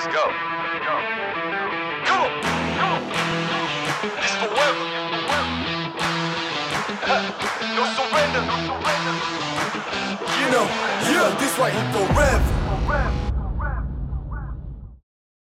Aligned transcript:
Let's 0.00 0.14
go. 0.14 0.22
Go. 0.22 0.30
Come 2.06 2.20
on. 2.22 2.30
Come 2.78 2.92
on. 2.92 3.02
This 4.22 4.34
forever. 4.38 4.84
no 7.74 7.84
surrender. 7.98 8.42
No 8.46 8.56
surrender. 8.68 9.14
You 10.38 10.46
know, 10.54 10.66
yeah, 11.02 11.36
this 11.40 11.58
right 11.58 11.72
here 11.72 11.90
forever. 12.14 12.48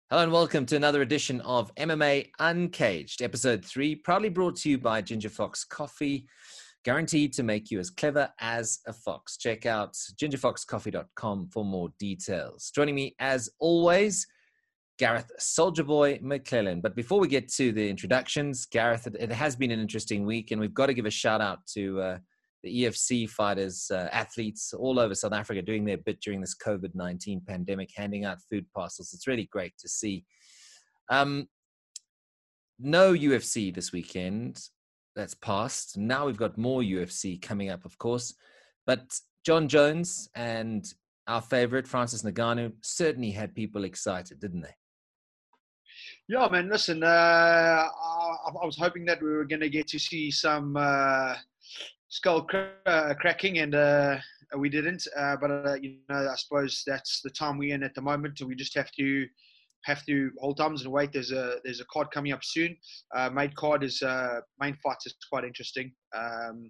Hello 0.09 0.23
and 0.23 0.31
welcome 0.31 0.65
to 0.67 0.77
another 0.77 1.01
edition 1.01 1.41
of 1.41 1.75
MMA 1.75 2.29
Uncaged, 2.39 3.21
episode 3.21 3.65
three, 3.65 3.93
proudly 3.93 4.29
brought 4.29 4.55
to 4.59 4.69
you 4.69 4.77
by 4.77 5.01
Ginger 5.01 5.27
Fox 5.27 5.65
Coffee, 5.65 6.27
guaranteed 6.85 7.33
to 7.33 7.43
make 7.43 7.71
you 7.71 7.79
as 7.79 7.89
clever 7.89 8.29
as 8.39 8.79
a 8.87 8.93
fox. 8.93 9.37
Check 9.37 9.65
out 9.65 9.93
gingerfoxcoffee.com 9.93 11.49
for 11.51 11.65
more 11.65 11.89
details. 11.99 12.71
Joining 12.73 12.95
me, 12.95 13.15
as 13.19 13.49
always, 13.59 14.25
Garreth 14.97 15.31
Soldier 15.39 15.83
Boy 15.83 16.17
McLellan. 16.19 16.81
But 16.81 16.95
before 16.95 17.19
we 17.19 17.27
get 17.27 17.47
to 17.53 17.71
the 17.71 17.89
introductions, 17.89 18.65
Garreth, 18.65 19.07
it, 19.07 19.15
it 19.19 19.31
has 19.31 19.55
been 19.55 19.71
an 19.71 19.79
interesting 19.79 20.25
week, 20.25 20.51
and 20.51 20.59
we've 20.59 20.73
got 20.73 20.87
to 20.87 20.93
give 20.93 21.05
a 21.05 21.11
shout 21.11 21.41
out 21.41 21.65
to 21.73 22.01
uh, 22.01 22.17
the 22.63 22.83
EFC 22.83 23.29
fighters, 23.29 23.89
uh, 23.91 24.09
athletes 24.11 24.73
all 24.73 24.99
over 24.99 25.15
South 25.15 25.33
Africa 25.33 25.61
doing 25.61 25.85
their 25.85 25.97
bit 25.97 26.19
during 26.21 26.41
this 26.41 26.55
COVID 26.55 26.93
19 26.93 27.41
pandemic, 27.47 27.89
handing 27.95 28.25
out 28.25 28.39
food 28.49 28.65
parcels. 28.75 29.13
It's 29.13 29.27
really 29.27 29.47
great 29.51 29.73
to 29.79 29.87
see. 29.87 30.25
Um, 31.09 31.47
no 32.77 33.13
UFC 33.13 33.73
this 33.73 33.91
weekend. 33.91 34.61
That's 35.19 35.33
passed. 35.33 35.97
Now 35.97 36.27
we've 36.27 36.37
got 36.37 36.57
more 36.57 36.81
UFC 36.81 37.41
coming 37.41 37.69
up, 37.69 37.83
of 37.83 37.97
course. 37.97 38.35
But 38.87 39.19
Jon 39.45 39.67
Jones 39.67 40.29
and 40.33 40.85
our 41.27 41.41
favorite, 41.41 41.89
Francis 41.89 42.23
Ngannou, 42.23 42.71
certainly 42.79 43.31
had 43.31 43.53
people 43.53 43.83
excited, 43.83 44.39
didn't 44.39 44.61
they? 44.61 44.75
Yeah, 46.29 46.47
man. 46.49 46.69
Listen, 46.69 47.03
uh, 47.03 47.05
I, 47.05 48.49
I 48.61 48.65
was 48.65 48.77
hoping 48.77 49.03
that 49.07 49.21
we 49.21 49.29
were 49.29 49.43
going 49.43 49.59
to 49.59 49.69
get 49.69 49.89
to 49.89 49.99
see 49.99 50.31
some 50.31 50.77
uh, 50.77 51.35
skull 52.07 52.43
cr- 52.43 52.77
uh, 52.85 53.13
cracking, 53.19 53.59
and 53.59 53.75
uh, 53.75 54.19
we 54.57 54.69
didn't. 54.69 55.05
Uh, 55.17 55.35
but 55.35 55.51
uh, 55.51 55.73
you 55.81 55.97
know, 56.07 56.29
I 56.31 56.35
suppose 56.37 56.81
that's 56.87 57.19
the 57.21 57.29
time 57.29 57.57
we're 57.57 57.75
in 57.75 57.83
at 57.83 57.93
the 57.93 58.01
moment. 58.01 58.39
We 58.41 58.55
just 58.55 58.77
have 58.77 58.91
to 58.91 59.27
have 59.85 60.05
to 60.05 60.31
hold 60.39 60.57
thumbs 60.57 60.83
and 60.83 60.91
wait. 60.91 61.11
There's 61.11 61.31
a 61.31 61.57
there's 61.63 61.79
a 61.81 61.85
card 61.85 62.07
coming 62.11 62.31
up 62.31 62.43
soon. 62.43 62.75
Uh, 63.15 63.29
main 63.29 63.51
card 63.55 63.83
is 63.83 64.01
uh, 64.01 64.41
main 64.59 64.75
fight 64.83 64.97
is 65.05 65.15
quite 65.29 65.43
interesting. 65.43 65.91
Um, 66.15 66.69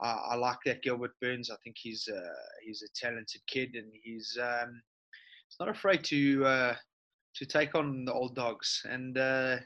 I, 0.00 0.10
I 0.30 0.34
like 0.36 0.58
that 0.66 0.82
Gilbert 0.82 1.12
Burns. 1.20 1.50
I 1.50 1.56
think 1.62 1.76
he's 1.78 2.08
uh, 2.08 2.20
he's 2.64 2.82
a 2.82 3.06
talented 3.06 3.40
kid, 3.46 3.74
and 3.74 3.92
he's 4.02 4.36
um, 4.40 4.80
he's 5.48 5.56
not 5.58 5.68
afraid 5.68 6.04
to 6.04 6.44
uh, 6.44 6.74
to 7.36 7.46
take 7.46 7.74
on 7.74 8.04
the 8.04 8.12
old 8.12 8.34
dogs. 8.34 8.82
And 8.88 9.18
uh, 9.18 9.56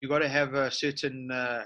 you 0.00 0.08
got 0.08 0.20
to 0.20 0.28
have 0.28 0.54
a 0.54 0.70
certain 0.70 1.30
uh, 1.30 1.64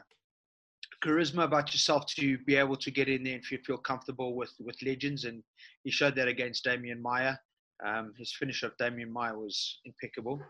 charisma 1.02 1.44
about 1.44 1.72
yourself 1.72 2.06
to 2.16 2.38
be 2.38 2.56
able 2.56 2.76
to 2.76 2.90
get 2.90 3.08
in 3.08 3.22
there 3.22 3.34
and 3.34 3.44
feel, 3.44 3.78
comfortable 3.78 4.34
with 4.34 4.52
with 4.60 4.76
legends. 4.82 5.24
And 5.24 5.42
he 5.82 5.90
showed 5.90 6.16
that 6.16 6.28
against 6.28 6.64
Demian 6.64 7.00
Maia. 7.00 7.36
Um, 7.84 8.12
his 8.18 8.32
finish 8.32 8.62
of 8.62 8.76
Demian 8.76 9.10
Maia 9.10 9.34
was 9.34 9.80
impeccable. 9.84 10.40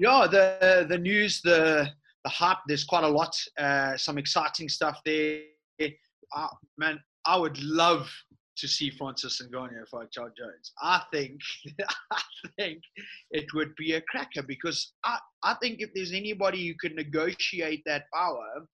Yeah, 0.00 0.26
the 0.30 0.86
the 0.88 0.98
news, 0.98 1.40
the 1.42 1.88
the 2.24 2.30
hype. 2.30 2.58
There's 2.66 2.84
quite 2.84 3.04
a 3.04 3.08
lot. 3.08 3.34
Uh, 3.58 3.96
some 3.96 4.18
exciting 4.18 4.68
stuff 4.68 5.00
there. 5.04 5.40
Uh, 5.80 6.48
man, 6.76 7.00
I 7.26 7.36
would 7.36 7.62
love 7.62 8.10
to 8.58 8.68
see 8.68 8.90
Francis 8.90 9.40
Ngannou 9.40 9.88
fight 9.88 10.10
Jon 10.12 10.32
Jones. 10.36 10.72
I 10.82 11.02
think 11.12 11.40
I 12.12 12.20
think 12.58 12.82
it 13.30 13.46
would 13.54 13.74
be 13.76 13.94
a 13.94 14.00
cracker 14.02 14.42
because 14.42 14.92
I, 15.04 15.18
I 15.44 15.54
think 15.62 15.80
if 15.80 15.90
there's 15.94 16.12
anybody 16.12 16.66
who 16.66 16.74
could 16.80 16.96
negotiate 16.96 17.82
that 17.86 18.04
power 18.12 18.66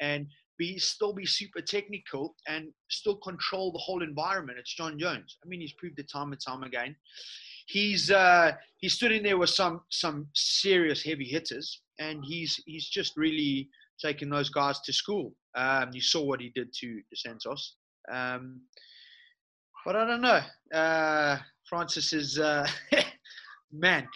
and 0.00 0.26
be 0.58 0.78
still 0.78 1.12
be 1.12 1.26
super 1.26 1.60
technical 1.60 2.34
and 2.48 2.68
still 2.90 3.16
control 3.16 3.72
the 3.72 3.78
whole 3.78 4.02
environment, 4.02 4.58
it's 4.58 4.74
Jon 4.74 4.98
Jones. 4.98 5.38
I 5.44 5.48
mean, 5.48 5.60
he's 5.60 5.72
proved 5.74 5.98
it 5.98 6.10
time 6.10 6.32
and 6.32 6.40
time 6.40 6.62
again. 6.62 6.96
He's 7.68 8.10
uh, 8.10 8.52
he 8.78 8.88
stood 8.88 9.12
in 9.12 9.22
there 9.22 9.38
with 9.38 9.50
some 9.50 9.80
some 9.90 10.28
serious 10.34 11.02
heavy 11.02 11.24
hitters, 11.24 11.82
and 11.98 12.24
he's 12.24 12.60
he's 12.66 12.88
just 12.88 13.16
really 13.16 13.68
taken 14.02 14.28
those 14.28 14.50
guys 14.50 14.80
to 14.80 14.92
school. 14.92 15.34
Um, 15.56 15.90
you 15.92 16.00
saw 16.00 16.22
what 16.22 16.40
he 16.40 16.50
did 16.54 16.72
to 16.80 17.00
Dos 17.10 17.22
Santos. 17.22 17.76
Um, 18.12 18.60
but 19.84 19.96
I 19.96 20.04
don't 20.04 20.20
know. 20.20 20.40
Uh, 20.76 21.38
Francis 21.68 22.12
is 22.12 22.38
uh, 22.38 22.68
man. 23.72 24.06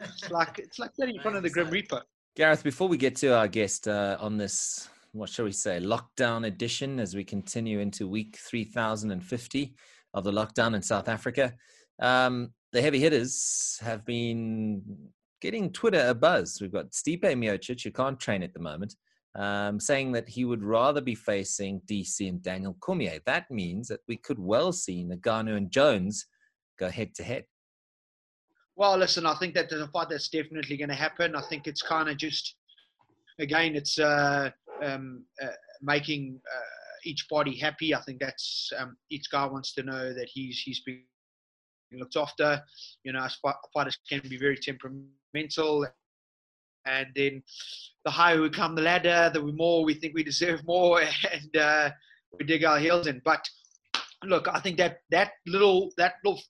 It's 0.00 0.30
like 0.30 0.58
it's 0.58 0.78
like 0.78 0.90
getting 0.98 1.16
in 1.16 1.22
front 1.22 1.36
of 1.36 1.42
the 1.42 1.50
Grim 1.50 1.70
Reaper. 1.70 2.02
Garreth, 2.36 2.62
before 2.62 2.86
we 2.86 2.98
get 2.98 3.16
to 3.16 3.28
our 3.28 3.48
guest 3.48 3.88
uh, 3.88 4.18
on 4.20 4.36
this, 4.36 4.90
what 5.12 5.30
shall 5.30 5.46
we 5.46 5.52
say, 5.52 5.80
lockdown 5.80 6.46
edition 6.46 7.00
as 7.00 7.16
we 7.16 7.24
continue 7.24 7.80
into 7.80 8.06
week 8.06 8.36
3050 8.36 9.74
of 10.12 10.22
the 10.22 10.30
lockdown 10.30 10.74
in 10.74 10.82
South 10.82 11.08
Africa, 11.08 11.54
um, 11.98 12.52
the 12.74 12.82
heavy 12.82 13.00
hitters 13.00 13.78
have 13.80 14.04
been 14.04 14.82
getting 15.40 15.72
Twitter 15.72 16.08
a 16.08 16.14
buzz. 16.14 16.58
We've 16.60 16.70
got 16.70 16.90
Stipe 16.90 17.22
Miocic, 17.22 17.82
who 17.82 17.90
can't 17.90 18.20
train 18.20 18.42
at 18.42 18.52
the 18.52 18.60
moment, 18.60 18.94
um, 19.34 19.80
saying 19.80 20.12
that 20.12 20.28
he 20.28 20.44
would 20.44 20.62
rather 20.62 21.00
be 21.00 21.14
facing 21.14 21.80
DC 21.90 22.28
and 22.28 22.42
Daniel 22.42 22.76
Cormier. 22.80 23.18
That 23.24 23.50
means 23.50 23.88
that 23.88 24.00
we 24.08 24.18
could 24.18 24.38
well 24.38 24.72
see 24.72 25.06
Ngannou 25.06 25.56
and 25.56 25.70
Jones 25.70 26.26
go 26.78 26.90
head 26.90 27.14
to 27.14 27.22
head. 27.22 27.44
Well, 28.76 28.98
listen, 28.98 29.24
I 29.24 29.34
think 29.36 29.54
that 29.54 29.70
there's 29.70 29.80
a 29.80 29.88
fight 29.88 30.10
that's 30.10 30.28
definitely 30.28 30.76
going 30.76 30.90
to 30.90 30.94
happen. 30.94 31.34
I 31.34 31.40
think 31.40 31.66
it's 31.66 31.80
kind 31.80 32.10
of 32.10 32.18
just, 32.18 32.56
again, 33.38 33.74
it's 33.74 33.98
uh, 33.98 34.50
um, 34.82 35.24
uh, 35.42 35.46
making 35.80 36.38
uh, 36.54 36.98
each 37.02 37.26
body 37.30 37.56
happy. 37.56 37.94
I 37.94 38.02
think 38.02 38.20
that's 38.20 38.70
um, 38.78 38.98
each 39.10 39.30
guy 39.30 39.46
wants 39.46 39.72
to 39.74 39.82
know 39.82 40.12
that 40.12 40.28
he's 40.30 40.58
he's 40.58 40.80
being 40.80 41.04
looked 41.92 42.16
after. 42.16 42.62
You 43.02 43.12
know, 43.12 43.26
fighters 43.72 43.98
can 44.08 44.20
be 44.28 44.36
very 44.36 44.58
temperamental, 44.58 45.86
and 46.84 47.06
then 47.16 47.42
the 48.04 48.10
higher 48.10 48.42
we 48.42 48.50
come 48.50 48.74
the 48.74 48.82
ladder, 48.82 49.30
the 49.32 49.40
more 49.40 49.84
we 49.84 49.94
think 49.94 50.14
we 50.14 50.22
deserve 50.22 50.60
more, 50.66 51.00
and 51.32 51.56
uh, 51.56 51.90
we 52.38 52.44
dig 52.44 52.64
our 52.64 52.78
heels 52.78 53.06
in. 53.06 53.22
But 53.24 53.48
look, 54.22 54.48
I 54.48 54.60
think 54.60 54.76
that 54.76 54.98
that 55.10 55.32
little 55.46 55.92
that 55.96 56.16
little 56.22 56.42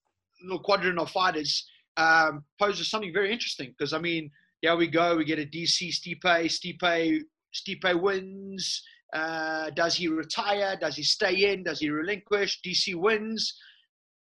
little 0.43 0.63
quadrant 0.65 0.99
of 0.99 1.11
fighters 1.11 1.65
um, 1.97 2.45
poses 2.61 2.91
something 2.91 3.13
very 3.13 3.33
interesting 3.33 3.75
because 3.77 3.93
I 3.93 3.99
mean, 3.99 4.31
there 4.63 4.77
we 4.77 4.87
go. 4.87 5.17
We 5.17 5.25
get 5.25 5.39
a 5.39 5.47
DC 5.47 5.93
Stipe. 5.93 6.23
Stipe 6.23 7.21
Stipe 7.55 8.01
wins. 8.01 8.83
Uh, 9.15 9.71
does 9.71 9.95
he 9.95 10.09
retire? 10.09 10.77
Does 10.81 10.97
he 10.97 11.03
stay 11.03 11.53
in? 11.53 11.63
Does 11.65 11.81
he 11.81 11.91
relinquish? 11.91 12.61
DC 12.67 12.95
wins. 12.95 13.55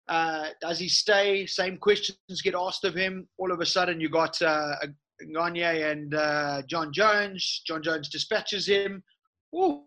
Uh, 0.08 0.48
does 0.60 0.78
he 0.78 0.88
stay? 0.88 1.46
Same 1.46 1.76
questions 1.76 2.18
get 2.42 2.54
asked 2.54 2.84
of 2.84 2.94
him. 2.94 3.26
All 3.38 3.52
of 3.52 3.60
a 3.60 3.66
sudden, 3.66 4.00
you 4.00 4.08
got 4.08 4.40
uh, 4.40 4.76
Ngannou 5.22 5.90
and 5.90 6.14
uh, 6.14 6.62
Jon 6.68 6.92
Jones. 6.92 7.62
Jon 7.66 7.82
Jones 7.82 8.08
dispatches 8.08 8.66
him. 8.66 9.02
Oh, 9.54 9.84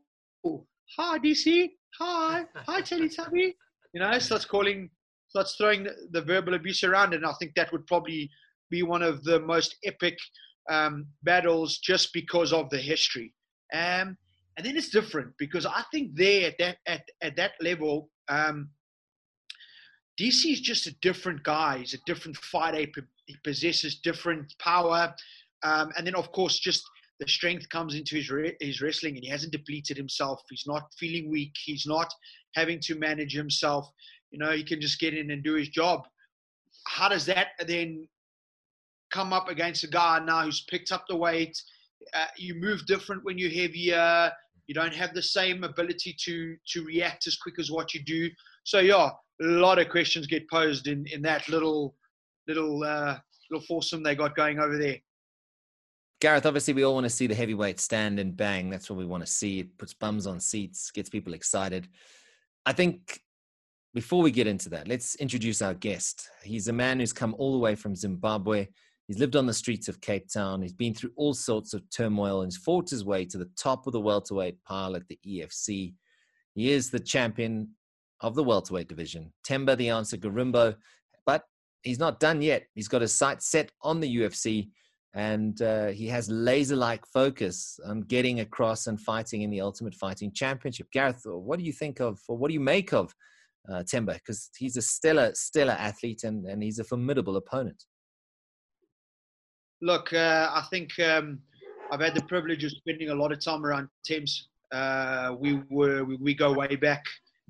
hi 0.97 1.19
DC. 1.19 1.69
Hi, 1.99 2.43
hi 2.55 2.81
Teletubby. 2.89 3.53
You 3.93 4.01
know, 4.01 4.19
starts 4.19 4.45
calling 4.45 4.89
starts 5.29 5.55
throwing 5.55 5.87
the, 6.11 6.21
verbal 6.21 6.55
abuse 6.55 6.83
around, 6.83 7.13
and 7.13 7.25
I 7.25 7.33
think 7.39 7.53
that 7.55 7.71
would 7.71 7.85
probably 7.87 8.29
be 8.69 8.83
one 8.83 9.03
of 9.03 9.23
the 9.23 9.39
most 9.39 9.75
epic 9.85 10.17
um, 10.69 11.07
battles 11.23 11.77
just 11.79 12.13
because 12.13 12.53
of 12.53 12.69
the 12.69 12.77
history. 12.77 13.33
Um, 13.73 14.17
and 14.57 14.65
then 14.65 14.75
it's 14.75 14.89
different 14.89 15.33
because 15.37 15.65
I 15.65 15.83
think 15.91 16.15
there 16.15 16.47
at 16.47 16.57
that 16.59 16.77
at, 16.85 17.03
at 17.21 17.35
that 17.37 17.53
level, 17.61 18.09
um, 18.27 18.69
DC 20.19 20.51
is 20.51 20.59
just 20.59 20.87
a 20.87 20.95
different 21.01 21.43
guy. 21.43 21.77
He's 21.77 21.93
a 21.93 21.99
different 22.05 22.35
fighter. 22.37 22.85
He 23.25 23.35
possesses 23.43 23.99
different 24.01 24.53
power, 24.59 25.13
um, 25.63 25.91
and 25.95 26.05
then 26.05 26.15
of 26.15 26.31
course 26.31 26.59
just 26.59 26.83
the 27.19 27.27
strength 27.27 27.69
comes 27.69 27.95
into 27.95 28.15
his 28.15 28.29
re- 28.29 28.57
his 28.59 28.81
wrestling, 28.81 29.15
and 29.15 29.23
he 29.23 29.29
hasn't 29.29 29.53
depleted 29.53 29.95
himself. 29.95 30.41
He's 30.49 30.65
not 30.67 30.83
feeling 30.97 31.29
weak. 31.29 31.53
He's 31.63 31.85
not 31.85 32.11
having 32.55 32.79
to 32.81 32.95
manage 32.95 33.33
himself. 33.33 33.87
You 34.31 34.39
know, 34.39 34.51
he 34.51 34.63
can 34.63 34.79
just 34.79 34.99
get 34.99 35.13
in 35.13 35.31
and 35.31 35.43
do 35.43 35.53
his 35.55 35.69
job. 35.69 36.07
How 36.85 37.09
does 37.09 37.25
that 37.25 37.47
then 37.67 38.07
come 39.11 39.33
up 39.33 39.49
against 39.49 39.83
a 39.83 39.87
guy 39.87 40.19
now 40.19 40.43
who's 40.43 40.65
picked 40.69 40.91
up 40.91 41.05
the 41.07 41.15
weight? 41.15 41.61
Uh, 42.13 42.25
you 42.37 42.55
move 42.55 42.85
different 42.85 43.23
when 43.23 43.37
you're 43.37 43.51
heavier. 43.51 44.31
You 44.67 44.75
don't 44.75 44.93
have 44.93 45.13
the 45.13 45.21
same 45.21 45.63
ability 45.63 46.15
to 46.25 46.55
to 46.73 46.85
react 46.85 47.27
as 47.27 47.37
quick 47.37 47.55
as 47.59 47.71
what 47.71 47.93
you 47.93 48.03
do. 48.03 48.29
So 48.63 48.79
yeah, 48.79 49.09
a 49.41 49.45
lot 49.45 49.79
of 49.79 49.89
questions 49.89 50.27
get 50.27 50.49
posed 50.49 50.87
in 50.87 51.05
in 51.07 51.21
that 51.23 51.47
little 51.49 51.95
little 52.47 52.83
uh, 52.83 53.17
little 53.49 53.65
foursome 53.65 54.03
they 54.03 54.15
got 54.15 54.35
going 54.35 54.59
over 54.59 54.77
there. 54.77 54.97
Garreth, 56.21 56.45
obviously, 56.45 56.73
we 56.73 56.83
all 56.83 56.93
want 56.93 57.05
to 57.05 57.09
see 57.09 57.27
the 57.27 57.35
heavyweight 57.35 57.79
stand 57.79 58.19
and 58.19 58.35
bang. 58.35 58.69
That's 58.69 58.89
what 58.89 58.99
we 58.99 59.05
want 59.05 59.25
to 59.25 59.31
see. 59.31 59.59
It 59.59 59.77
puts 59.77 59.93
bums 59.93 60.27
on 60.27 60.39
seats, 60.39 60.91
gets 60.91 61.09
people 61.09 61.33
excited. 61.33 61.87
I 62.65 62.73
think 62.73 63.21
before 63.93 64.21
we 64.21 64.31
get 64.31 64.47
into 64.47 64.69
that, 64.69 64.87
let's 64.87 65.15
introduce 65.15 65.61
our 65.61 65.73
guest. 65.73 66.29
He's 66.43 66.67
a 66.67 66.73
man 66.73 66.99
who's 66.99 67.13
come 67.13 67.35
all 67.37 67.53
the 67.53 67.59
way 67.59 67.75
from 67.75 67.95
Zimbabwe. 67.95 68.67
He's 69.07 69.17
lived 69.17 69.35
on 69.35 69.47
the 69.47 69.53
streets 69.53 69.87
of 69.87 70.01
Cape 70.01 70.27
Town. 70.31 70.61
He's 70.61 70.73
been 70.73 70.93
through 70.93 71.11
all 71.15 71.33
sorts 71.33 71.73
of 71.73 71.81
turmoil 71.89 72.41
and 72.41 72.51
he's 72.51 72.61
fought 72.61 72.89
his 72.89 73.03
way 73.03 73.25
to 73.25 73.39
the 73.39 73.49
top 73.57 73.87
of 73.87 73.93
the 73.93 73.99
welterweight 73.99 74.63
pile 74.63 74.95
at 74.95 75.07
the 75.07 75.17
EFC. 75.25 75.95
He 76.53 76.71
is 76.71 76.91
the 76.91 76.99
champion 76.99 77.69
of 78.21 78.35
the 78.35 78.43
welterweight 78.43 78.87
division, 78.87 79.33
Themba 79.47 79.75
the 79.75 79.89
Answer 79.89 80.17
Gorimbo. 80.17 80.75
But 81.25 81.43
he's 81.81 81.99
not 81.99 82.19
done 82.19 82.43
yet. 82.43 82.67
He's 82.75 82.87
got 82.87 83.01
his 83.01 83.15
sights 83.15 83.49
set 83.49 83.71
on 83.81 83.99
the 83.99 84.17
UFC 84.17 84.69
and 85.15 85.59
uh, 85.63 85.87
he 85.87 86.05
has 86.07 86.29
laser 86.29 86.75
like 86.75 87.03
focus 87.07 87.79
on 87.87 88.01
getting 88.01 88.41
across 88.41 88.85
and 88.85 89.01
fighting 89.01 89.41
in 89.41 89.49
the 89.49 89.61
Ultimate 89.61 89.95
Fighting 89.95 90.31
Championship. 90.31 90.91
Garreth, 90.91 91.23
what 91.25 91.57
do 91.57 91.65
you 91.65 91.73
think 91.73 91.99
of, 91.99 92.19
or 92.27 92.37
what 92.37 92.49
do 92.49 92.53
you 92.53 92.59
make 92.59 92.93
of 92.93 93.15
uh, 93.67 93.83
Themba? 93.83 94.15
Because 94.15 94.49
he's 94.57 94.77
a 94.77 94.81
stellar, 94.81 95.31
stellar 95.33 95.73
athlete 95.73 96.23
and, 96.23 96.45
and 96.45 96.61
he's 96.63 96.79
a 96.79 96.83
formidable 96.83 97.37
opponent. 97.37 97.83
Look, 99.81 100.13
uh, 100.13 100.49
I 100.53 100.63
think 100.69 100.97
um, 100.99 101.39
I've 101.91 102.01
had 102.01 102.15
the 102.15 102.23
privilege 102.23 102.63
of 102.63 102.71
spending 102.71 103.09
a 103.09 103.15
lot 103.15 103.31
of 103.31 103.43
time 103.43 103.65
around 103.65 103.87
Thames. 104.05 104.49
Uh, 104.71 105.35
we 105.39 105.61
were 105.69 106.03
we, 106.03 106.17
we, 106.17 106.33
go 106.33 106.53
way 106.53 106.75
back. 106.75 107.03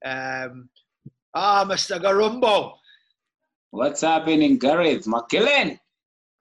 Um, 0.05 0.69
ah, 1.33 1.65
Mr. 1.67 1.99
Gorimbo. 2.01 2.73
What's 3.71 4.01
happening, 4.01 4.57
Garreth 4.57 5.05
McLellan? 5.05 5.79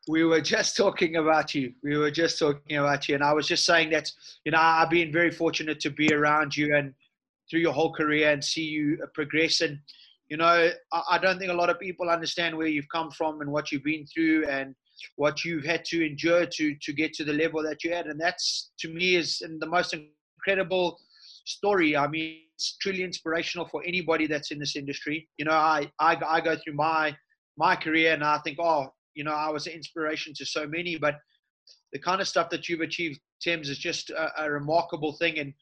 We 0.08 0.24
were 0.24 0.40
just 0.40 0.76
talking 0.76 1.16
about 1.16 1.54
you. 1.54 1.72
We 1.82 1.96
were 1.98 2.10
just 2.10 2.38
talking 2.38 2.76
about 2.76 3.08
you, 3.08 3.14
and 3.16 3.24
I 3.24 3.32
was 3.32 3.48
just 3.48 3.64
saying 3.66 3.90
that 3.90 4.10
you 4.44 4.52
know 4.52 4.58
I've 4.60 4.90
been 4.90 5.12
very 5.12 5.30
fortunate 5.30 5.80
to 5.80 5.90
be 5.90 6.12
around 6.14 6.56
you 6.56 6.76
and 6.76 6.94
through 7.48 7.60
your 7.60 7.72
whole 7.72 7.92
career 7.92 8.30
and 8.30 8.44
see 8.44 8.62
you 8.62 8.98
uh, 9.02 9.06
progress. 9.14 9.60
And 9.60 9.78
you 10.28 10.36
know, 10.36 10.70
I, 10.92 11.02
I 11.12 11.18
don't 11.18 11.38
think 11.38 11.50
a 11.50 11.54
lot 11.54 11.70
of 11.70 11.80
people 11.80 12.10
understand 12.10 12.56
where 12.56 12.66
you've 12.66 12.88
come 12.92 13.10
from 13.10 13.40
and 13.40 13.50
what 13.50 13.72
you've 13.72 13.84
been 13.84 14.06
through 14.06 14.46
and 14.46 14.74
what 15.16 15.44
you've 15.44 15.64
had 15.64 15.84
to 15.86 16.04
endure 16.04 16.46
to 16.46 16.74
to 16.80 16.92
get 16.92 17.12
to 17.14 17.24
the 17.24 17.32
level 17.32 17.62
that 17.62 17.84
you're 17.84 17.94
at, 17.94 18.06
and 18.06 18.20
that's 18.20 18.72
to 18.80 18.88
me 18.92 19.16
is 19.16 19.38
the 19.38 19.66
most 19.66 19.94
incredible 19.94 20.98
story. 21.44 21.96
I 21.96 22.06
mean, 22.08 22.40
it's 22.54 22.76
truly 22.78 23.02
inspirational 23.02 23.68
for 23.68 23.82
anybody 23.86 24.26
that's 24.26 24.50
in 24.50 24.58
this 24.58 24.76
industry. 24.76 25.28
You 25.38 25.44
know, 25.46 25.52
I 25.52 25.90
I, 25.98 26.16
I 26.26 26.40
go 26.40 26.56
through 26.56 26.74
my 26.74 27.16
my 27.56 27.74
career 27.74 28.14
and 28.14 28.24
I 28.24 28.38
think, 28.38 28.58
oh, 28.60 28.88
you 29.14 29.24
know, 29.24 29.32
I 29.32 29.50
was 29.50 29.66
an 29.66 29.72
inspiration 29.72 30.32
to 30.36 30.46
so 30.46 30.66
many, 30.66 30.96
but 30.96 31.16
the 31.92 31.98
kind 31.98 32.20
of 32.20 32.28
stuff 32.28 32.50
that 32.50 32.68
you've 32.68 32.80
achieved, 32.80 33.20
Tim's, 33.42 33.68
is 33.68 33.78
just 33.78 34.10
a, 34.10 34.44
a 34.44 34.50
remarkable 34.50 35.12
thing. 35.12 35.38
And 35.38 35.52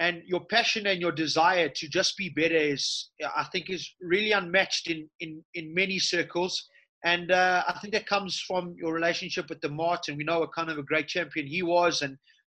and 0.00 0.22
your 0.24 0.40
passion 0.46 0.86
and 0.86 1.00
your 1.00 1.12
desire 1.12 1.68
to 1.68 1.88
just 1.88 2.16
be 2.16 2.30
better 2.30 2.56
is, 2.56 3.10
I 3.36 3.44
think, 3.52 3.68
is 3.68 3.88
really 4.00 4.32
unmatched 4.32 4.88
in 4.88 5.08
in 5.20 5.44
in 5.54 5.72
many 5.74 5.98
circles. 5.98 6.66
And 7.04 7.30
uh, 7.30 7.62
I 7.68 7.78
think 7.78 7.94
that 7.94 8.06
comes 8.06 8.40
from 8.40 8.74
your 8.76 8.92
relationship 8.92 9.48
with 9.48 9.60
the 9.60 9.68
Martin. 9.68 10.16
We 10.16 10.24
know 10.24 10.40
what 10.40 10.54
kind 10.54 10.70
of 10.70 10.78
a 10.78 10.82
great 10.82 11.06
champion 11.06 11.46
he 11.46 11.62
was 11.62 12.02
and 12.02 12.16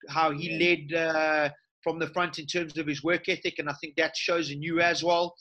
how 0.09 0.31
he 0.31 0.59
led 0.59 0.99
uh, 0.99 1.51
from 1.83 1.99
the 1.99 2.09
front 2.09 2.39
in 2.39 2.47
terms 2.47 2.79
of 2.79 2.87
his 2.87 3.03
work 3.03 3.29
ethic. 3.29 3.59
And 3.59 3.69
I 3.69 3.75
think 3.81 3.97
that 3.97 4.17
shows 4.17 4.51
in 4.51 4.63
you 4.63 4.81
as 4.81 5.03
well. 5.03 5.35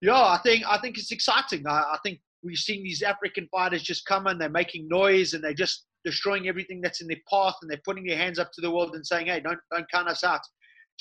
Yeah, 0.00 0.14
I 0.14 0.38
think 0.42 0.64
I 0.68 0.78
think 0.78 0.98
it's 0.98 1.12
exciting. 1.12 1.66
I, 1.66 1.82
I 1.94 1.98
think 2.04 2.20
we've 2.44 2.56
seen 2.56 2.84
these 2.84 3.02
African 3.02 3.48
fighters 3.50 3.82
just 3.82 4.06
come 4.06 4.28
and 4.28 4.40
they're 4.40 4.48
making 4.48 4.86
noise 4.88 5.34
and 5.34 5.42
they're 5.42 5.52
just 5.52 5.84
destroying 6.04 6.48
everything 6.48 6.80
that's 6.80 7.00
in 7.00 7.08
their 7.08 7.22
path 7.28 7.54
and 7.62 7.70
they're 7.70 7.80
putting 7.84 8.04
their 8.04 8.18
hands 8.18 8.38
up 8.38 8.50
to 8.52 8.60
the 8.60 8.70
world 8.70 8.94
and 8.94 9.06
saying, 9.06 9.26
"Hey, 9.26 9.40
don't 9.40 9.60
don't 9.72 9.90
count 9.90 10.08
us 10.08 10.22
out." 10.22 10.42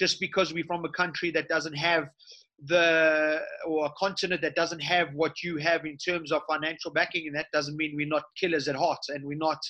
Just 0.02 0.20
because 0.20 0.52
we're 0.52 0.66
from 0.66 0.84
a 0.84 0.90
country 0.90 1.30
that 1.30 1.48
doesn't 1.48 1.78
have 1.90 2.06
the 2.66 3.40
or 3.68 3.86
a 3.86 3.92
continent 4.00 4.42
that 4.42 4.56
doesn't 4.56 4.80
have 4.80 5.10
what 5.14 5.44
you 5.44 5.58
have 5.58 5.86
in 5.86 5.96
terms 5.96 6.32
of 6.32 6.42
financial 6.50 6.92
backing, 6.92 7.28
and 7.28 7.36
that 7.36 7.46
doesn't 7.54 7.78
mean 7.78 7.94
we're 7.96 8.08
not 8.18 8.24
killers 8.36 8.68
at 8.68 8.76
heart 8.76 9.04
and 9.10 9.24
we're 9.24 9.38
not 9.38 9.62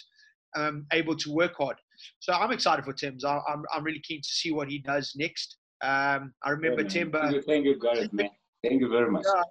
um, 0.56 0.86
able 0.94 1.18
to 1.18 1.34
work 1.34 1.56
hard. 1.58 1.76
So 2.20 2.32
I'm 2.32 2.54
excited 2.54 2.86
for 2.86 2.94
Tim's. 2.94 3.26
I, 3.26 3.42
am 3.50 3.64
I'm 3.74 3.84
really 3.84 4.04
keen 4.08 4.22
to 4.22 4.30
see 4.40 4.54
what 4.54 4.70
he 4.70 4.80
does 4.80 5.12
next. 5.18 5.58
Um, 5.84 6.34
I 6.46 6.52
remember 6.52 6.84
yeah, 6.84 6.88
Themba. 6.88 7.22
Thank 7.22 7.36
you, 7.36 7.42
thank 7.42 7.66
you, 7.66 7.78
Garreth, 7.78 8.14
man. 8.14 8.30
Thank 8.64 8.80
you 8.80 8.88
very 8.88 9.12
much. 9.12 9.26
Yeah, 9.36 9.44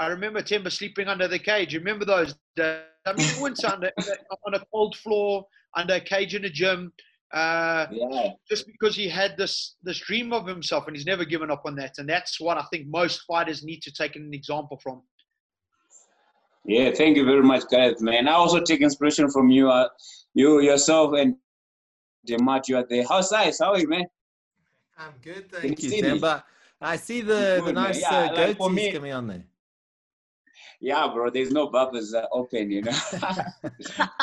I 0.00 0.08
remember 0.08 0.42
Themba 0.42 0.72
sleeping 0.72 1.06
under 1.06 1.28
the 1.28 1.38
cage. 1.38 1.72
You 1.72 1.78
remember 1.78 2.04
those? 2.04 2.34
Days? 2.56 2.80
I 3.06 3.12
mean, 3.12 3.28
once 3.40 3.62
under 3.62 3.92
on 4.46 4.54
a 4.54 4.60
cold 4.72 4.96
floor 4.96 5.46
under 5.76 5.94
a 5.94 6.00
cage 6.00 6.34
in 6.34 6.44
a 6.44 6.50
gym. 6.50 6.92
Uh, 7.32 7.86
yeah. 7.90 8.28
Just 8.48 8.66
because 8.66 8.94
he 8.94 9.08
had 9.08 9.36
this 9.36 9.76
this 9.82 9.98
dream 9.98 10.32
of 10.32 10.46
himself 10.46 10.86
and 10.86 10.96
he's 10.96 11.06
never 11.06 11.24
given 11.24 11.50
up 11.50 11.62
on 11.66 11.74
that, 11.76 11.94
and 11.98 12.08
that's 12.08 12.40
what 12.40 12.56
I 12.56 12.64
think 12.72 12.86
most 12.86 13.22
fighters 13.26 13.64
need 13.64 13.82
to 13.82 13.92
take 13.92 14.16
an 14.16 14.32
example 14.32 14.78
from. 14.82 15.02
Yeah, 16.64 16.90
thank 16.92 17.16
you 17.16 17.24
very 17.24 17.42
much, 17.42 17.64
Garreth, 17.68 18.00
man. 18.00 18.26
I 18.28 18.32
also 18.32 18.60
take 18.60 18.80
inspiration 18.80 19.30
from 19.30 19.50
you, 19.50 19.70
uh, 19.70 19.88
you 20.34 20.60
yourself, 20.60 21.14
and 21.14 21.36
Demarte. 22.28 22.68
You 22.68 22.78
are 22.78 22.86
there. 22.88 23.04
How's 23.08 23.28
size? 23.28 23.58
How 23.60 23.72
are 23.72 23.78
you, 23.78 23.88
man? 23.88 24.04
I'm 24.98 25.12
good, 25.22 25.50
thank 25.50 25.82
you, 25.82 25.90
Themba. 25.90 26.42
I 26.80 26.96
see 26.96 27.20
the, 27.20 27.60
good, 27.60 27.66
the 27.66 27.72
nice 27.72 28.00
yeah, 28.00 28.08
uh, 28.10 28.34
like 28.34 28.58
goatees 28.58 28.74
me, 28.74 28.92
coming 28.92 29.12
on 29.12 29.26
there. 29.26 29.44
Yeah, 30.80 31.08
bro. 31.12 31.30
There's 31.30 31.50
no 31.50 31.68
bubbles 31.70 32.14
uh, 32.14 32.26
open, 32.32 32.70
you 32.70 32.82
know. 32.82 32.98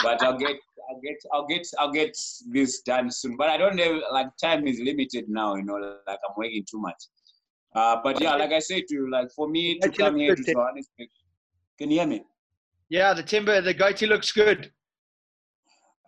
but 0.04 0.22
I'll 0.22 0.38
get 0.38 0.56
I'll 0.94 1.02
get 1.02 1.18
I'll 1.32 1.48
get 1.48 1.68
I'll 1.80 1.92
get 1.92 2.18
this 2.50 2.82
done 2.82 3.10
soon. 3.12 3.38
But 3.38 3.50
I 3.50 3.58
don't 3.58 3.80
have 3.80 3.96
like 4.12 4.28
time 4.42 4.68
is 4.68 4.80
limited 4.80 5.26
now, 5.28 5.56
you 5.56 5.64
know, 5.64 5.98
like 6.08 6.20
I'm 6.28 6.36
working 6.38 6.66
too 6.70 6.80
much. 6.80 7.04
Uh, 7.76 7.98
but 8.04 8.22
yeah, 8.22 8.36
like 8.36 8.52
I 8.52 8.60
said 8.60 8.84
to 8.90 8.96
you, 8.96 9.12
like 9.12 9.32
for 9.36 9.50
me 9.50 9.80
to 9.80 9.90
come 9.90 10.18
here 10.18 10.36
to 10.36 10.44
Johannesburg, 10.44 11.10
can 11.80 11.90
you 11.90 12.00
hear 12.00 12.08
me? 12.08 12.24
Yeah, 12.90 13.14
the 13.14 13.24
timber, 13.24 13.60
the 13.62 13.74
goatee 13.74 14.06
looks 14.06 14.32
good. 14.32 14.72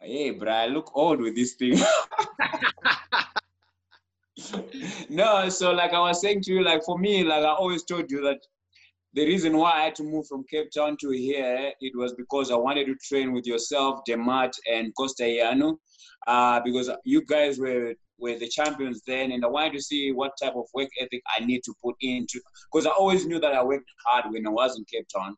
Hey, 0.01 0.31
bro, 0.31 0.51
I 0.51 0.67
look 0.67 0.91
old 0.95 1.19
with 1.19 1.35
this 1.35 1.55
thing. 1.55 1.79
no, 5.09 5.49
so 5.49 5.71
like 5.71 5.93
I 5.93 5.99
was 5.99 6.21
saying 6.21 6.41
to 6.43 6.53
you, 6.53 6.63
like 6.63 6.83
for 6.83 6.99
me, 6.99 7.23
like 7.23 7.43
I 7.43 7.49
always 7.49 7.83
told 7.83 8.11
you 8.11 8.21
that 8.21 8.39
the 9.15 9.25
reason 9.25 9.57
why 9.57 9.71
I 9.71 9.83
had 9.85 9.95
to 9.95 10.03
move 10.03 10.27
from 10.27 10.43
Cape 10.43 10.71
Town 10.71 10.97
to 10.99 11.09
here, 11.09 11.71
it 11.79 11.93
was 11.95 12.13
because 12.13 12.51
I 12.51 12.55
wanted 12.55 12.85
to 12.87 12.95
train 12.95 13.31
with 13.31 13.47
yourself, 13.47 14.01
Demarte, 14.07 14.57
and 14.69 14.93
Costa 14.93 15.23
Ianu, 15.23 15.77
uh, 16.27 16.59
because 16.59 16.89
you 17.05 17.23
guys 17.25 17.57
were 17.57 17.93
were 18.17 18.37
the 18.37 18.47
champions 18.47 19.01
then, 19.07 19.31
and 19.31 19.43
I 19.43 19.47
wanted 19.47 19.73
to 19.73 19.81
see 19.81 20.11
what 20.11 20.31
type 20.41 20.55
of 20.55 20.65
work 20.73 20.89
ethic 20.99 21.21
I 21.37 21.43
need 21.45 21.63
to 21.63 21.73
put 21.83 21.95
into. 22.01 22.39
Because 22.71 22.85
I 22.85 22.91
always 22.91 23.25
knew 23.25 23.39
that 23.39 23.53
I 23.53 23.63
worked 23.63 23.89
hard 24.05 24.31
when 24.31 24.47
I 24.47 24.49
was 24.49 24.77
in 24.77 24.85
Cape 24.85 25.07
Town, 25.13 25.35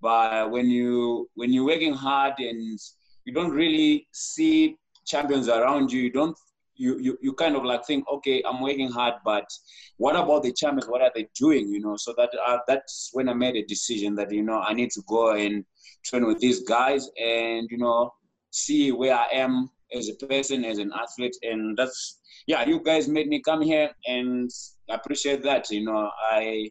but 0.00 0.50
when 0.50 0.68
you 0.68 1.28
when 1.34 1.52
you're 1.52 1.66
working 1.66 1.94
hard 1.94 2.34
and 2.38 2.78
you 3.24 3.32
don't 3.32 3.52
really 3.52 4.08
see 4.12 4.76
champions 5.06 5.48
around 5.48 5.92
you, 5.92 6.02
you 6.02 6.10
don't 6.10 6.36
you, 6.80 6.98
you, 6.98 7.18
you 7.20 7.34
kind 7.34 7.56
of 7.56 7.64
like 7.64 7.84
think, 7.84 8.06
okay, 8.10 8.42
I'm 8.48 8.62
working 8.62 8.90
hard, 8.90 9.14
but 9.22 9.46
what 9.98 10.16
about 10.16 10.42
the 10.42 10.52
champions? 10.52 10.88
What 10.88 11.02
are 11.02 11.12
they 11.14 11.28
doing? 11.38 11.68
You 11.68 11.80
know, 11.80 11.96
so 11.96 12.14
that 12.16 12.30
uh, 12.46 12.58
that's 12.66 13.10
when 13.12 13.28
I 13.28 13.34
made 13.34 13.56
a 13.56 13.64
decision 13.66 14.14
that 14.14 14.32
you 14.32 14.42
know 14.42 14.60
I 14.60 14.72
need 14.72 14.90
to 14.92 15.02
go 15.06 15.32
and 15.32 15.64
train 16.04 16.26
with 16.26 16.38
these 16.38 16.60
guys 16.62 17.10
and 17.22 17.68
you 17.70 17.76
know 17.76 18.14
see 18.50 18.92
where 18.92 19.14
I 19.14 19.26
am 19.32 19.68
as 19.94 20.08
a 20.08 20.14
person, 20.26 20.64
as 20.64 20.78
an 20.78 20.90
athlete, 20.98 21.36
and 21.42 21.76
that's 21.76 22.20
yeah. 22.46 22.66
You 22.66 22.80
guys 22.82 23.08
made 23.08 23.28
me 23.28 23.42
come 23.42 23.60
here, 23.60 23.90
and 24.06 24.50
I 24.88 24.94
appreciate 24.94 25.42
that. 25.42 25.70
You 25.70 25.84
know, 25.84 26.10
I 26.32 26.70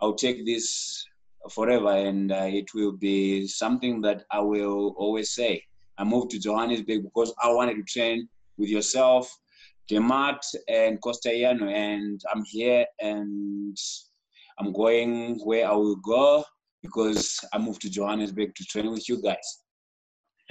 I'll 0.00 0.14
take 0.14 0.44
this 0.44 1.04
forever, 1.52 1.92
and 1.92 2.32
uh, 2.32 2.48
it 2.48 2.74
will 2.74 2.92
be 2.92 3.46
something 3.46 4.00
that 4.00 4.24
I 4.32 4.40
will 4.40 4.94
always 4.98 5.30
say. 5.32 5.62
I 5.96 6.04
moved 6.04 6.30
to 6.30 6.40
Johannesburg 6.40 7.04
because 7.04 7.32
I 7.42 7.52
wanted 7.52 7.76
to 7.76 7.82
train 7.84 8.28
with 8.58 8.68
yourself, 8.68 9.34
Demarte 9.90 10.56
and 10.68 11.00
Costellano, 11.00 11.68
and 11.68 12.20
I'm 12.32 12.44
here 12.44 12.84
and 13.00 13.76
I'm 14.58 14.72
going 14.72 15.40
where 15.44 15.68
I 15.68 15.72
will 15.72 15.96
go 15.96 16.44
because 16.82 17.40
I 17.52 17.58
moved 17.58 17.80
to 17.82 17.90
Johannesburg 17.90 18.54
to 18.54 18.64
train 18.64 18.90
with 18.90 19.08
you 19.08 19.22
guys. 19.22 19.62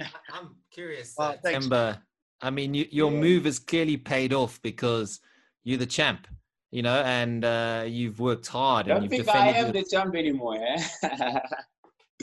I'm 0.32 0.56
curious, 0.72 1.14
uh, 1.18 1.34
Themba. 1.44 2.00
I 2.40 2.50
mean, 2.50 2.74
you, 2.74 2.86
your 2.90 3.12
yeah. 3.12 3.20
move 3.20 3.44
has 3.44 3.58
clearly 3.58 3.96
paid 3.96 4.32
off 4.32 4.60
because 4.62 5.20
you're 5.64 5.78
the 5.78 5.86
champ, 5.86 6.26
you 6.70 6.82
know, 6.82 7.02
and 7.02 7.44
uh, 7.44 7.84
you've 7.86 8.20
worked 8.20 8.46
hard. 8.46 8.86
Don't 8.86 8.96
and 8.98 9.04
you've 9.04 9.10
think 9.10 9.26
defended 9.26 9.56
I 9.56 9.58
am 9.58 9.72
the 9.72 9.84
champ 9.90 10.14
anymore. 10.14 10.56
Eh? 10.56 10.82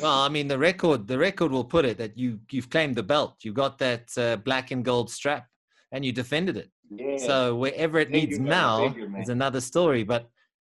well, 0.01 0.19
I 0.19 0.29
mean, 0.29 0.47
the 0.47 0.57
record 0.57 1.07
the 1.07 1.17
record 1.17 1.51
will 1.51 1.65
put 1.65 1.85
it 1.85 1.97
that 1.97 2.17
you 2.17 2.39
you've 2.49 2.69
claimed 2.69 2.95
the 2.95 3.03
belt. 3.03 3.35
You 3.43 3.51
got 3.51 3.77
that 3.79 4.17
uh, 4.17 4.37
black 4.37 4.71
and 4.71 4.85
gold 4.85 5.11
strap, 5.11 5.47
and 5.91 6.05
you 6.05 6.11
defended 6.11 6.57
it. 6.57 6.69
Yeah. 6.89 7.17
So 7.17 7.55
wherever 7.55 7.99
it 7.99 8.11
Thank 8.11 8.29
needs 8.29 8.37
you, 8.37 8.45
now 8.45 8.95
you, 8.95 9.15
is 9.19 9.29
another 9.29 9.61
story. 9.61 10.03
But 10.03 10.29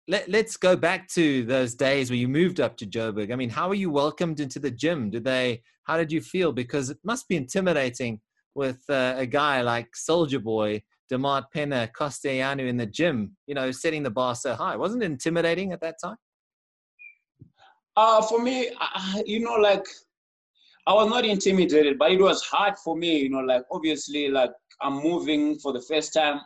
let, 0.06 0.28
let's 0.28 0.56
go 0.56 0.74
back 0.76 1.08
to 1.08 1.44
those 1.44 1.74
days 1.74 2.10
where 2.10 2.16
you 2.16 2.28
moved 2.28 2.60
up 2.60 2.76
to 2.78 2.86
Joburg. 2.86 3.32
I 3.32 3.36
mean, 3.36 3.50
how 3.50 3.68
were 3.68 3.74
you 3.74 3.90
welcomed 3.90 4.40
into 4.40 4.58
the 4.58 4.70
gym? 4.70 5.10
Did 5.10 5.24
they? 5.24 5.62
How 5.84 5.96
did 5.96 6.12
you 6.12 6.20
feel? 6.20 6.52
Because 6.52 6.90
it 6.90 6.98
must 7.04 7.28
be 7.28 7.36
intimidating 7.36 8.20
with 8.54 8.82
uh, 8.88 9.14
a 9.16 9.26
guy 9.26 9.60
like 9.62 9.94
Soldier 9.94 10.40
Boy, 10.40 10.82
Demarte 11.12 11.50
Pena, 11.52 11.88
Costellano 11.88 12.64
in 12.64 12.76
the 12.76 12.86
gym. 12.86 13.36
You 13.46 13.54
know, 13.54 13.70
setting 13.70 14.02
the 14.02 14.10
bar 14.10 14.34
so 14.34 14.54
high. 14.54 14.76
Wasn't 14.76 15.02
it 15.02 15.06
intimidating 15.06 15.72
at 15.72 15.80
that 15.82 15.96
time? 16.02 16.16
Uh, 17.96 18.22
for 18.22 18.40
me, 18.40 18.70
uh, 18.80 19.22
you 19.26 19.40
know, 19.40 19.54
like 19.54 19.84
I 20.86 20.94
was 20.94 21.10
not 21.10 21.24
intimidated, 21.26 21.98
but 21.98 22.12
it 22.12 22.20
was 22.20 22.42
hard 22.42 22.78
for 22.78 22.96
me, 22.96 23.18
you 23.18 23.28
know, 23.28 23.40
like 23.40 23.64
obviously, 23.70 24.28
like 24.28 24.52
I'm 24.80 25.02
moving 25.02 25.58
for 25.58 25.73
the 25.73 25.80
first 25.80 26.12
time 26.14 26.40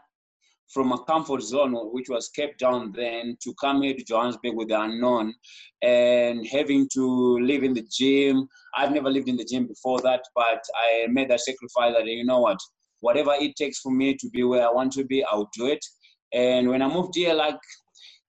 from 0.73 0.93
a 0.93 1.05
comfort 1.05 1.43
zone, 1.43 1.75
which 1.93 2.09
was 2.09 2.31
Cape 2.31 2.57
Town 2.57 2.93
then, 2.97 3.37
to 3.43 3.55
come 3.61 3.83
here 3.83 3.95
to 3.95 4.03
Johannesburg 4.03 4.55
with 4.55 4.69
the 4.69 4.81
unknown 4.81 5.35
and 5.83 6.47
having 6.47 6.89
to 6.95 7.39
live 7.41 7.63
in 7.63 7.75
the 7.75 7.87
gym. 7.91 8.49
I've 8.75 8.93
never 8.93 9.11
lived 9.11 9.29
in 9.29 9.37
the 9.37 9.45
gym 9.45 9.67
before 9.67 10.01
that, 10.01 10.23
but 10.35 10.63
I 10.75 11.09
made 11.09 11.29
that 11.31 11.41
sacrifice 11.41 11.95
that, 11.95 12.07
you 12.07 12.25
know 12.25 12.41
what, 12.41 12.59
whatever 13.01 13.33
it 13.39 13.55
takes 13.57 13.81
for 13.81 13.93
me 13.93 14.17
to 14.17 14.31
be 14.31 14.45
where 14.45 14.67
I 14.67 14.73
want 14.73 14.93
to 14.95 15.05
be, 15.05 15.23
I'll 15.25 15.51
do 15.55 15.67
it. 15.67 15.85
And 16.33 16.71
when 16.71 16.81
I 16.81 16.89
moved 16.89 17.15
here, 17.15 17.35
like 17.35 17.59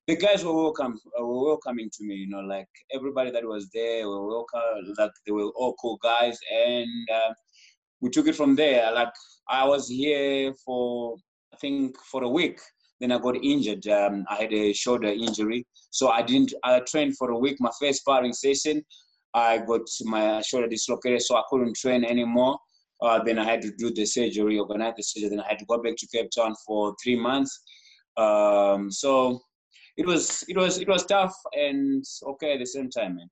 the 0.07 0.17
guys 0.17 0.43
were 0.43 0.53
welcome, 0.53 0.99
were 1.17 1.45
welcoming 1.45 1.89
to 1.93 2.03
me. 2.03 2.15
You 2.15 2.29
know, 2.29 2.41
like 2.41 2.67
everybody 2.93 3.31
that 3.31 3.45
was 3.45 3.69
there 3.73 4.05
were 4.09 4.27
welcome. 4.27 4.93
Like 4.97 5.11
they 5.25 5.31
were 5.31 5.49
all 5.55 5.75
cool 5.81 5.97
guys, 6.03 6.37
and 6.53 7.09
uh, 7.09 7.33
we 8.03 8.09
took 8.09 8.27
it 8.27 8.35
from 8.35 8.55
there. 8.55 8.91
Like 8.93 9.13
I 9.49 9.65
was 9.65 9.87
here 9.87 10.53
for 10.65 11.15
I 11.53 11.57
think 11.57 11.97
for 12.11 12.23
a 12.23 12.29
week. 12.29 12.59
Then 12.99 13.11
I 13.11 13.17
got 13.17 13.35
injured. 13.35 13.87
Um, 13.87 14.25
I 14.29 14.35
had 14.43 14.53
a 14.53 14.73
shoulder 14.73 15.07
injury, 15.07 15.65
so 15.89 16.09
I 16.09 16.21
didn't. 16.21 16.53
I 16.63 16.79
trained 16.81 17.17
for 17.17 17.31
a 17.31 17.37
week. 17.37 17.57
My 17.59 17.71
first 17.79 18.01
sparring 18.01 18.33
session, 18.33 18.83
I 19.33 19.57
got 19.57 19.81
my 20.03 20.41
shoulder 20.41 20.67
dislocated, 20.67 21.21
so 21.21 21.35
I 21.35 21.43
couldn't 21.49 21.75
train 21.77 22.05
anymore. 22.05 22.57
Uh, 23.01 23.21
then 23.23 23.39
I 23.39 23.45
had 23.45 23.61
to 23.63 23.71
do 23.77 23.91
the 23.91 24.05
surgery, 24.05 24.59
organize 24.59 24.93
the 24.95 25.03
surgery. 25.03 25.29
Then 25.29 25.41
I 25.41 25.47
had 25.49 25.59
to 25.59 25.65
go 25.65 25.81
back 25.81 25.95
to 25.97 26.07
Cape 26.07 26.29
Town 26.35 26.53
for 26.65 26.95
three 27.03 27.19
months. 27.19 27.61
Um, 28.17 28.91
so 28.91 29.41
it 29.97 30.05
was 30.05 30.43
it 30.47 30.57
was 30.57 30.77
it 30.77 30.87
was 30.87 31.05
tough 31.05 31.35
and 31.53 32.03
okay 32.31 32.53
at 32.53 32.59
the 32.59 32.65
same 32.65 32.89
time, 32.89 33.15
man. 33.15 33.29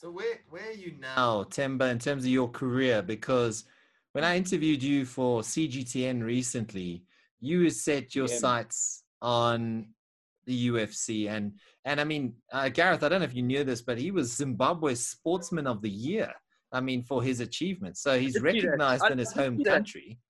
So 0.00 0.12
where 0.12 0.38
where 0.48 0.68
are 0.68 0.72
you 0.72 0.94
now, 1.00 1.42
Themba, 1.42 1.90
in 1.90 1.98
terms 1.98 2.22
of 2.22 2.30
your 2.30 2.48
career? 2.48 3.02
Because 3.02 3.64
when 4.12 4.22
I 4.22 4.36
interviewed 4.36 4.80
you 4.80 5.04
for 5.04 5.42
CGTN 5.42 6.22
recently, 6.22 7.02
you 7.40 7.68
set 7.68 8.14
your 8.14 8.28
Yeah. 8.28 8.36
sights 8.36 9.02
on 9.20 9.92
the 10.46 10.68
UFC, 10.68 11.28
and 11.28 11.58
and 11.84 12.00
I 12.00 12.04
mean, 12.04 12.36
uh, 12.52 12.68
Garreth, 12.68 13.02
I 13.02 13.08
don't 13.08 13.22
know 13.22 13.24
if 13.24 13.34
you 13.34 13.42
knew 13.42 13.64
this, 13.64 13.82
but 13.82 13.98
he 13.98 14.12
was 14.12 14.32
Zimbabwe's 14.36 15.04
Sportsman 15.04 15.66
of 15.66 15.82
the 15.82 15.90
Year. 15.90 16.32
I 16.70 16.80
mean, 16.80 17.02
for 17.02 17.20
his 17.20 17.40
achievements, 17.40 18.00
so 18.00 18.16
he's 18.20 18.34
did 18.34 18.42
see 18.52 18.60
that. 18.60 18.62
recognized 18.62 19.10
in 19.10 19.18
his 19.18 19.32
home 19.32 19.64
country. 19.64 20.20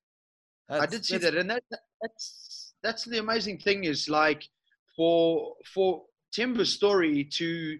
I 0.70 0.86
did 0.86 1.04
see 1.04 1.18
that, 1.18 1.34
and 1.34 1.50
that 1.50 1.62
that's 2.00 2.72
that's 2.82 3.04
the 3.04 3.18
amazing 3.18 3.58
thing 3.58 3.84
is 3.84 4.08
like 4.08 4.48
for 4.96 5.56
for 5.74 6.06
Themba's 6.34 6.72
story 6.72 7.24
to 7.34 7.78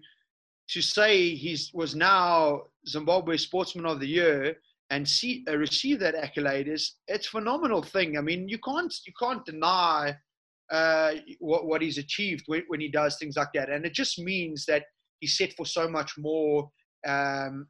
to 0.69 0.81
say 0.81 1.35
he's 1.35 1.71
was 1.73 1.95
now 1.95 2.63
Zimbabwe 2.87 3.37
Sportsman 3.37 3.85
of 3.85 3.99
the 3.99 4.07
Year 4.07 4.55
and 4.89 5.07
see 5.07 5.45
uh, 5.47 5.57
receive 5.57 5.99
that 5.99 6.15
accolade 6.15 6.67
is 6.67 6.95
it's 7.07 7.27
a 7.27 7.31
phenomenal 7.31 7.83
thing. 7.83 8.17
I 8.17 8.21
mean, 8.21 8.47
you 8.47 8.59
can't 8.59 8.93
you 9.05 9.13
can't 9.19 9.45
deny 9.45 10.15
uh, 10.71 11.13
what 11.39 11.65
what 11.65 11.81
he's 11.81 11.97
achieved 11.97 12.43
when, 12.47 12.63
when 12.67 12.79
he 12.79 12.89
does 12.89 13.17
things 13.17 13.35
like 13.37 13.49
that, 13.53 13.69
and 13.69 13.85
it 13.85 13.93
just 13.93 14.19
means 14.19 14.65
that 14.65 14.83
he's 15.19 15.37
set 15.37 15.53
for 15.53 15.65
so 15.65 15.87
much 15.87 16.13
more. 16.17 16.69
Um, 17.07 17.67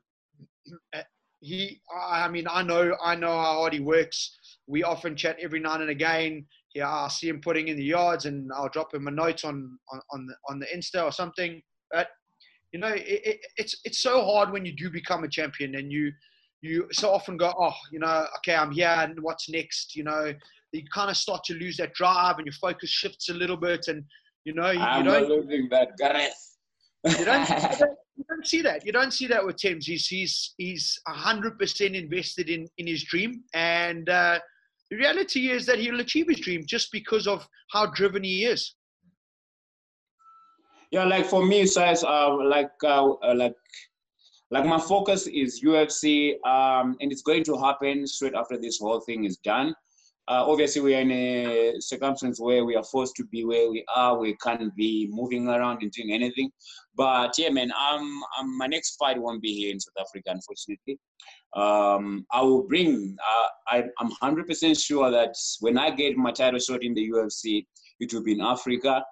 uh, 0.94 1.02
he, 1.42 1.82
I 1.94 2.26
I 2.26 2.30
mean, 2.30 2.46
I 2.50 2.64
know 2.64 2.96
I 3.02 3.16
know 3.16 3.28
how 3.28 3.60
hard 3.60 3.74
he 3.74 3.80
works. 3.80 4.38
We 4.68 4.84
often 4.84 5.16
chat 5.16 5.38
every 5.42 5.60
now 5.60 5.76
and 5.76 5.90
again. 5.90 6.46
Yeah, 6.76 6.90
I'll 6.90 7.10
see 7.10 7.30
him 7.30 7.42
putting 7.42 7.70
in 7.70 7.78
the 7.78 7.84
yards, 7.84 8.26
and 8.26 8.50
I'll 8.56 8.70
drop 8.70 8.94
him 8.94 9.08
a 9.08 9.12
note 9.12 9.46
on 9.46 9.78
on 9.92 10.02
on 10.12 10.28
the, 10.28 10.36
on 10.50 10.60
the 10.60 10.68
Insta 10.68 11.04
or 11.04 11.12
something. 11.12 11.62
But 11.92 12.10
you 12.72 12.80
know, 12.80 12.90
it, 12.90 13.04
it, 13.08 13.40
it's 13.58 13.76
it's 13.84 14.00
so 14.00 14.24
hard 14.24 14.52
when 14.52 14.66
you 14.66 14.74
do 14.76 14.90
become 14.90 15.24
a 15.24 15.28
champion, 15.30 15.76
and 15.76 15.92
you 15.92 16.12
you 16.62 16.88
so 16.92 17.12
often 17.12 17.38
go, 17.38 17.54
oh, 17.58 17.74
you 17.92 18.00
know, 18.00 18.26
okay, 18.38 18.56
I'm 18.56 18.72
here, 18.72 18.96
and 19.00 19.20
what's 19.22 19.50
next? 19.50 19.96
You 19.96 20.04
know, 20.04 20.34
you 20.72 20.84
kind 20.94 21.10
of 21.10 21.18
start 21.18 21.44
to 21.46 21.54
lose 21.56 21.78
that 21.78 21.94
drive, 21.94 22.38
and 22.38 22.46
your 22.46 22.54
focus 22.54 22.90
shifts 22.90 23.30
a 23.30 23.34
little 23.34 23.58
bit, 23.58 23.88
and 23.88 24.04
you 24.46 24.54
know, 24.54 24.70
you, 24.70 24.80
you 24.80 24.86
I'm 24.86 25.06
don't 25.06 25.22
not 25.22 25.30
losing 25.30 25.68
that, 25.70 25.98
Garreth. 25.98 26.58
you 27.06 27.26
don't, 27.26 27.50
you 27.50 27.56
don't, 27.80 27.98
you 28.18 28.26
don't 28.30 28.48
see 28.48 28.62
that. 28.62 28.86
You 28.86 28.92
don't 28.92 29.14
see 29.14 29.28
that 29.28 29.46
with 29.46 29.58
Thames. 29.58 29.88
He's 29.88 30.08
he's 30.08 30.54
he's 30.58 31.00
hundred 31.08 31.58
percent 31.58 31.96
invested 31.96 32.50
in 32.50 32.68
in 32.78 32.86
his 32.86 33.04
dream, 33.04 33.44
and 33.54 34.08
uh, 34.10 34.40
the 34.92 34.98
reality 34.98 35.50
is 35.50 35.66
that 35.66 35.80
he'll 35.80 36.00
achieve 36.00 36.28
his 36.28 36.40
dream 36.40 36.66
just 36.68 36.92
because 36.92 37.26
of 37.26 37.48
how 37.72 37.88
driven 37.88 38.24
he 38.24 38.46
is. 38.46 38.76
Yeah, 40.92 41.04
like 41.06 41.26
for 41.26 41.46
me, 41.46 41.66
size, 41.66 42.04
uh, 42.04 42.36
like 42.44 42.72
uh, 42.84 43.12
uh, 43.12 43.36
like 43.36 43.56
like 44.52 44.66
my 44.66 44.80
focus 44.80 45.28
is 45.28 45.62
UFC, 45.64 46.34
um, 46.46 46.98
and 47.00 47.12
it's 47.12 47.22
going 47.22 47.44
to 47.44 47.58
happen 47.58 48.08
straight 48.08 48.34
after 48.34 48.58
this 48.58 48.80
whole 48.80 49.00
thing 49.02 49.26
is 49.26 49.38
done. 49.38 49.76
Uh, 50.28 50.46
obviously, 50.48 50.82
we 50.82 50.96
are 50.96 51.02
in 51.02 51.12
a 51.12 51.74
circumstance 51.80 52.40
where 52.40 52.64
we 52.64 52.76
are 52.76 52.84
forced 52.84 53.16
to 53.16 53.26
be 53.26 53.46
where 53.46 53.70
we 53.70 53.84
are. 53.96 54.18
We 54.18 54.36
can't 54.38 54.76
be 54.76 55.08
moving 55.12 55.48
around 55.48 55.82
and 55.82 55.92
doing 55.92 56.12
anything. 56.12 56.52
But 56.96 57.38
yeah, 57.38 57.50
man, 57.50 57.72
my 58.58 58.68
next 58.68 58.96
fight 58.98 59.20
won't 59.20 59.42
be 59.42 59.54
here 59.54 59.72
in 59.72 59.80
South 59.80 59.94
Africa, 60.00 60.30
unfortunately. 60.30 61.00
Um, 61.56 62.26
I 62.32 62.42
will 62.42 62.68
bring. 62.68 63.16
Uh, 63.28 63.48
I, 63.68 63.84
I'm 64.00 64.12
100% 64.22 64.84
sure 64.84 65.10
that 65.10 65.36
when 65.62 65.78
I 65.80 65.92
get 65.92 66.16
my 66.16 66.32
title 66.32 66.60
shot 66.60 66.84
in 66.84 66.94
the 66.94 67.10
UFC, 67.10 67.66
it 68.00 68.14
will 68.14 68.24
be 68.24 68.34
in 68.34 68.42
Africa. 68.42 69.04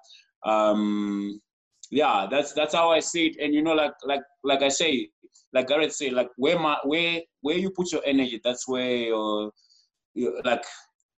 Um, 0.46 1.42
yeah, 1.89 2.27
that's 2.29 2.53
that's 2.53 2.74
how 2.74 2.91
I 2.91 3.00
see 3.00 3.27
it. 3.27 3.38
And 3.39 3.53
you 3.53 3.62
know, 3.62 3.74
like 3.74 3.94
like 4.03 4.22
like 4.44 4.62
I 4.62 4.70
say, 4.70 5.10
like 5.53 5.67
Gareth 5.67 5.94
said, 5.94 6.13
like 6.13 6.29
where 6.38 6.60
my 6.60 6.77
where 6.84 7.22
where 7.41 7.58
you 7.58 7.72
put 7.72 7.91
your 7.91 8.01
energy, 8.06 8.41
that's 8.44 8.67
where 8.67 8.96
your 8.96 9.51
you 10.13 10.41
like 10.44 10.63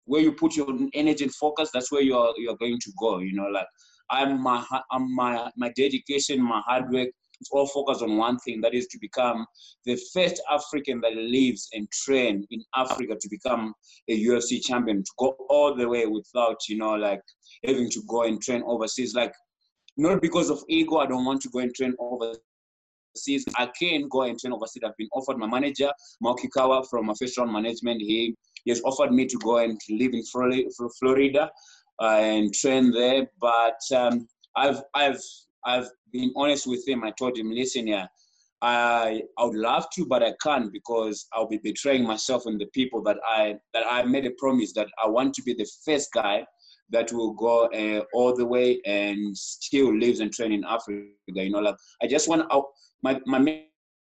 where 0.04 0.20
you 0.22 0.32
put 0.32 0.56
your 0.56 0.68
energy 0.94 1.24
and 1.24 1.34
focus, 1.34 1.70
that's 1.72 1.92
where 1.92 2.02
you're 2.02 2.34
you're 2.36 2.56
going 2.56 2.78
to 2.80 2.92
go. 2.98 3.18
You 3.18 3.34
know, 3.34 3.46
like 3.46 3.66
I'm 4.10 4.42
my 4.42 4.64
I'm 4.90 5.14
my 5.14 5.50
my 5.56 5.72
dedication, 5.76 6.42
my 6.42 6.60
hard 6.66 6.90
work. 6.90 7.08
It's 7.40 7.50
all 7.52 7.68
focused 7.68 8.02
on 8.02 8.16
one 8.16 8.36
thing, 8.38 8.60
that 8.62 8.74
is 8.74 8.88
to 8.88 8.98
become 9.00 9.46
the 9.84 9.96
first 10.12 10.42
African 10.50 11.00
that 11.02 11.14
lives 11.14 11.68
and 11.72 11.88
train 11.92 12.44
in 12.50 12.64
Africa 12.74 13.14
to 13.14 13.28
become 13.30 13.74
a 14.08 14.24
UFC 14.24 14.60
champion, 14.60 15.04
to 15.04 15.10
go 15.18 15.36
all 15.48 15.72
the 15.76 15.88
way 15.88 16.04
without, 16.06 16.56
you 16.68 16.78
know, 16.78 16.94
like 16.94 17.20
having 17.64 17.88
to 17.90 18.02
go 18.08 18.24
and 18.24 18.42
train 18.42 18.64
overseas. 18.66 19.14
Like 19.14 19.32
not 19.98 20.22
because 20.22 20.48
of 20.48 20.62
ego, 20.68 20.98
I 20.98 21.06
don't 21.06 21.24
want 21.24 21.42
to 21.42 21.48
go 21.50 21.58
and 21.58 21.74
train 21.74 21.94
overseas. 21.98 23.44
I 23.56 23.68
can 23.78 24.08
go 24.08 24.22
and 24.22 24.38
train 24.38 24.52
overseas. 24.52 24.84
I've 24.84 24.96
been 24.96 25.08
offered 25.12 25.38
my 25.38 25.46
manager, 25.48 25.90
Malki 26.22 26.48
Kawa 26.56 26.84
from 26.88 27.08
round 27.08 27.52
management. 27.52 28.00
He, 28.00 28.34
he 28.64 28.70
has 28.70 28.80
offered 28.84 29.12
me 29.12 29.26
to 29.26 29.36
go 29.38 29.58
and 29.58 29.78
live 29.90 30.14
in 30.14 30.24
Florida, 30.24 30.62
Florida 31.00 31.50
uh, 32.00 32.04
and 32.04 32.54
train 32.54 32.92
there. 32.92 33.28
But 33.40 33.80
um, 33.94 34.28
I've 34.56 34.82
I've 34.94 35.20
I've 35.66 35.88
been 36.12 36.32
honest 36.36 36.66
with 36.66 36.86
him. 36.86 37.02
I 37.02 37.12
told 37.18 37.36
him, 37.36 37.50
listen, 37.50 37.88
yeah, 37.88 38.06
I 38.62 39.22
I 39.36 39.44
would 39.44 39.56
love 39.56 39.86
to, 39.94 40.06
but 40.06 40.22
I 40.22 40.32
can't 40.40 40.72
because 40.72 41.26
I'll 41.32 41.48
be 41.48 41.58
betraying 41.58 42.04
myself 42.04 42.46
and 42.46 42.60
the 42.60 42.66
people 42.66 43.02
that 43.02 43.18
I 43.26 43.56
that 43.74 43.84
I 43.88 44.04
made 44.04 44.26
a 44.26 44.32
promise 44.38 44.72
that 44.74 44.88
I 45.02 45.08
want 45.08 45.34
to 45.34 45.42
be 45.42 45.54
the 45.54 45.68
first 45.84 46.12
guy 46.12 46.46
that 46.90 47.12
will 47.12 47.32
go 47.32 47.66
uh, 47.66 48.02
all 48.14 48.34
the 48.34 48.46
way 48.46 48.80
and 48.86 49.36
still 49.36 49.96
lives 49.96 50.20
and 50.20 50.32
train 50.32 50.52
in 50.52 50.64
Africa. 50.64 51.08
You 51.26 51.50
know, 51.50 51.60
like 51.60 51.76
I 52.02 52.06
just 52.06 52.28
want 52.28 52.50
out. 52.50 52.64
My 53.02 53.20
my 53.26 53.38
main 53.38 53.64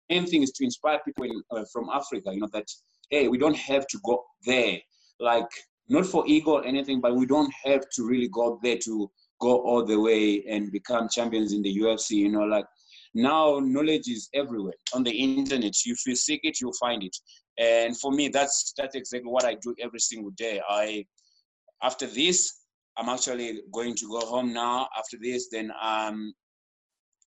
main 0.08 0.26
thing 0.26 0.42
is 0.42 0.50
to 0.52 0.64
inspire 0.64 0.98
people 1.04 1.24
in, 1.24 1.42
uh, 1.50 1.64
from 1.72 1.88
Africa. 1.90 2.30
You 2.32 2.40
know 2.40 2.48
that 2.52 2.66
hey, 3.10 3.28
we 3.28 3.38
don't 3.38 3.56
have 3.56 3.86
to 3.88 3.98
go 4.04 4.24
there. 4.46 4.78
Like 5.18 5.48
not 5.88 6.06
for 6.06 6.24
ego 6.26 6.52
or 6.52 6.64
anything, 6.64 7.00
but 7.00 7.16
we 7.16 7.26
don't 7.26 7.52
have 7.64 7.82
to 7.96 8.06
really 8.06 8.28
go 8.28 8.58
there 8.62 8.78
to 8.78 9.10
go 9.40 9.60
all 9.62 9.84
the 9.84 9.98
way 9.98 10.44
and 10.48 10.70
become 10.70 11.08
champions 11.08 11.52
in 11.52 11.62
the 11.62 11.78
UFC. 11.78 12.10
You 12.12 12.30
know, 12.30 12.44
like 12.44 12.64
now 13.14 13.58
knowledge 13.58 14.08
is 14.08 14.28
everywhere 14.34 14.74
on 14.94 15.02
the 15.02 15.10
internet. 15.10 15.74
If 15.84 16.06
you 16.06 16.14
seek 16.14 16.40
it, 16.44 16.60
you'll 16.60 16.72
find 16.74 17.02
it. 17.02 17.16
And 17.58 17.98
for 17.98 18.12
me, 18.12 18.28
that's 18.28 18.72
that's 18.76 18.94
exactly 18.94 19.30
what 19.30 19.44
I 19.44 19.54
do 19.54 19.74
every 19.80 20.00
single 20.00 20.30
day. 20.30 20.60
I 20.68 21.04
after 21.82 22.06
this, 22.06 22.59
I'm 23.00 23.08
actually 23.08 23.62
going 23.72 23.94
to 23.96 24.06
go 24.08 24.20
home 24.20 24.52
now. 24.52 24.86
After 24.96 25.16
this, 25.20 25.48
then 25.50 25.72
um, 25.82 26.34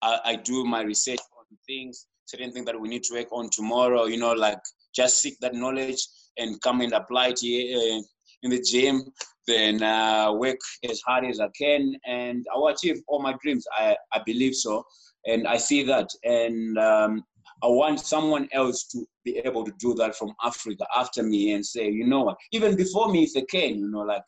I, 0.02 0.20
I 0.26 0.36
do 0.36 0.66
my 0.66 0.82
research 0.82 1.20
on 1.40 1.58
things, 1.66 2.06
certain 2.26 2.52
things 2.52 2.66
that 2.66 2.80
we 2.80 2.90
need 2.90 3.04
to 3.04 3.14
work 3.14 3.32
on 3.32 3.50
tomorrow. 3.50 4.06
You 4.06 4.18
know, 4.18 4.34
like 4.34 4.60
just 4.94 5.22
seek 5.22 5.40
that 5.40 5.56
knowledge 5.56 6.06
and 6.38 6.60
come 6.62 6.82
and 6.82 6.92
apply 6.92 7.34
it 7.38 7.76
uh, 7.78 8.04
in 8.44 8.52
the 8.52 8.62
gym. 8.62 9.04
Then 9.48 9.82
uh, 9.82 10.34
work 10.34 10.58
as 10.90 11.02
hard 11.08 11.26
as 11.26 11.40
I 11.40 11.48
can, 11.58 11.96
and 12.06 12.46
I 12.54 12.58
will 12.58 12.68
achieve 12.68 12.98
all 13.08 13.22
my 13.22 13.34
dreams. 13.42 13.66
I, 13.78 13.96
I 14.12 14.22
believe 14.26 14.56
so, 14.56 14.84
and 15.26 15.48
I 15.48 15.58
see 15.58 15.84
that. 15.84 16.10
And 16.26 16.78
um, 16.78 17.24
I 17.62 17.68
want 17.68 18.02
someone 18.02 18.50
else 18.52 18.86
to 18.88 19.06
be 19.24 19.38
able 19.40 19.64
to 19.64 19.72
do 19.80 19.94
that 19.96 20.16
from 20.16 20.34
Africa 20.44 20.86
after 20.96 21.24
me 21.24 21.54
and 21.54 21.66
say, 21.66 21.90
you 21.90 22.06
know 22.06 22.24
what, 22.24 22.38
even 22.52 22.76
before 22.76 23.10
me 23.10 23.24
if 23.24 23.34
they 23.34 23.44
can, 23.44 23.80
you 23.80 23.90
know, 23.90 24.02
like 24.02 24.24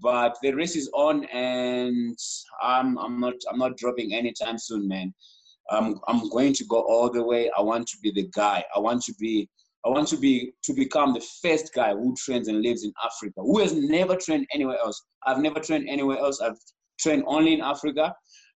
but 0.00 0.36
the 0.42 0.52
race 0.52 0.76
is 0.76 0.90
on 0.94 1.24
and 1.26 2.18
I'm 2.62 2.98
I'm 2.98 3.20
not 3.20 3.34
I'm 3.50 3.58
not 3.58 3.76
dropping 3.76 4.14
anytime 4.14 4.58
soon, 4.58 4.88
man. 4.88 5.14
I'm 5.70 6.00
I'm 6.08 6.28
going 6.28 6.52
to 6.54 6.64
go 6.66 6.80
all 6.80 7.10
the 7.10 7.22
way. 7.22 7.50
I 7.56 7.62
want 7.62 7.86
to 7.88 7.96
be 8.02 8.10
the 8.10 8.28
guy. 8.34 8.64
I 8.74 8.80
want 8.80 9.02
to 9.04 9.14
be 9.18 9.48
I 9.86 9.90
want 9.90 10.08
to 10.08 10.16
be 10.16 10.52
to 10.64 10.72
become 10.72 11.12
the 11.14 11.24
first 11.42 11.72
guy 11.74 11.92
who 11.92 12.14
trains 12.16 12.48
and 12.48 12.62
lives 12.62 12.84
in 12.84 12.92
Africa, 13.04 13.40
who 13.40 13.60
has 13.60 13.74
never 13.74 14.16
trained 14.16 14.46
anywhere 14.52 14.78
else. 14.78 15.02
I've 15.26 15.40
never 15.40 15.60
trained 15.60 15.88
anywhere 15.88 16.18
else. 16.18 16.40
I've 16.40 16.58
trained 16.98 17.24
only 17.26 17.54
in 17.54 17.60
Africa. 17.60 18.14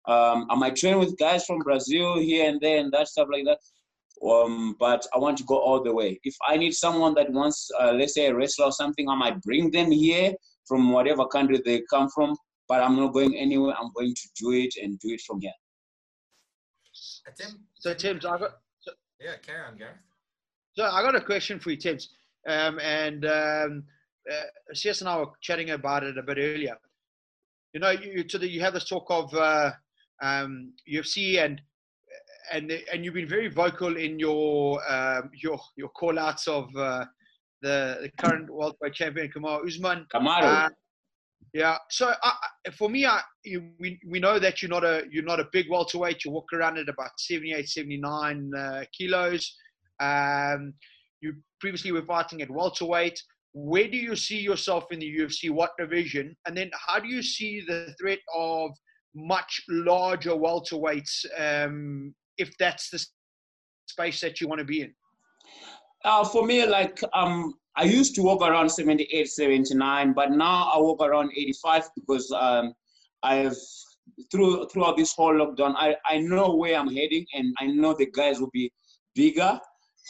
Um, 0.09 0.47
I 0.51 0.55
might 0.55 0.77
train 0.77 0.99
with 0.99 1.19
guys 1.19 1.45
from 1.45 1.59
Brazil 1.59 2.19
here 2.19 2.49
and 2.49 2.61
there 2.61 2.79
and 2.79 2.93
that 2.93 3.09
stuff 3.09 3.29
like 3.31 3.45
that. 3.45 3.59
Um, 4.27 4.77
but 4.79 5.05
I 5.15 5.19
want 5.19 5.37
to 5.39 5.45
go 5.45 5.59
all 5.59 5.83
the 5.83 5.93
way. 5.93 6.19
If 6.23 6.35
I 6.49 6.57
need 6.57 6.73
someone 6.73 7.15
that 7.15 7.31
wants, 7.31 7.71
uh, 7.79 7.93
let's 7.93 8.15
say, 8.15 8.27
a 8.27 8.35
wrestler 8.35 8.67
or 8.67 8.73
something, 8.73 9.09
I 9.09 9.17
might 9.17 9.43
bring 9.43 9.71
them 9.71 9.91
here 9.91 10.33
from 10.67 10.91
whatever 10.93 11.27
country 11.27 11.61
they 11.65 11.83
come 11.91 12.09
from. 12.09 12.37
But 12.69 12.83
I'm 12.83 12.97
not 12.97 13.13
going 13.13 13.37
anywhere. 13.37 13.75
I'm 13.79 13.91
going 13.95 14.15
to 14.15 14.29
do 14.41 14.51
it 14.53 14.75
and 14.83 14.99
do 14.99 15.11
it 15.11 15.21
from 15.21 15.41
here. 15.41 15.53
Uh, 17.27 17.33
Tim, 17.39 17.61
So 17.75 17.95
Tim, 17.95 18.17
I 18.19 18.39
got 18.39 18.53
yeah, 19.21 19.37
carry 19.43 19.65
on, 19.67 19.79
Garreth. 19.79 19.97
so 20.75 20.85
I 20.85 21.03
got 21.03 21.15
a 21.15 21.21
question 21.21 21.59
for 21.59 21.71
you, 21.71 21.77
Tim. 21.77 21.99
Um, 22.49 22.79
and 22.81 23.25
um, 23.25 23.85
uh, 24.31 24.75
CS 24.75 25.01
and 25.01 25.09
I 25.09 25.19
were 25.19 25.31
chatting 25.41 25.71
about 25.71 26.05
it 26.05 26.19
a 26.19 26.23
bit 26.23 26.39
earlier. 26.39 26.77
You 27.73 27.81
know, 27.81 27.91
you 27.91 28.25
so 28.29 28.39
that 28.39 28.51
you 28.51 28.61
have 28.61 28.75
this 28.75 28.89
talk 28.89 29.07
of 29.11 29.33
uh, 29.35 29.71
um, 30.23 30.73
UFC 30.93 31.43
and 31.45 31.61
and 32.53 32.71
and 32.93 33.05
you've 33.05 33.15
been 33.15 33.29
very 33.29 33.49
vocal 33.49 33.97
in 33.97 34.19
your 34.19 34.81
um, 34.91 35.31
your 35.43 35.59
your 35.77 35.89
call 35.91 36.19
outs 36.19 36.47
of 36.47 36.69
uh, 36.77 37.05
the, 37.63 37.99
the 38.03 38.11
current 38.19 38.49
welterweight 38.51 38.95
champion 38.95 39.31
Kamaru 39.35 39.67
Usman. 39.67 40.07
Kamaru. 40.15 40.43
Uh, 40.43 40.69
yeah. 41.53 41.79
So 41.91 42.13
for 42.77 42.91
me, 42.91 43.07
I, 43.07 43.21
you, 43.45 43.71
we, 43.81 43.99
we 44.07 44.21
know 44.21 44.39
that 44.39 44.61
you're 44.61 44.71
not 44.71 44.85
a 44.85 45.05
you're 45.11 45.25
not 45.25 45.41
a 45.41 45.49
big 45.53 45.71
welterweight. 45.71 46.25
You 46.25 46.31
walk 46.31 46.53
around 46.53 46.79
at 46.79 46.89
about 46.89 47.19
78, 47.19 47.69
79 47.69 48.53
uh, 48.55 48.85
kilos. 48.97 49.57
Um, 50.01 50.75
you 51.21 51.35
previously 51.61 51.93
were 51.93 52.03
fighting 52.03 52.43
at 52.43 52.51
welterweight. 52.51 53.21
Where 53.53 53.89
do 53.89 53.97
you 53.97 54.17
see 54.17 54.39
yourself 54.39 54.85
in 54.91 54.99
the 54.99 55.19
UFC? 55.19 55.51
What 55.51 55.71
division? 55.79 56.37
And 56.47 56.55
then 56.55 56.71
how 56.75 57.01
do 57.01 57.09
you 57.09 57.23
see 57.23 57.65
the 57.67 57.95
threat 57.99 58.19
of 58.35 58.73
much 59.15 59.63
larger 59.69 60.33
welterweights 60.33 61.25
um, 61.39 62.15
if 62.37 62.55
that's 62.59 62.91
the 62.91 63.03
space 63.87 64.21
that 64.21 64.43
you 64.43 64.49
want 64.49 64.59
to 64.59 64.65
be 64.67 64.83
in? 64.83 64.93
Uh, 66.07 66.25
for 66.25 66.47
me, 66.47 66.65
like 66.65 67.01
um, 67.15 67.53
I 67.75 67.83
used 67.83 68.15
to 68.15 68.23
walk 68.23 68.41
around 68.41 68.71
78, 68.71 69.29
79, 69.29 70.13
but 70.13 70.31
now 70.31 70.71
I 70.73 70.79
walk 70.79 71.03
around 71.03 71.33
85 71.37 71.91
because 71.97 72.31
um, 72.31 72.73
I've 73.25 73.57
through 74.31 74.69
throughout 74.69 74.97
this 74.97 75.13
whole 75.15 75.35
lockdown, 75.35 75.75
I, 75.77 75.97
I 76.09 76.19
know 76.19 76.55
where 76.55 76.79
I'm 76.79 76.95
heading 76.95 77.27
and 77.35 77.53
I 77.59 77.67
know 77.67 77.93
the 77.93 78.07
guys 78.07 78.39
will 78.39 78.53
be 78.53 78.73
bigger 79.17 79.59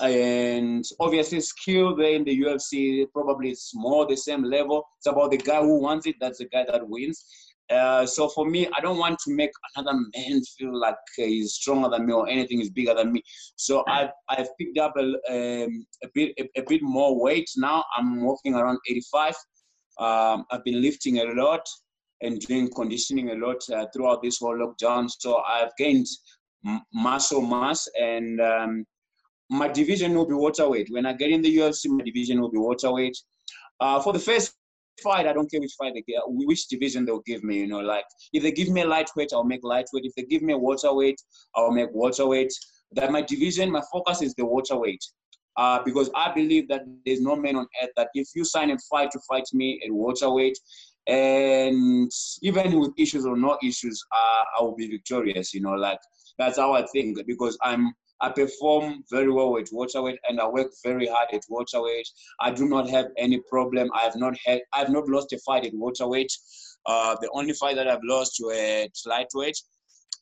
and 0.02 0.84
obviously 1.00 1.40
skill 1.40 1.96
there 1.96 2.12
in 2.12 2.24
the 2.24 2.42
UFC 2.42 3.06
probably 3.14 3.52
it's 3.52 3.72
more 3.74 4.06
the 4.06 4.18
same 4.18 4.44
level. 4.44 4.86
It's 4.98 5.06
about 5.06 5.30
the 5.30 5.38
guy 5.38 5.62
who 5.62 5.80
wants 5.80 6.06
it. 6.06 6.16
That's 6.20 6.38
the 6.38 6.44
guy 6.44 6.66
that 6.70 6.86
wins. 6.86 7.24
Uh, 7.68 8.06
so 8.06 8.28
for 8.28 8.48
me, 8.48 8.68
I 8.76 8.80
don't 8.80 8.98
want 8.98 9.18
to 9.20 9.34
make 9.34 9.50
another 9.74 9.98
man 10.16 10.40
feel 10.56 10.78
like 10.78 10.96
he's 11.16 11.54
stronger 11.54 11.88
than 11.88 12.06
me 12.06 12.12
or 12.12 12.28
anything 12.28 12.60
is 12.60 12.70
bigger 12.70 12.94
than 12.94 13.12
me. 13.12 13.22
So 13.56 13.82
I've 13.88 14.10
I've 14.28 14.48
picked 14.58 14.78
up 14.78 14.94
a, 14.96 15.64
um, 15.64 15.86
a 16.04 16.08
bit 16.14 16.32
a, 16.38 16.60
a 16.60 16.62
bit 16.68 16.82
more 16.82 17.20
weight 17.20 17.50
now. 17.56 17.84
I'm 17.96 18.22
walking 18.22 18.54
around 18.54 18.78
85. 18.88 19.34
Um, 19.98 20.44
I've 20.50 20.64
been 20.64 20.80
lifting 20.80 21.18
a 21.18 21.24
lot 21.24 21.66
and 22.22 22.40
doing 22.40 22.70
conditioning 22.74 23.30
a 23.30 23.34
lot 23.34 23.62
uh, 23.72 23.86
throughout 23.92 24.22
this 24.22 24.38
whole 24.38 24.56
lockdown. 24.56 25.10
So 25.18 25.42
I've 25.42 25.74
gained 25.76 26.06
m- 26.64 26.82
muscle 26.94 27.42
mass 27.42 27.88
and 28.00 28.40
um, 28.40 28.84
my 29.50 29.68
division 29.68 30.14
will 30.14 30.26
be 30.26 30.34
welterweight. 30.34 30.88
When 30.90 31.06
I 31.06 31.12
get 31.12 31.30
in 31.30 31.42
the 31.42 31.56
UFC, 31.58 31.88
my 31.88 32.04
division 32.04 32.40
will 32.40 32.50
be 32.50 32.58
welterweight. 32.58 33.16
Uh, 33.80 34.00
for 34.00 34.12
the 34.12 34.18
first 34.18 34.54
fight, 35.02 35.26
I 35.26 35.32
don't 35.32 35.50
care 35.50 35.60
which 35.60 35.74
fight 35.78 35.94
they 35.94 36.02
get, 36.02 36.22
which 36.26 36.68
division 36.68 37.04
they'll 37.04 37.22
give 37.26 37.44
me. 37.44 37.60
You 37.60 37.66
know, 37.68 37.80
like 37.80 38.04
if 38.32 38.42
they 38.42 38.52
give 38.52 38.68
me 38.68 38.82
a 38.82 38.86
lightweight, 38.86 39.30
I'll 39.32 39.44
make 39.44 39.64
lightweight. 39.64 40.04
If 40.04 40.14
they 40.14 40.22
give 40.22 40.42
me 40.42 40.52
a 40.52 40.58
welterweight, 40.58 41.20
I'll 41.54 41.70
make 41.70 41.90
welterweight. 41.92 42.52
That 42.92 43.10
my 43.10 43.22
division, 43.22 43.70
my 43.70 43.82
focus 43.92 44.22
is 44.22 44.34
the 44.34 44.46
welterweight. 44.46 45.04
Uh, 45.56 45.82
because 45.84 46.10
I 46.14 46.32
believe 46.34 46.68
that 46.68 46.82
there's 47.06 47.22
no 47.22 47.34
man 47.34 47.56
on 47.56 47.66
earth 47.82 47.88
that 47.96 48.08
if 48.12 48.28
you 48.34 48.44
sign 48.44 48.70
a 48.70 48.76
fight 48.90 49.10
to 49.12 49.20
fight 49.26 49.44
me 49.54 49.80
at 49.84 49.90
welterweight, 49.90 50.58
and 51.06 52.10
even 52.42 52.78
with 52.78 52.92
issues 52.98 53.24
or 53.24 53.36
no 53.36 53.56
issues, 53.62 54.02
uh, 54.12 54.44
I 54.58 54.62
will 54.62 54.74
be 54.74 54.88
victorious. 54.88 55.54
You 55.54 55.62
know, 55.62 55.72
like 55.72 55.98
that's 56.38 56.58
how 56.58 56.72
I 56.72 56.84
think 56.92 57.24
because 57.26 57.56
I'm 57.62 57.92
I 58.20 58.30
perform 58.30 59.04
very 59.10 59.30
well 59.30 59.58
at 59.58 59.68
welterweight 59.72 60.18
and 60.28 60.40
I 60.40 60.48
work 60.48 60.68
very 60.82 61.06
hard 61.06 61.28
at 61.32 61.42
welterweight. 61.48 62.08
I 62.40 62.50
do 62.50 62.66
not 62.66 62.88
have 62.88 63.06
any 63.18 63.40
problem. 63.48 63.90
I 63.94 64.00
have 64.00 64.16
not 64.16 64.36
had 64.44 64.62
I 64.72 64.78
have 64.78 64.90
not 64.90 65.08
lost 65.08 65.32
a 65.32 65.38
fight 65.38 65.66
at 65.66 65.72
welterweight. 65.74 66.32
Uh, 66.86 67.16
the 67.20 67.30
only 67.32 67.52
fight 67.52 67.76
that 67.76 67.88
I've 67.88 68.04
lost 68.04 68.36
was 68.40 68.56
at 68.56 68.90
lightweight, 69.04 69.60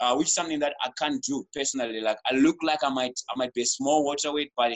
uh, 0.00 0.14
which 0.16 0.28
is 0.28 0.34
something 0.34 0.58
that 0.60 0.74
I 0.82 0.90
can't 0.98 1.22
do 1.22 1.46
personally. 1.54 2.00
Like 2.00 2.18
I 2.30 2.34
look 2.34 2.56
like 2.62 2.82
I 2.82 2.88
might 2.88 3.18
I 3.30 3.34
might 3.36 3.54
be 3.54 3.62
a 3.62 3.66
small 3.66 4.04
welterweight, 4.04 4.52
but 4.56 4.72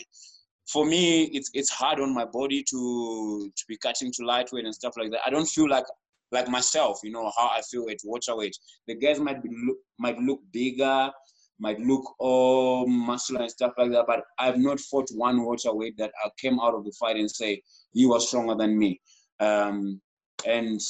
for 0.70 0.84
me 0.84 1.24
it's 1.24 1.50
it's 1.54 1.70
hard 1.70 1.98
on 2.00 2.14
my 2.14 2.24
body 2.24 2.62
to 2.70 3.50
to 3.56 3.64
be 3.68 3.76
cutting 3.78 4.12
to 4.12 4.24
lightweight 4.24 4.64
and 4.64 4.74
stuff 4.74 4.94
like 4.96 5.10
that. 5.10 5.20
I 5.26 5.30
don't 5.30 5.48
feel 5.48 5.68
like 5.68 5.86
like 6.30 6.48
myself, 6.48 7.00
you 7.02 7.10
know, 7.10 7.32
how 7.36 7.48
I 7.48 7.62
feel 7.62 7.86
at 7.90 7.98
welterweight. 8.04 8.56
The 8.86 8.94
guys 8.94 9.18
might 9.18 9.42
be 9.42 9.48
look, 9.66 9.78
might 9.98 10.18
look 10.18 10.40
bigger, 10.52 11.10
might 11.58 11.80
look 11.80 12.14
all 12.18 12.86
muscular 12.86 13.42
and 13.42 13.50
stuff 13.50 13.72
like 13.78 13.90
that, 13.90 14.06
but 14.06 14.22
I've 14.38 14.58
not 14.58 14.80
fought 14.80 15.08
one 15.14 15.44
welterweight 15.44 15.96
that 15.98 16.12
I 16.24 16.30
came 16.38 16.60
out 16.60 16.74
of 16.74 16.84
the 16.84 16.92
fight 16.92 17.16
and 17.16 17.30
say 17.30 17.62
he 17.92 18.06
was 18.06 18.28
stronger 18.28 18.54
than 18.54 18.78
me. 18.78 19.00
Um, 19.40 20.00
and 20.46 20.80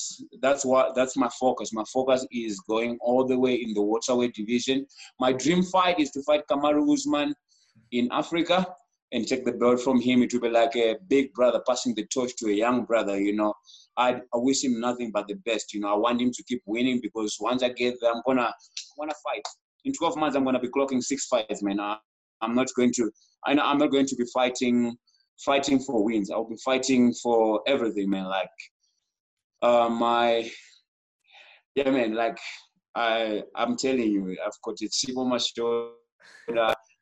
that's 0.42 0.64
what 0.64 0.94
that's 0.94 1.16
my 1.16 1.28
focus. 1.40 1.72
My 1.72 1.84
focus 1.92 2.26
is 2.30 2.60
going 2.60 2.98
all 3.00 3.26
the 3.26 3.38
way 3.38 3.54
in 3.54 3.72
the 3.72 3.82
welterweight 3.82 4.34
division. 4.34 4.86
My 5.18 5.32
dream 5.32 5.62
fight 5.62 5.98
is 5.98 6.10
to 6.12 6.22
fight 6.22 6.42
Kamaru 6.50 6.92
Usman 6.92 7.34
in 7.92 8.08
Africa 8.12 8.66
and 9.12 9.26
take 9.26 9.44
the 9.44 9.52
belt 9.52 9.80
from 9.80 10.00
him. 10.00 10.22
It 10.22 10.32
will 10.32 10.40
be 10.40 10.50
like 10.50 10.76
a 10.76 10.96
big 11.08 11.32
brother 11.32 11.62
passing 11.66 11.94
the 11.94 12.04
torch 12.06 12.36
to 12.36 12.48
a 12.48 12.52
young 12.52 12.84
brother. 12.84 13.18
You 13.18 13.34
know, 13.34 13.54
I, 13.96 14.16
I 14.16 14.36
wish 14.36 14.64
him 14.64 14.80
nothing 14.80 15.10
but 15.12 15.28
the 15.28 15.34
best. 15.46 15.72
You 15.72 15.80
know, 15.80 15.94
I 15.94 15.96
want 15.96 16.20
him 16.20 16.30
to 16.32 16.42
keep 16.44 16.62
winning 16.66 17.00
because 17.02 17.36
once 17.40 17.62
I 17.62 17.70
get 17.70 17.94
there, 18.00 18.12
I'm 18.12 18.22
gonna 18.26 18.42
I'm 18.42 18.98
gonna 18.98 19.14
fight. 19.24 19.42
In 19.84 19.92
12 19.92 20.16
months, 20.16 20.36
I'm 20.36 20.44
gonna 20.44 20.60
be 20.60 20.68
clocking 20.68 21.02
six 21.02 21.26
fights, 21.26 21.62
man. 21.62 21.80
I, 21.80 21.96
I'm 22.40 22.54
not 22.54 22.68
going 22.76 22.92
to. 22.94 23.10
I 23.46 23.54
know 23.54 23.62
I'm 23.64 23.78
not 23.78 23.90
going 23.90 24.06
to 24.06 24.16
be 24.16 24.24
fighting 24.32 24.96
fighting 25.44 25.78
for 25.78 26.04
wins. 26.04 26.30
I'll 26.30 26.48
be 26.48 26.56
fighting 26.64 27.12
for 27.14 27.60
everything, 27.66 28.10
man. 28.10 28.24
Like 28.24 28.50
uh, 29.62 29.88
my 29.88 30.50
yeah, 31.74 31.90
man. 31.90 32.14
Like 32.14 32.38
I 32.94 33.42
I'm 33.54 33.76
telling 33.76 34.10
you, 34.10 34.36
I've 34.44 34.52
got 34.64 34.80
a 34.82 34.88
chip 34.88 35.16
on 35.16 35.28
my 35.28 35.38
shoulder, 35.38 35.92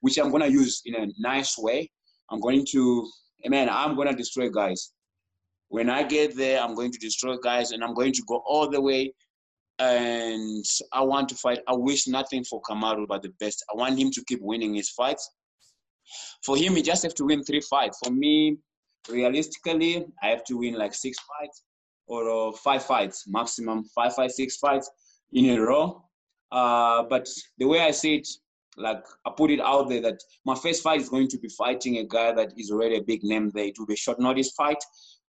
which 0.00 0.18
I'm 0.18 0.30
gonna 0.30 0.48
use 0.48 0.82
in 0.84 0.94
a 0.94 1.06
nice 1.18 1.56
way. 1.58 1.90
I'm 2.30 2.40
going 2.40 2.66
to, 2.72 3.08
man. 3.46 3.68
I'm 3.70 3.96
gonna 3.96 4.14
destroy 4.14 4.50
guys. 4.50 4.92
When 5.68 5.90
I 5.90 6.04
get 6.04 6.36
there, 6.36 6.62
I'm 6.62 6.74
going 6.74 6.92
to 6.92 6.98
destroy 6.98 7.36
guys, 7.38 7.72
and 7.72 7.82
I'm 7.82 7.94
going 7.94 8.12
to 8.12 8.22
go 8.28 8.42
all 8.46 8.70
the 8.70 8.80
way. 8.80 9.12
And 9.78 10.64
I 10.92 11.02
want 11.02 11.28
to 11.30 11.34
fight. 11.34 11.60
I 11.68 11.74
wish 11.74 12.06
nothing 12.06 12.44
for 12.44 12.62
Kamaru 12.62 13.06
but 13.06 13.22
the 13.22 13.32
best. 13.40 13.64
I 13.72 13.76
want 13.76 13.98
him 13.98 14.10
to 14.12 14.24
keep 14.24 14.40
winning 14.40 14.74
his 14.74 14.90
fights. 14.90 15.30
For 16.44 16.56
him, 16.56 16.76
he 16.76 16.82
just 16.82 17.02
have 17.02 17.14
to 17.14 17.24
win 17.24 17.42
three 17.42 17.60
fights. 17.60 17.98
For 18.02 18.10
me, 18.10 18.58
realistically, 19.08 20.06
I 20.22 20.28
have 20.28 20.44
to 20.44 20.58
win 20.58 20.74
like 20.74 20.94
six 20.94 21.16
fights 21.20 21.62
or 22.06 22.48
uh, 22.48 22.52
five 22.52 22.84
fights 22.84 23.24
maximum, 23.26 23.84
five, 23.94 24.14
five, 24.14 24.30
six 24.30 24.56
fights 24.56 24.90
in 25.32 25.50
a 25.50 25.60
row. 25.60 26.02
Uh, 26.52 27.02
but 27.04 27.28
the 27.58 27.66
way 27.66 27.80
I 27.80 27.90
see 27.90 28.16
it, 28.16 28.28
like 28.76 29.04
I 29.24 29.30
put 29.36 29.50
it 29.50 29.60
out 29.60 29.88
there 29.88 30.02
that 30.02 30.20
my 30.44 30.54
first 30.54 30.82
fight 30.82 31.00
is 31.00 31.08
going 31.08 31.28
to 31.28 31.38
be 31.38 31.48
fighting 31.48 31.98
a 31.98 32.04
guy 32.04 32.32
that 32.32 32.52
is 32.56 32.70
already 32.70 32.96
a 32.96 33.02
big 33.02 33.24
name 33.24 33.50
there. 33.54 33.64
It 33.64 33.78
will 33.78 33.86
be 33.86 33.94
a 33.94 33.98
short 33.98 34.20
notice 34.20 34.52
fight, 34.52 34.82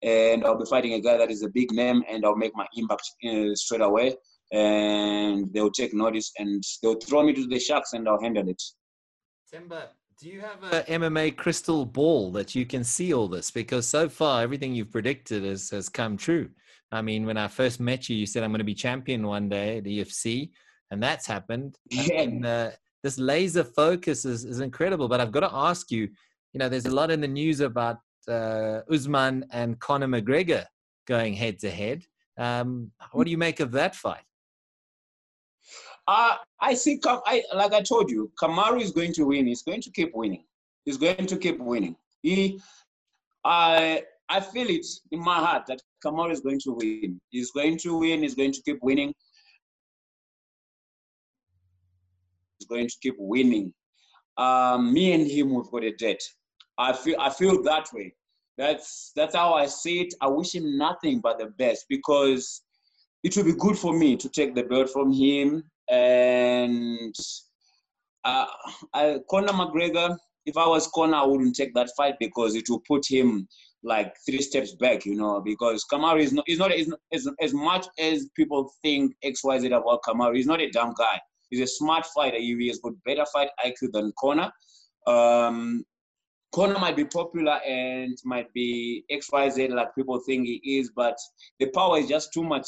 and 0.04 0.46
I'll 0.46 0.58
be 0.58 0.66
fighting 0.70 0.94
a 0.94 1.02
guy 1.02 1.18
that 1.18 1.32
is 1.32 1.44
a 1.44 1.50
big 1.50 1.72
name, 1.72 2.04
and 2.10 2.26
I'll 2.26 2.36
make 2.36 2.56
my 2.56 2.68
impact 2.76 3.10
uh, 3.28 3.56
straight 3.56 3.82
away. 3.82 4.16
And 4.52 5.54
they'll 5.54 5.72
take 5.72 5.94
notice, 5.94 6.32
and 6.40 6.64
they'll 6.82 7.00
throw 7.00 7.24
me 7.24 7.34
to 7.34 7.48
the 7.48 7.60
sharks, 7.60 7.94
and 7.94 8.08
I'll 8.08 8.22
handle 8.22 8.48
it. 8.50 8.62
Themba, 9.54 9.90
do 10.20 10.28
you 10.28 10.42
have 10.42 10.64
a 10.64 10.84
MMA 10.84 11.38
crystal 11.38 11.86
ball 11.86 12.32
that 12.32 12.54
you 12.54 12.66
can 12.66 12.84
see 12.84 13.14
all 13.14 13.28
this? 13.28 13.52
Because 13.52 13.88
so 13.88 14.10
far, 14.10 14.42
everything 14.42 14.74
you've 14.74 14.92
predicted 14.92 15.44
has, 15.44 15.70
has 15.70 15.88
come 15.88 16.18
true. 16.18 16.50
I 16.92 17.02
mean, 17.02 17.26
when 17.26 17.38
I 17.38 17.48
first 17.48 17.80
met 17.80 18.10
you, 18.10 18.16
you 18.16 18.26
said 18.26 18.44
I'm 18.44 18.50
going 18.52 18.60
to 18.60 18.66
be 18.66 18.74
champion 18.74 19.26
one 19.26 19.48
day 19.48 19.78
at 19.78 19.84
EFC, 19.84 20.50
and 20.92 21.02
that's 21.02 21.26
happened. 21.26 21.78
Yeah. 21.90 22.22
And 22.22 22.46
uh, 22.46 22.72
this 23.04 23.18
laser 23.18 23.64
focus 23.64 24.26
is, 24.26 24.44
is 24.46 24.60
incredible. 24.60 25.08
But 25.08 25.22
I've 25.22 25.32
got 25.32 25.42
to 25.42 25.54
ask 25.54 25.92
you, 25.92 26.10
you 26.54 26.58
know, 26.58 26.68
there's 26.68 26.86
a 26.86 26.94
lot 26.94 27.12
in 27.12 27.22
the 27.22 27.28
news 27.28 27.60
about 27.60 27.98
uh, 28.28 28.82
Usman 28.92 29.46
and 29.52 29.80
Conor 29.80 30.08
McGregor 30.08 30.66
going 31.08 31.34
head 31.34 31.60
to 31.60 31.70
head. 31.70 32.04
Um, 32.38 32.92
what 33.12 33.26
do 33.26 33.32
you 33.32 33.38
make 33.38 33.60
of 33.60 33.72
that 33.72 33.96
fight? 33.96 34.24
Uh, 36.10 36.36
I 36.60 36.74
see. 36.74 37.00
I 37.06 37.44
like 37.54 37.72
I 37.72 37.82
told 37.82 38.10
you, 38.10 38.32
Kamaru 38.42 38.82
is 38.82 38.92
going 38.92 39.14
to 39.14 39.26
win. 39.26 39.46
He's 39.46 39.62
going 39.62 39.82
to 39.82 39.92
keep 39.92 40.10
winning. 40.16 40.44
He's 40.86 40.98
going 40.98 41.28
to 41.28 41.38
keep 41.38 41.60
winning. 41.60 41.96
He, 42.24 42.60
I, 43.46 44.02
I 44.28 44.40
feel 44.40 44.68
it 44.72 44.88
in 45.12 45.20
my 45.20 45.36
heart 45.36 45.68
that 45.68 45.84
Kamaru 46.04 46.32
is 46.32 46.40
going 46.40 46.62
to 46.62 46.72
win. 46.72 47.22
He's 47.30 47.52
going 47.52 47.78
to 47.80 48.00
win. 48.00 48.24
He's 48.24 48.34
going 48.34 48.54
to 48.54 48.62
keep 48.64 48.80
winning. 48.82 49.14
He's 52.58 52.68
going 52.68 52.88
to 52.88 52.96
keep 53.04 53.16
winning. 53.20 53.72
Um, 54.36 54.92
me 54.92 55.14
and 55.14 55.30
him, 55.30 55.54
we've 55.54 55.70
got 55.70 55.84
a 55.84 55.92
debt. 55.92 56.22
I 56.80 56.92
feel. 56.92 57.18
I 57.20 57.30
feel 57.30 57.62
that 57.62 57.88
way. 57.94 58.16
That's 58.58 59.12
that's 59.16 59.36
how 59.36 59.54
I 59.54 59.68
see 59.68 60.02
it. 60.02 60.16
I 60.22 60.28
wish 60.28 60.56
him 60.56 60.76
nothing 60.76 61.20
but 61.20 61.38
the 61.38 61.52
best 61.60 61.86
because 61.88 62.64
it 63.24 63.38
will 63.38 63.44
be 63.44 63.54
good 63.54 63.78
for 63.78 63.94
me 63.94 64.18
to 64.18 64.28
take 64.28 64.56
the 64.56 64.64
belt 64.64 64.90
from 64.90 65.14
him. 65.14 65.64
And 65.90 67.16
uh, 68.24 68.46
I, 68.94 69.20
Conor 69.30 69.54
McGregor, 69.54 70.18
if 70.46 70.58
I 70.58 70.68
was 70.68 70.88
Conor, 70.94 71.18
I 71.18 71.26
wouldn't 71.26 71.56
take 71.56 71.74
that 71.74 71.90
fight 71.98 72.16
because 72.20 72.56
it 72.56 72.70
will 72.70 72.82
put 72.88 73.04
him 73.10 73.48
like 73.84 74.14
three 74.26 74.42
steps 74.42 74.76
back, 74.76 75.06
you 75.06 75.16
know. 75.16 75.42
Because 75.42 75.86
Kamaru 75.92 76.22
is 76.22 76.34
not, 76.34 76.46
is 76.48 76.60
not, 76.60 76.72
is 76.74 76.88
not 76.88 77.00
as, 77.14 77.28
as 77.42 77.54
much 77.54 77.88
as 77.98 78.28
people 78.36 78.72
think 78.82 79.14
X 79.24 79.44
Y 79.44 79.60
Z 79.60 79.68
about 79.68 80.02
Kamaru. 80.04 80.36
He's 80.36 80.48
not 80.48 80.62
a 80.62 80.70
dumb 80.70 80.94
guy. 80.98 81.20
He's 81.50 81.62
a 81.62 81.68
smart 81.68 82.06
fighter. 82.06 82.38
He 82.38 82.68
has 82.68 82.80
got 82.80 82.94
better 83.06 83.26
fight 83.34 83.50
IQ 83.66 83.92
than 83.92 84.14
Conor. 84.20 84.52
Um, 85.08 85.84
Conor 86.54 86.80
might 86.80 86.96
be 86.96 87.06
popular 87.06 87.60
and 87.68 88.18
might 88.26 88.52
be 88.54 89.04
XYZ 89.12 89.70
like 89.70 89.94
people 89.96 90.20
think 90.26 90.48
he 90.48 90.80
is, 90.80 90.92
but 90.96 91.16
the 91.60 91.68
power 91.68 92.00
is 92.00 92.08
just 92.08 92.34
too 92.34 92.44
much. 92.44 92.68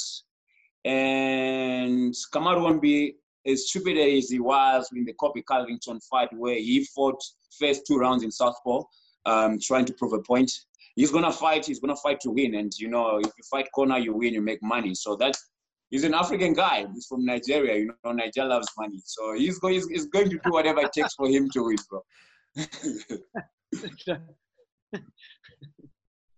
And 0.86 2.13
Kamaru 2.34 2.62
won't 2.63 2.82
be 2.82 3.15
as 3.46 3.70
stupid 3.70 3.98
as 3.98 4.30
he 4.30 4.39
was 4.39 4.89
in 4.96 5.06
the 5.06 5.13
Colby 5.13 5.44
Covington 5.44 6.00
fight 6.02 6.30
where 6.34 6.56
he 6.56 6.86
fought 6.86 7.22
first 7.60 7.86
two 7.88 7.98
rounds 7.98 8.24
in 8.24 8.32
Southpaw, 8.32 8.84
um, 9.26 9.60
trying 9.62 9.86
to 9.86 9.94
prove 9.94 10.13
a 10.13 10.22
point. 10.22 10.52
He's 10.96 11.12
gonna 11.12 11.32
fight, 11.32 11.65
he's 11.65 11.80
gonna 11.80 11.96
fight 11.96 12.20
to 12.22 12.32
win. 12.32 12.56
And 12.56 12.72
you 12.78 12.89
know, 12.89 13.17
if 13.17 13.26
you 13.26 13.44
fight 13.50 13.67
Conor, 13.74 14.00
you 14.00 14.13
win, 14.13 14.34
you 14.34 14.41
make 14.41 14.62
money. 14.62 14.94
So 14.94 15.15
that's 15.15 15.50
he's 15.89 16.04
an 16.04 16.13
African 16.13 16.54
guy. 16.54 16.86
He's 16.94 17.06
from 17.08 17.26
Nigeria, 17.26 17.78
you 17.78 17.94
know, 18.04 18.12
Nigeria 18.12 18.50
loves 18.50 18.67
money. 18.78 19.02
So 19.06 19.34
he's 19.34 19.60
going 19.60 19.76
he's, 19.76 19.88
he's 19.88 20.06
going 20.08 20.30
to 20.30 20.39
do 20.44 20.52
whatever 20.52 20.82
it 20.82 20.91
takes 20.94 21.13
for 21.15 21.28
him 21.28 21.50
to 21.52 21.63
win, 21.63 21.78
bro. 21.89 22.04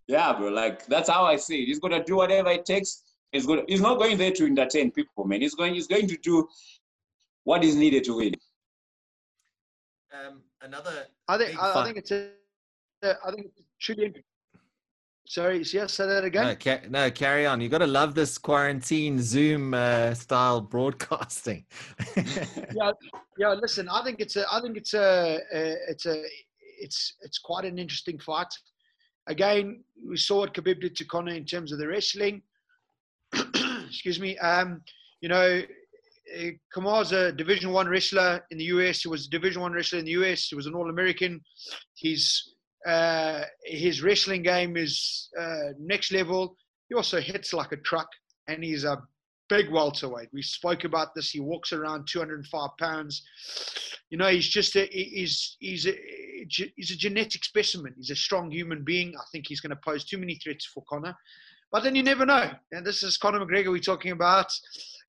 Yeah, 0.08 0.34
bro. 0.34 0.50
Like 0.50 0.86
that's 0.88 1.10
how 1.10 1.26
I 1.26 1.38
see 1.38 1.64
it. 1.64 1.66
He's 1.68 1.80
gonna 1.80 2.04
do 2.04 2.18
whatever 2.18 2.50
it 2.50 2.66
takes. 2.66 3.04
He's 3.34 3.48
going. 3.48 3.66
He's 3.68 3.82
not 3.82 3.98
going 3.98 4.18
there 4.18 4.32
to 4.32 4.46
entertain 4.46 4.92
people, 4.92 5.26
man. 5.26 5.42
He's 5.42 5.56
going. 5.56 5.74
He's 5.74 5.88
going 5.88 6.08
to 6.08 6.18
do 6.18 6.48
what 7.44 7.64
is 7.64 7.76
needed 7.76 8.04
to 8.06 8.18
win. 8.18 8.34
Um, 10.14 10.42
another. 10.62 11.08
I 11.28 11.38
think 11.38 11.50
Big 11.52 11.60
I, 11.60 11.82
I 11.82 11.84
think 11.84 11.98
it's 11.98 12.12
a, 12.12 12.30
I 13.04 13.32
think 13.32 13.48
it's 13.48 13.66
truly. 13.82 14.06
int- 14.06 14.18
Sorry, 15.26 15.64
yes, 15.72 15.94
say 15.94 16.06
that 16.06 16.26
again. 16.26 16.44
No, 16.44 16.56
ca- 16.56 16.82
no, 16.90 17.10
carry 17.10 17.46
on. 17.46 17.62
You 17.62 17.70
got 17.70 17.78
to 17.78 17.88
love 17.88 18.14
this 18.14 18.38
quarantine 18.38 19.22
Zoom 19.22 19.74
uh, 19.74 20.14
style 20.14 20.60
broadcasting. 20.60 21.66
yeah, 22.18 22.92
yeah. 23.38 23.54
Listen, 23.54 23.88
I 23.90 24.04
think 24.04 24.20
it's 24.20 24.36
a, 24.36 24.46
I 24.52 24.60
think 24.60 24.76
it's 24.76 24.94
a, 24.94 25.40
a, 25.54 25.76
it's 25.88 26.06
a, 26.06 26.22
it's, 26.78 27.14
it's 27.22 27.40
quite 27.40 27.64
an 27.64 27.80
interesting 27.80 28.20
fight. 28.20 28.54
Again, 29.28 29.86
we 30.06 30.18
saw 30.18 30.40
what 30.40 30.54
Khabib 30.54 30.82
did 30.82 30.98
to 30.98 31.06
Conor 31.06 31.32
in 31.34 31.46
terms 31.46 31.72
of 31.72 31.80
the 31.80 31.88
wrestling. 31.88 32.42
Excuse 33.88 34.20
me. 34.20 34.38
Um, 34.38 34.82
you 35.22 35.30
know, 35.30 35.62
uh, 36.38 36.48
Kamar's 36.74 37.12
a 37.12 37.32
Division 37.32 37.72
One 37.72 37.88
wrestler 37.88 38.44
in 38.52 38.58
the 38.58 38.66
US. 38.66 39.02
He 39.02 39.08
was 39.08 39.28
a 39.28 39.30
Division 39.30 39.62
One 39.62 39.74
wrestler 39.74 40.00
in 40.00 40.06
the 40.06 40.12
US. 40.12 40.48
He 40.48 40.56
was 40.56 40.68
an 40.68 40.76
All 40.76 40.90
American. 40.90 41.42
He's 41.94 42.54
uh, 42.86 43.44
his 43.64 44.02
wrestling 44.02 44.44
game 44.44 44.76
is 44.76 45.30
uh, 45.40 45.72
next 45.80 46.12
level. 46.12 46.56
He 46.90 46.96
also 46.96 47.22
hits 47.22 47.54
like 47.54 47.72
a 47.72 47.78
truck, 47.78 48.10
and 48.48 48.64
he's 48.64 48.84
a 48.84 49.02
big 49.50 49.72
welterweight. 49.72 50.30
We 50.34 50.42
spoke 50.42 50.84
about 50.84 51.16
this. 51.16 51.30
He 51.30 51.40
walks 51.40 51.74
around 51.74 52.08
205 52.08 52.70
pounds. 52.80 53.24
You 54.10 54.18
know, 54.18 54.28
he's 54.28 54.48
just 54.48 54.76
a 54.76 54.86
he's 54.92 55.58
he's 55.60 55.88
a 55.88 55.94
he's 56.76 56.92
a 56.92 56.98
genetic 56.98 57.44
specimen. 57.44 57.94
He's 57.98 58.12
a 58.12 58.16
strong 58.16 58.52
human 58.52 58.84
being. 58.84 59.14
I 59.16 59.24
think 59.32 59.46
he's 59.48 59.62
going 59.62 59.76
to 59.76 59.82
pose 59.84 60.04
too 60.04 60.18
many 60.18 60.36
threats 60.36 60.66
for 60.66 60.84
Conor. 60.90 61.16
But 61.74 61.82
then 61.82 61.96
you 61.96 62.04
never 62.04 62.24
know. 62.24 62.52
And 62.72 62.86
this 62.86 63.02
is 63.02 63.18
Conor 63.18 63.44
McGregor 63.44 63.72
we're 63.72 63.80
talking 63.80 64.12
about. 64.12 64.46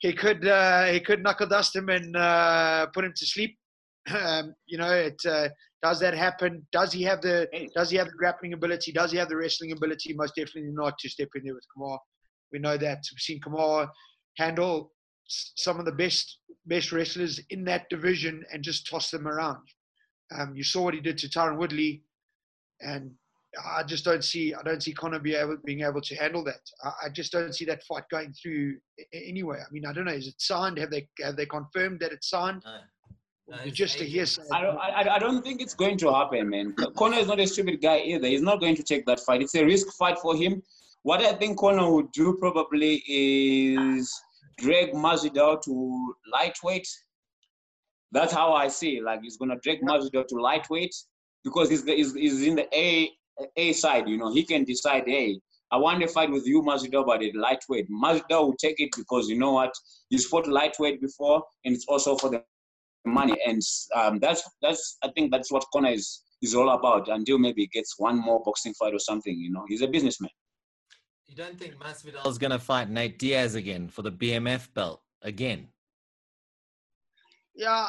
He 0.00 0.14
could 0.14 0.48
uh, 0.48 0.86
he 0.86 0.98
could 0.98 1.22
knuckle 1.22 1.46
dust 1.46 1.76
him 1.76 1.90
and 1.90 2.16
uh, 2.16 2.86
put 2.94 3.04
him 3.04 3.12
to 3.14 3.26
sleep. 3.26 3.56
Um, 4.06 4.54
you 4.66 4.76
know, 4.76 4.92
it 4.92 5.18
uh, 5.26 5.48
does 5.82 5.98
that 6.00 6.12
happen? 6.12 6.66
Does 6.72 6.92
he 6.92 7.02
have 7.04 7.22
the 7.22 7.48
does 7.74 7.90
he 7.90 7.96
have 7.96 8.08
the 8.08 8.18
grappling 8.18 8.52
ability? 8.52 8.92
Does 8.92 9.12
he 9.12 9.16
have 9.16 9.30
the 9.30 9.36
wrestling 9.36 9.72
ability? 9.72 10.12
Most 10.12 10.34
definitely 10.36 10.72
not 10.74 10.98
to 10.98 11.08
step 11.08 11.28
in 11.34 11.42
there 11.42 11.54
with 11.54 11.64
Kamar. 11.74 11.98
We 12.52 12.58
know 12.58 12.76
that. 12.76 12.98
We've 13.10 13.18
seen 13.18 13.40
Kamar 13.40 13.90
handle 14.36 14.92
some 15.26 15.78
of 15.78 15.86
the 15.86 15.92
best 15.92 16.38
best 16.66 16.92
wrestlers 16.92 17.40
in 17.48 17.64
that 17.64 17.88
division 17.88 18.44
and 18.52 18.62
just 18.62 18.86
toss 18.86 19.10
them 19.10 19.26
around. 19.26 19.66
Um, 20.38 20.52
you 20.54 20.64
saw 20.64 20.82
what 20.82 20.92
he 20.92 21.00
did 21.00 21.16
to 21.18 21.28
Tyron 21.28 21.56
Woodley, 21.56 22.02
and 22.80 23.12
I 23.62 23.82
just 23.82 24.04
don't 24.04 24.24
see 24.24 24.54
I 24.54 24.62
don't 24.62 24.82
see 24.82 24.92
Conor 24.92 25.18
be 25.18 25.34
able, 25.34 25.56
being 25.64 25.82
able 25.82 26.00
to 26.00 26.14
handle 26.16 26.42
that. 26.44 26.60
I, 26.82 27.06
I 27.06 27.08
just 27.08 27.32
don't 27.32 27.54
see 27.54 27.64
that 27.66 27.82
fight 27.84 28.04
going 28.10 28.32
through 28.40 28.76
a- 29.12 29.28
anyway. 29.28 29.58
I 29.60 29.70
mean, 29.72 29.86
I 29.86 29.92
don't 29.92 30.06
know. 30.06 30.12
Is 30.12 30.26
it 30.28 30.34
signed? 30.38 30.78
Have 30.78 30.90
they 30.90 31.08
have 31.22 31.36
they 31.36 31.46
confirmed 31.46 32.00
that 32.00 32.12
it's 32.12 32.30
signed? 32.30 32.62
No, 33.46 33.56
It's 33.64 33.76
just 33.76 34.00
a 34.00 34.04
hearsay. 34.04 34.42
I 34.50 34.62
don't, 34.62 34.76
uh, 34.76 34.80
I, 34.80 35.16
I 35.16 35.18
don't 35.18 35.42
think 35.42 35.60
it's 35.60 35.74
going 35.74 35.98
to 35.98 36.10
happen, 36.12 36.48
man. 36.48 36.74
Conor 36.96 37.18
is 37.18 37.26
not 37.26 37.38
a 37.40 37.46
stupid 37.46 37.82
guy 37.82 37.98
either. 37.98 38.26
He's 38.26 38.40
not 38.40 38.58
going 38.58 38.74
to 38.76 38.82
take 38.82 39.04
that 39.06 39.20
fight. 39.20 39.42
It's 39.42 39.54
a 39.54 39.62
risk 39.64 39.88
fight 39.98 40.18
for 40.18 40.34
him. 40.34 40.62
What 41.02 41.20
I 41.20 41.34
think 41.34 41.58
Conor 41.58 41.92
would 41.92 42.10
do 42.12 42.36
probably 42.40 43.02
is 43.06 44.10
drag 44.56 44.92
Masvidal 44.94 45.60
to 45.62 46.14
lightweight. 46.32 46.88
That's 48.12 48.32
how 48.32 48.54
I 48.54 48.68
see. 48.68 48.96
it. 48.98 49.04
Like 49.04 49.20
he's 49.22 49.36
gonna 49.36 49.58
drag 49.62 49.82
Masvidal 49.82 50.26
to 50.28 50.36
lightweight 50.36 50.94
because 51.44 51.68
he's, 51.68 51.84
he's, 51.84 52.14
he's 52.14 52.42
in 52.46 52.54
the 52.56 52.66
A 52.78 53.10
A 53.56 53.72
side. 53.72 54.08
You 54.08 54.16
know, 54.16 54.32
he 54.32 54.44
can 54.44 54.64
decide. 54.64 55.04
Hey, 55.06 55.40
I 55.70 55.76
want 55.76 56.00
to 56.00 56.08
fight 56.08 56.30
with 56.30 56.46
you, 56.46 56.62
Masvidal, 56.62 57.06
but 57.06 57.22
at 57.22 57.34
lightweight. 57.34 57.88
Masvidal 57.90 58.46
will 58.46 58.56
take 58.56 58.78
it 58.78 58.90
because 58.96 59.28
you 59.28 59.38
know 59.38 59.52
what? 59.52 59.72
He's 60.08 60.26
fought 60.26 60.46
lightweight 60.46 61.00
before, 61.00 61.42
and 61.64 61.74
it's 61.74 61.86
also 61.88 62.16
for 62.16 62.30
the 62.30 62.42
money. 63.04 63.36
And 63.46 63.60
um, 63.94 64.18
that's 64.18 64.48
that's 64.62 64.98
I 65.02 65.10
think 65.14 65.32
that's 65.32 65.50
what 65.50 65.64
Conor 65.72 65.90
is 65.90 66.22
is 66.42 66.54
all 66.54 66.70
about. 66.70 67.08
Until 67.08 67.38
maybe 67.38 67.62
he 67.62 67.66
gets 67.68 67.98
one 67.98 68.18
more 68.18 68.42
boxing 68.44 68.74
fight 68.74 68.94
or 68.94 68.98
something. 68.98 69.36
You 69.36 69.52
know, 69.52 69.64
he's 69.68 69.82
a 69.82 69.88
businessman. 69.88 70.30
You 71.26 71.34
don't 71.34 71.58
think 71.58 71.74
Masvidal 71.76 72.26
is 72.28 72.38
going 72.38 72.52
to 72.52 72.58
fight 72.58 72.88
Nate 72.90 73.18
Diaz 73.18 73.54
again 73.54 73.88
for 73.88 74.02
the 74.02 74.12
BMF 74.12 74.72
belt 74.74 75.00
again? 75.22 75.68
Yeah, 77.56 77.88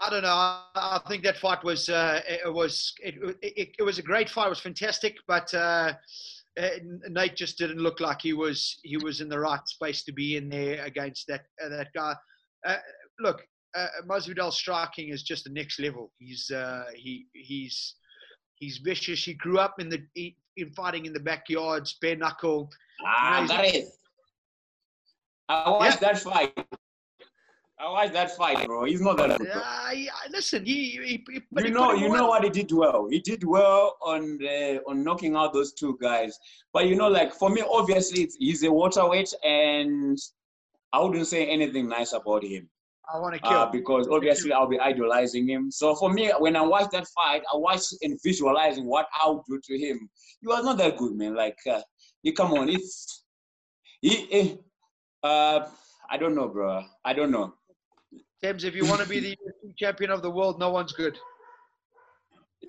I, 0.00 0.10
don't 0.10 0.22
know. 0.22 0.28
I, 0.28 0.64
I 0.74 1.00
think 1.08 1.22
that 1.24 1.38
fight 1.38 1.62
was 1.64 1.88
uh, 1.88 2.20
it 2.26 2.52
was 2.52 2.94
it, 3.02 3.14
it, 3.42 3.74
it 3.78 3.82
was 3.82 3.98
a 3.98 4.02
great 4.02 4.28
fight. 4.30 4.46
It 4.46 4.50
was 4.50 4.60
fantastic, 4.60 5.16
but 5.26 5.52
uh, 5.54 5.92
uh, 6.58 6.68
Nate 7.08 7.36
just 7.36 7.58
didn't 7.58 7.78
look 7.78 8.00
like 8.00 8.22
he 8.22 8.32
was 8.32 8.78
he 8.82 8.96
was 8.96 9.20
in 9.20 9.28
the 9.28 9.38
right 9.38 9.66
space 9.66 10.02
to 10.04 10.12
be 10.12 10.36
in 10.36 10.48
there 10.48 10.84
against 10.84 11.26
that 11.28 11.42
uh, 11.64 11.68
that 11.68 11.92
guy. 11.94 12.14
Uh, 12.66 12.76
look, 13.20 13.42
uh, 13.76 13.86
Masvidal's 14.06 14.56
striking 14.56 15.10
is 15.10 15.22
just 15.22 15.44
the 15.44 15.50
next 15.50 15.78
level. 15.78 16.12
He's 16.18 16.50
uh, 16.50 16.84
he 16.94 17.26
he's 17.32 17.94
he's 18.56 18.78
vicious. 18.78 19.24
He 19.24 19.34
grew 19.34 19.58
up 19.58 19.80
in 19.80 19.88
the 19.88 20.02
in 20.56 20.70
fighting 20.70 21.06
in 21.06 21.12
the 21.12 21.20
backyards, 21.20 21.96
bare 22.00 22.16
knuckle. 22.16 22.70
Ah, 23.06 23.38
Amazing. 23.38 23.56
Garreth. 23.56 23.96
I 25.48 25.70
watched 25.70 26.00
that 26.00 26.18
fight. 26.18 26.52
I 27.82 27.90
watched 27.90 28.12
that 28.12 28.36
fight, 28.36 28.66
bro. 28.66 28.84
He's 28.84 29.00
not 29.00 29.16
that 29.16 29.38
good. 29.38 29.48
Uh, 29.52 29.90
yeah, 29.94 30.10
listen, 30.30 30.64
he, 30.64 30.90
he, 31.02 31.24
he 31.30 31.40
You 31.64 31.70
know, 31.70 31.92
you 31.94 32.08
know 32.08 32.26
what 32.28 32.44
he 32.44 32.50
did 32.50 32.70
well. 32.72 33.06
He 33.10 33.20
did 33.20 33.42
well 33.44 33.96
on 34.02 34.36
the, 34.38 34.82
on 34.86 35.02
knocking 35.02 35.34
out 35.34 35.52
those 35.54 35.72
two 35.72 35.98
guys. 36.00 36.38
But 36.72 36.86
you 36.88 36.94
know, 36.96 37.08
like 37.08 37.32
for 37.34 37.48
me, 37.48 37.62
obviously, 37.68 38.22
it's, 38.24 38.36
he's 38.36 38.62
a 38.64 38.70
welterweight, 38.72 39.32
and 39.44 40.18
I 40.92 41.00
wouldn't 41.00 41.26
say 41.26 41.46
anything 41.46 41.88
nice 41.88 42.12
about 42.12 42.44
him. 42.44 42.68
I 43.12 43.18
want 43.18 43.34
to 43.34 43.40
kill. 43.40 43.58
uh, 43.58 43.70
because 43.72 44.06
obviously 44.08 44.52
I'll 44.52 44.68
be 44.68 44.78
idolizing 44.78 45.48
him. 45.48 45.70
So 45.70 45.94
for 45.96 46.12
me, 46.12 46.30
when 46.38 46.54
I 46.56 46.62
watch 46.62 46.90
that 46.92 47.06
fight, 47.08 47.42
I 47.52 47.56
watch 47.56 47.82
and 48.02 48.18
visualizing 48.22 48.86
what 48.86 49.06
I 49.20 49.28
would 49.30 49.42
do 49.48 49.58
to 49.64 49.78
him. 49.78 50.08
He 50.40 50.46
was 50.46 50.64
not 50.64 50.78
that 50.78 50.96
good, 50.96 51.14
man. 51.14 51.34
Like, 51.34 51.58
uh, 51.68 51.80
he 52.22 52.32
come 52.32 52.52
on, 52.52 52.68
it's 52.68 53.24
he. 54.00 54.28
eh, 54.30 54.56
Uh, 55.22 55.66
I 56.08 56.16
don't 56.16 56.34
know, 56.34 56.48
bro. 56.48 56.82
I 57.04 57.12
don't 57.12 57.30
know. 57.30 57.54
Thames, 58.42 58.64
if 58.64 58.74
you 58.74 58.86
want 58.86 59.02
to 59.02 59.08
be 59.08 59.20
the 59.20 59.36
UFC 59.36 59.76
champion 59.76 60.10
of 60.10 60.22
the 60.22 60.30
world, 60.30 60.58
no 60.58 60.70
one's 60.70 60.92
good. 60.92 61.18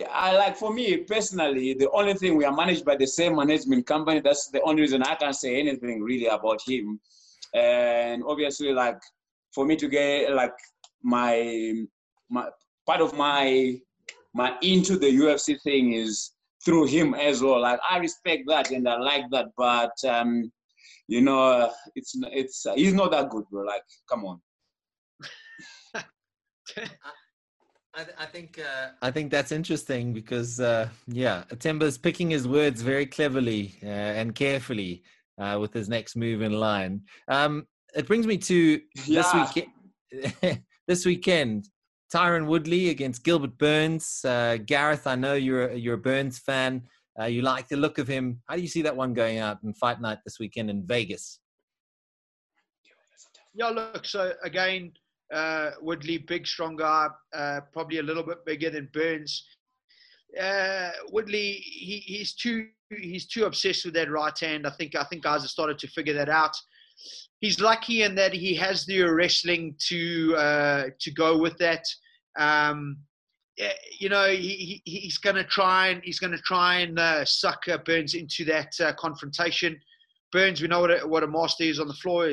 I 0.09 0.35
like 0.35 0.57
for 0.57 0.73
me 0.73 0.97
personally, 0.97 1.73
the 1.73 1.89
only 1.91 2.13
thing 2.13 2.35
we 2.35 2.45
are 2.45 2.55
managed 2.55 2.85
by 2.85 2.95
the 2.95 3.05
same 3.05 3.35
management 3.35 3.85
company. 3.85 4.19
That's 4.19 4.49
the 4.49 4.61
only 4.61 4.81
reason 4.81 5.03
I 5.03 5.15
can't 5.15 5.35
say 5.35 5.59
anything 5.59 6.01
really 6.01 6.27
about 6.27 6.61
him. 6.65 6.99
And 7.53 8.23
obviously, 8.25 8.73
like 8.73 8.99
for 9.53 9.65
me 9.65 9.75
to 9.77 9.87
get 9.87 10.33
like 10.33 10.53
my 11.03 11.85
my 12.29 12.49
part 12.85 13.01
of 13.01 13.15
my 13.17 13.77
my 14.33 14.57
into 14.61 14.97
the 14.97 15.07
UFC 15.07 15.61
thing 15.61 15.93
is 15.93 16.31
through 16.63 16.87
him 16.87 17.13
as 17.13 17.41
well. 17.41 17.61
Like 17.61 17.79
I 17.89 17.97
respect 17.97 18.43
that 18.47 18.71
and 18.71 18.87
I 18.87 18.97
like 18.97 19.25
that, 19.31 19.47
but 19.57 19.93
um, 20.07 20.51
you 21.07 21.21
know, 21.21 21.71
it's 21.95 22.15
it's 22.31 22.65
uh, 22.65 22.75
he's 22.75 22.93
not 22.93 23.11
that 23.11 23.29
good, 23.29 23.43
bro. 23.51 23.63
Like, 23.63 23.83
come 24.09 24.25
on. 24.25 24.41
I, 27.93 28.05
I 28.19 28.25
think 28.25 28.59
uh, 28.59 28.89
I 29.01 29.11
think 29.11 29.31
that's 29.31 29.51
interesting 29.51 30.13
because 30.13 30.59
uh, 30.59 30.89
yeah, 31.07 31.43
Themba's 31.49 31.97
picking 31.97 32.29
his 32.29 32.47
words 32.47 32.81
very 32.81 33.05
cleverly 33.05 33.75
uh, 33.83 33.87
and 33.87 34.33
carefully 34.33 35.03
uh, 35.37 35.57
with 35.59 35.73
his 35.73 35.89
next 35.89 36.15
move 36.15 36.41
in 36.41 36.53
line. 36.53 37.01
Um, 37.27 37.67
it 37.95 38.07
brings 38.07 38.25
me 38.25 38.37
to 38.37 38.81
Yeah. 39.05 39.21
this 39.21 39.33
weekend. 39.33 40.63
this 40.87 41.05
weekend, 41.05 41.67
Tyron 42.13 42.45
Woodley 42.45 42.89
against 42.89 43.23
Gilbert 43.23 43.57
Burns. 43.57 44.23
Uh, 44.25 44.57
Garreth, 44.65 45.07
I 45.07 45.15
know 45.15 45.33
you're 45.33 45.69
a, 45.69 45.75
you're 45.75 45.95
a 45.95 45.97
Burns 45.97 46.39
fan. 46.39 46.83
Uh, 47.19 47.25
you 47.25 47.41
like 47.41 47.67
the 47.67 47.77
look 47.77 47.97
of 47.97 48.07
him. 48.07 48.41
How 48.47 48.55
do 48.55 48.61
you 48.61 48.67
see 48.67 48.81
that 48.83 48.95
one 48.95 49.13
going 49.13 49.39
out 49.39 49.59
in 49.63 49.73
fight 49.73 49.99
night 50.01 50.19
this 50.25 50.39
weekend 50.39 50.69
in 50.69 50.85
Vegas? 50.85 51.39
Yeah, 53.53 53.67
look. 53.67 54.05
So 54.05 54.33
again, 54.43 54.93
uh, 55.31 55.71
Woodley, 55.81 56.17
big, 56.17 56.45
strong 56.45 56.75
guy, 56.75 57.07
uh, 57.33 57.61
probably 57.71 57.99
a 57.99 58.03
little 58.03 58.23
bit 58.23 58.45
bigger 58.45 58.69
than 58.69 58.89
Burns. 58.93 59.45
Uh, 60.39 60.91
Woodley, 61.11 61.53
he, 61.63 62.03
he's 62.05 62.33
too 62.33 62.67
he's 62.99 63.25
too 63.25 63.45
obsessed 63.45 63.85
with 63.85 63.93
that 63.93 64.11
right 64.11 64.37
hand. 64.37 64.67
I 64.67 64.71
think 64.71 64.95
I 64.95 65.03
think 65.03 65.23
guys 65.23 65.41
have 65.41 65.49
started 65.49 65.79
to 65.79 65.87
figure 65.87 66.13
that 66.13 66.29
out. 66.29 66.55
He's 67.39 67.59
lucky 67.59 68.03
in 68.03 68.15
that 68.15 68.33
he 68.33 68.53
has 68.55 68.85
the 68.85 69.01
wrestling 69.01 69.75
to 69.87 70.35
uh, 70.37 70.83
to 70.99 71.11
go 71.11 71.37
with 71.37 71.57
that. 71.57 71.85
Um, 72.37 72.97
you 73.99 74.09
know, 74.09 74.27
he, 74.29 74.81
he, 74.85 74.99
he's 74.99 75.17
going 75.17 75.35
to 75.35 75.43
try 75.43 75.89
and 75.89 76.01
he's 76.03 76.19
going 76.19 76.31
to 76.31 76.41
try 76.41 76.79
and 76.79 76.97
uh, 76.97 77.25
suck 77.25 77.63
uh, 77.67 77.77
Burns 77.85 78.13
into 78.13 78.45
that 78.45 78.73
uh, 78.79 78.93
confrontation. 78.93 79.79
Burns, 80.31 80.61
we 80.61 80.67
know 80.67 80.79
what 80.81 80.91
a, 80.91 81.07
what 81.07 81.23
a 81.23 81.27
master 81.27 81.63
is 81.63 81.79
on 81.79 81.87
the 81.87 81.93
floor. 81.93 82.31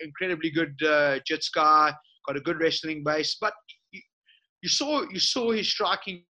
Incredibly 0.00 0.50
good 0.50 0.74
uh, 0.82 1.18
jits 1.28 1.48
guy, 1.54 1.92
got 2.26 2.36
a 2.36 2.40
good 2.40 2.60
wrestling 2.60 3.02
base. 3.04 3.36
But 3.40 3.54
you, 3.92 4.00
you 4.62 4.68
saw 4.68 5.02
you 5.10 5.20
saw 5.20 5.50
his 5.50 5.68
striking 5.68 6.24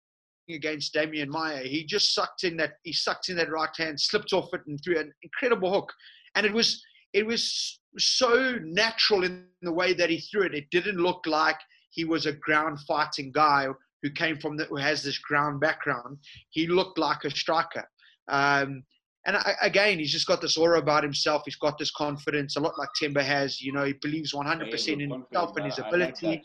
against 0.49 0.93
Demian 0.93 1.27
Maia. 1.27 1.63
He 1.63 1.85
just 1.85 2.13
sucked 2.13 2.43
in 2.43 2.57
that 2.57 2.73
he 2.83 2.93
sucked 2.93 3.29
in 3.29 3.37
that 3.37 3.51
right 3.51 3.69
hand, 3.77 3.99
slipped 3.99 4.33
off 4.33 4.53
it, 4.53 4.61
and 4.67 4.79
threw 4.83 4.99
an 4.99 5.11
incredible 5.23 5.73
hook. 5.73 5.91
And 6.35 6.45
it 6.45 6.53
was 6.53 6.83
it 7.13 7.25
was 7.25 7.79
so 7.97 8.57
natural 8.63 9.23
in 9.23 9.45
the 9.61 9.71
way 9.71 9.93
that 9.93 10.09
he 10.09 10.19
threw 10.19 10.43
it. 10.43 10.53
It 10.53 10.69
didn't 10.71 10.97
look 10.97 11.25
like 11.25 11.57
he 11.91 12.05
was 12.05 12.25
a 12.25 12.33
ground 12.33 12.79
fighting 12.87 13.31
guy 13.31 13.67
who 14.01 14.09
came 14.09 14.37
from 14.37 14.57
the, 14.57 14.65
who 14.65 14.77
has 14.77 15.03
this 15.03 15.19
ground 15.19 15.59
background. 15.59 16.17
He 16.49 16.67
looked 16.67 16.97
like 16.97 17.23
a 17.23 17.29
striker. 17.29 17.87
Um, 18.29 18.83
and 19.25 19.37
I, 19.37 19.55
again, 19.61 19.99
he's 19.99 20.11
just 20.11 20.27
got 20.27 20.41
this 20.41 20.57
aura 20.57 20.79
about 20.79 21.03
himself. 21.03 21.43
He's 21.45 21.55
got 21.55 21.77
this 21.77 21.91
confidence, 21.91 22.55
a 22.55 22.59
lot 22.59 22.77
like 22.79 22.89
Themba 22.99 23.21
has. 23.21 23.61
You 23.61 23.71
know, 23.71 23.83
he 23.83 23.93
believes 24.01 24.33
100% 24.33 24.87
in 24.87 24.99
himself 24.99 25.55
and 25.57 25.65
his 25.65 25.77
like 25.77 25.87
ability 25.87 26.43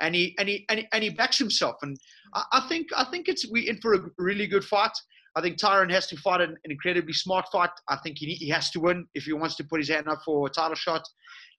and 0.00 0.14
he 0.14 0.34
and 0.38 0.48
he 0.48 0.64
and 0.68 0.80
he, 0.80 0.88
and 0.92 1.04
he 1.04 1.10
backs 1.10 1.38
himself. 1.38 1.76
And 1.82 1.96
I, 2.34 2.44
I 2.52 2.60
think 2.68 2.88
I 2.96 3.04
think 3.04 3.28
it's 3.28 3.50
we 3.50 3.68
in 3.68 3.78
for 3.80 3.94
a 3.94 4.00
really 4.18 4.46
good 4.46 4.64
fight. 4.64 4.92
I 5.36 5.40
think 5.40 5.58
Tyron 5.58 5.92
has 5.92 6.08
to 6.08 6.16
fight 6.16 6.40
an, 6.40 6.50
an 6.64 6.70
incredibly 6.72 7.12
smart 7.12 7.46
fight. 7.52 7.70
I 7.88 7.96
think 7.98 8.18
he, 8.18 8.34
he 8.34 8.48
has 8.48 8.70
to 8.70 8.80
win 8.80 9.06
if 9.14 9.24
he 9.24 9.32
wants 9.32 9.54
to 9.56 9.64
put 9.64 9.78
his 9.78 9.88
hand 9.88 10.08
up 10.08 10.22
for 10.24 10.48
a 10.48 10.50
title 10.50 10.74
shot. 10.74 11.02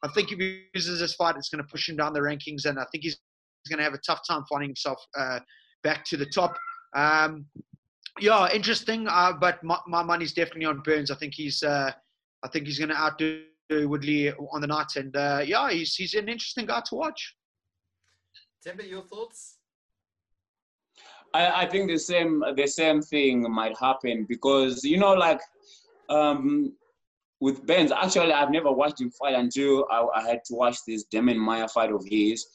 I 0.03 0.09
think 0.09 0.31
if 0.31 0.39
he 0.39 0.63
loses 0.75 0.99
this 0.99 1.15
fight, 1.15 1.37
it's 1.37 1.47
going 1.47 1.63
to 1.63 1.71
push 1.71 1.87
him 1.87 1.95
down 1.95 2.11
the 2.11 2.19
rankings, 2.19 2.65
and 2.65 2.77
I 2.77 2.85
think 2.91 3.03
he's, 3.03 3.17
he's 3.63 3.69
going 3.69 3.77
to 3.77 3.83
have 3.83 3.93
a 3.93 3.99
tough 3.99 4.21
time 4.27 4.43
finding 4.49 4.69
himself 4.69 4.99
uh, 5.17 5.39
back 5.83 6.03
to 6.05 6.17
the 6.17 6.25
top. 6.25 6.57
Um, 6.95 7.45
yeah, 8.19 8.51
interesting. 8.51 9.07
Uh, 9.07 9.33
but 9.33 9.63
my, 9.63 9.77
my 9.87 10.03
money's 10.03 10.33
definitely 10.33 10.65
on 10.65 10.81
Burns. 10.81 11.11
I 11.11 11.15
think 11.15 11.33
he's 11.33 11.63
uh, 11.63 11.91
I 12.43 12.47
think 12.49 12.67
he's 12.67 12.79
going 12.79 12.89
to 12.89 12.97
outdo 12.97 13.43
Woodley 13.71 14.31
on 14.31 14.61
the 14.61 14.67
night, 14.67 14.95
and 14.95 15.15
uh, 15.15 15.41
yeah, 15.45 15.69
he's 15.71 15.95
he's 15.95 16.13
an 16.13 16.27
interesting 16.27 16.65
guy 16.65 16.81
to 16.87 16.95
watch. 16.95 17.35
Themba, 18.65 18.87
your 18.87 19.03
thoughts? 19.03 19.57
I, 21.33 21.63
I 21.63 21.65
think 21.65 21.89
the 21.89 21.97
same 21.97 22.43
the 22.55 22.67
same 22.67 23.01
thing 23.01 23.51
might 23.51 23.77
happen 23.77 24.25
because 24.27 24.83
you 24.83 24.97
know 24.97 25.13
like 25.13 25.39
um, 26.09 26.73
with 27.39 27.65
Burns 27.65 27.91
actually 27.91 28.33
I've 28.33 28.51
never 28.51 28.71
watched 28.71 29.01
him 29.01 29.11
fight 29.11 29.35
until 29.35 29.87
I, 29.89 30.05
I 30.15 30.27
had 30.27 30.43
to 30.45 30.55
watch 30.55 30.77
this 30.85 31.05
Damon 31.05 31.39
Maia 31.39 31.67
fight 31.67 31.91
of 31.91 32.03
his. 32.05 32.45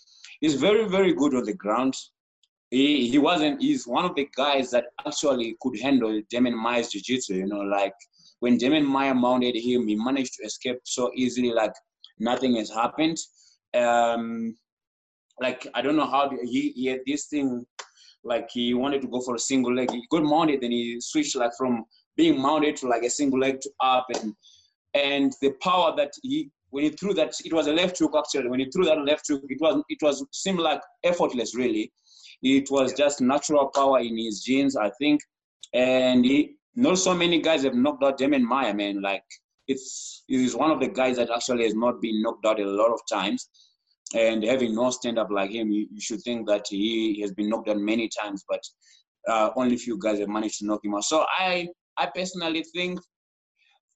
He's 0.40 0.54
very 0.54 0.86
very 0.88 1.14
good 1.14 1.34
on 1.34 1.44
the 1.44 1.54
ground. 1.54 1.94
He 2.70 3.08
he 3.08 3.18
wasn't 3.18 3.62
he's 3.62 3.86
one 3.86 4.04
of 4.04 4.14
the 4.16 4.28
guys 4.36 4.70
that 4.72 4.86
actually 5.06 5.56
could 5.60 5.78
handle 5.80 6.20
Damon 6.30 6.56
Maia's 6.56 6.90
jiu-jitsu, 6.90 7.34
you 7.34 7.46
know, 7.46 7.60
like 7.60 7.94
when 8.40 8.58
Damon 8.58 8.84
Maya 8.84 9.14
mounted 9.14 9.56
him, 9.56 9.86
he 9.86 9.96
managed 9.96 10.34
to 10.34 10.44
escape 10.44 10.80
so 10.84 11.10
easily 11.14 11.52
like 11.52 11.72
nothing 12.18 12.56
has 12.56 12.70
happened. 12.70 13.16
Um, 13.74 14.56
like 15.40 15.66
I 15.74 15.82
don't 15.82 15.96
know 15.96 16.06
how 16.06 16.30
he, 16.42 16.70
he 16.70 16.86
had 16.86 17.00
this 17.06 17.26
thing 17.26 17.64
like 18.24 18.48
he 18.50 18.74
wanted 18.74 19.02
to 19.02 19.08
go 19.08 19.20
for 19.20 19.36
a 19.36 19.38
single 19.38 19.74
leg. 19.74 19.90
He 19.90 20.04
got 20.10 20.24
mounted, 20.24 20.60
then 20.60 20.72
he 20.72 21.00
switched 21.00 21.36
like 21.36 21.52
from 21.56 21.84
being 22.16 22.40
mounted 22.40 22.76
to 22.76 22.88
like 22.88 23.02
a 23.02 23.10
single 23.10 23.38
leg 23.38 23.60
to 23.60 23.70
up, 23.80 24.06
and 24.14 24.34
and 24.94 25.32
the 25.40 25.52
power 25.62 25.94
that 25.96 26.12
he 26.22 26.50
when 26.70 26.84
he 26.84 26.90
threw 26.90 27.14
that 27.14 27.34
it 27.44 27.52
was 27.52 27.68
a 27.68 27.72
left 27.72 27.98
hook 27.98 28.14
actually. 28.18 28.48
When 28.48 28.60
he 28.60 28.70
threw 28.70 28.84
that 28.86 28.98
left 29.04 29.28
hook, 29.28 29.42
it 29.48 29.60
was 29.60 29.82
it 29.88 29.98
was 30.02 30.24
seemed 30.32 30.60
like 30.60 30.80
effortless 31.04 31.54
really. 31.54 31.92
It 32.54 32.70
was 32.70 32.92
just 32.92 33.20
natural 33.20 33.70
power 33.74 33.98
in 33.98 34.16
his 34.16 34.42
genes, 34.42 34.76
I 34.76 34.90
think, 34.98 35.20
and 35.74 36.24
he 36.24 36.56
not 36.74 36.98
so 36.98 37.14
many 37.14 37.40
guys 37.40 37.64
have 37.64 37.74
knocked 37.74 38.04
out 38.04 38.18
Damon 38.18 38.46
Maia, 38.46 38.74
man. 38.74 39.00
Like 39.00 39.24
it's 39.66 40.22
he's 40.28 40.54
one 40.54 40.70
of 40.70 40.80
the 40.80 40.88
guys 40.88 41.16
that 41.16 41.30
actually 41.30 41.64
has 41.64 41.74
not 41.74 42.00
been 42.00 42.22
knocked 42.22 42.46
out 42.46 42.60
a 42.60 42.64
lot 42.64 42.92
of 42.92 43.00
times 43.10 43.48
and 44.14 44.44
having 44.44 44.74
no 44.74 44.90
stand 44.90 45.18
up 45.18 45.30
like 45.30 45.50
him, 45.50 45.70
you, 45.70 45.86
you 45.90 46.00
should 46.00 46.22
think 46.22 46.46
that 46.46 46.66
he 46.68 47.20
has 47.20 47.32
been 47.32 47.48
knocked 47.48 47.68
out 47.68 47.78
many 47.78 48.08
times, 48.08 48.44
but 48.48 48.60
uh, 49.28 49.50
only 49.56 49.76
few 49.76 49.98
guys 49.98 50.20
have 50.20 50.28
managed 50.28 50.58
to 50.58 50.66
knock 50.66 50.84
him 50.84 50.94
out. 50.94 51.04
So 51.04 51.24
I, 51.28 51.68
I 51.98 52.06
personally 52.14 52.64
think 52.74 53.00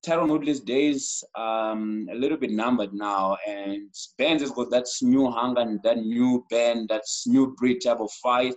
Tyron 0.06 0.30
Woodley's 0.30 0.60
days 0.60 1.22
um, 1.36 2.08
a 2.10 2.14
little 2.14 2.38
bit 2.38 2.50
numbered 2.50 2.94
now, 2.94 3.36
and 3.46 3.92
Burns 4.18 4.40
has 4.40 4.50
got 4.50 4.70
that 4.70 4.86
new 5.02 5.30
hunger 5.30 5.60
and 5.60 5.78
that 5.84 5.98
new 5.98 6.44
band, 6.50 6.88
that 6.88 7.02
new 7.26 7.54
breed 7.58 7.80
type 7.80 8.00
of 8.00 8.10
fight. 8.22 8.54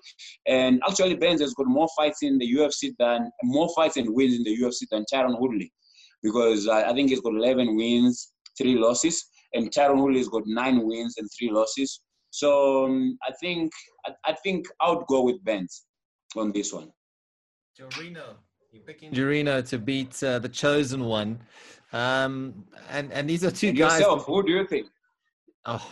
And 0.48 0.82
actually, 0.88 1.16
Burns 1.16 1.42
has 1.42 1.54
got 1.54 1.68
more 1.68 1.90
fights 1.98 2.24
in 2.24 2.38
the 2.38 2.54
UFC 2.54 2.94
than 2.98 3.30
more 3.44 3.70
fights 3.76 3.98
and 3.98 4.14
wins 4.16 4.36
in 4.36 4.44
the 4.44 4.58
UFC 4.58 4.88
than 4.90 5.06
Tyron 5.14 5.40
Woodley, 5.40 5.72
because 6.22 6.68
uh, 6.68 6.86
I 6.88 6.94
think 6.94 7.10
he's 7.10 7.22
got 7.22 7.34
11 7.34 7.76
wins, 7.76 8.32
three 8.58 8.76
losses 8.76 9.26
and 9.54 9.72
Tyron 9.72 10.02
Woodley's 10.02 10.30
got 10.30 10.44
nine 10.46 10.86
wins 10.86 11.16
and 11.18 11.30
three 11.38 11.52
losses. 11.52 12.02
So 12.32 12.86
um, 12.86 13.18
I 13.24 13.32
think 13.40 13.72
I, 14.06 14.12
I 14.26 14.34
think 14.44 14.66
I 14.82 14.92
would 14.92 15.06
go 15.08 15.24
with 15.24 15.44
Burns 15.44 15.86
on 16.36 16.52
this 16.52 16.74
one. 16.74 16.92
Durinho. 17.80 18.38
You're 18.74 18.82
picking 18.82 19.12
Durinho 19.12 19.68
to 19.70 19.78
beat 19.78 20.22
uh, 20.24 20.40
the 20.40 20.50
chosen 20.50 21.06
one. 21.06 21.40
Um, 21.94 22.66
and, 22.90 23.14
and 23.14 23.30
these 23.30 23.44
are 23.44 23.52
two 23.52 23.68
And 23.68 23.78
guys. 23.78 24.00
yourself, 24.00 24.26
who 24.26 24.42
do 24.42 24.52
you 24.52 24.66
think? 24.66 24.88
Oh, 25.66 25.88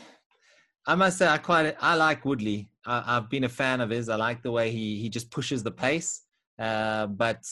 I 0.87 0.95
must 0.95 1.19
say, 1.19 1.27
I 1.27 1.37
quite 1.37 1.75
I 1.79 1.93
like 1.93 2.25
Woodley. 2.25 2.69
I, 2.87 3.03
I've 3.05 3.29
been 3.29 3.43
a 3.43 3.49
fan 3.49 3.81
of 3.81 3.91
his. 3.91 4.09
I 4.09 4.15
like 4.15 4.41
the 4.41 4.51
way 4.51 4.71
he 4.71 4.99
he 4.99 5.09
just 5.09 5.29
pushes 5.29 5.61
the 5.61 5.69
pace. 5.69 6.23
Uh, 6.57 7.05
but 7.05 7.43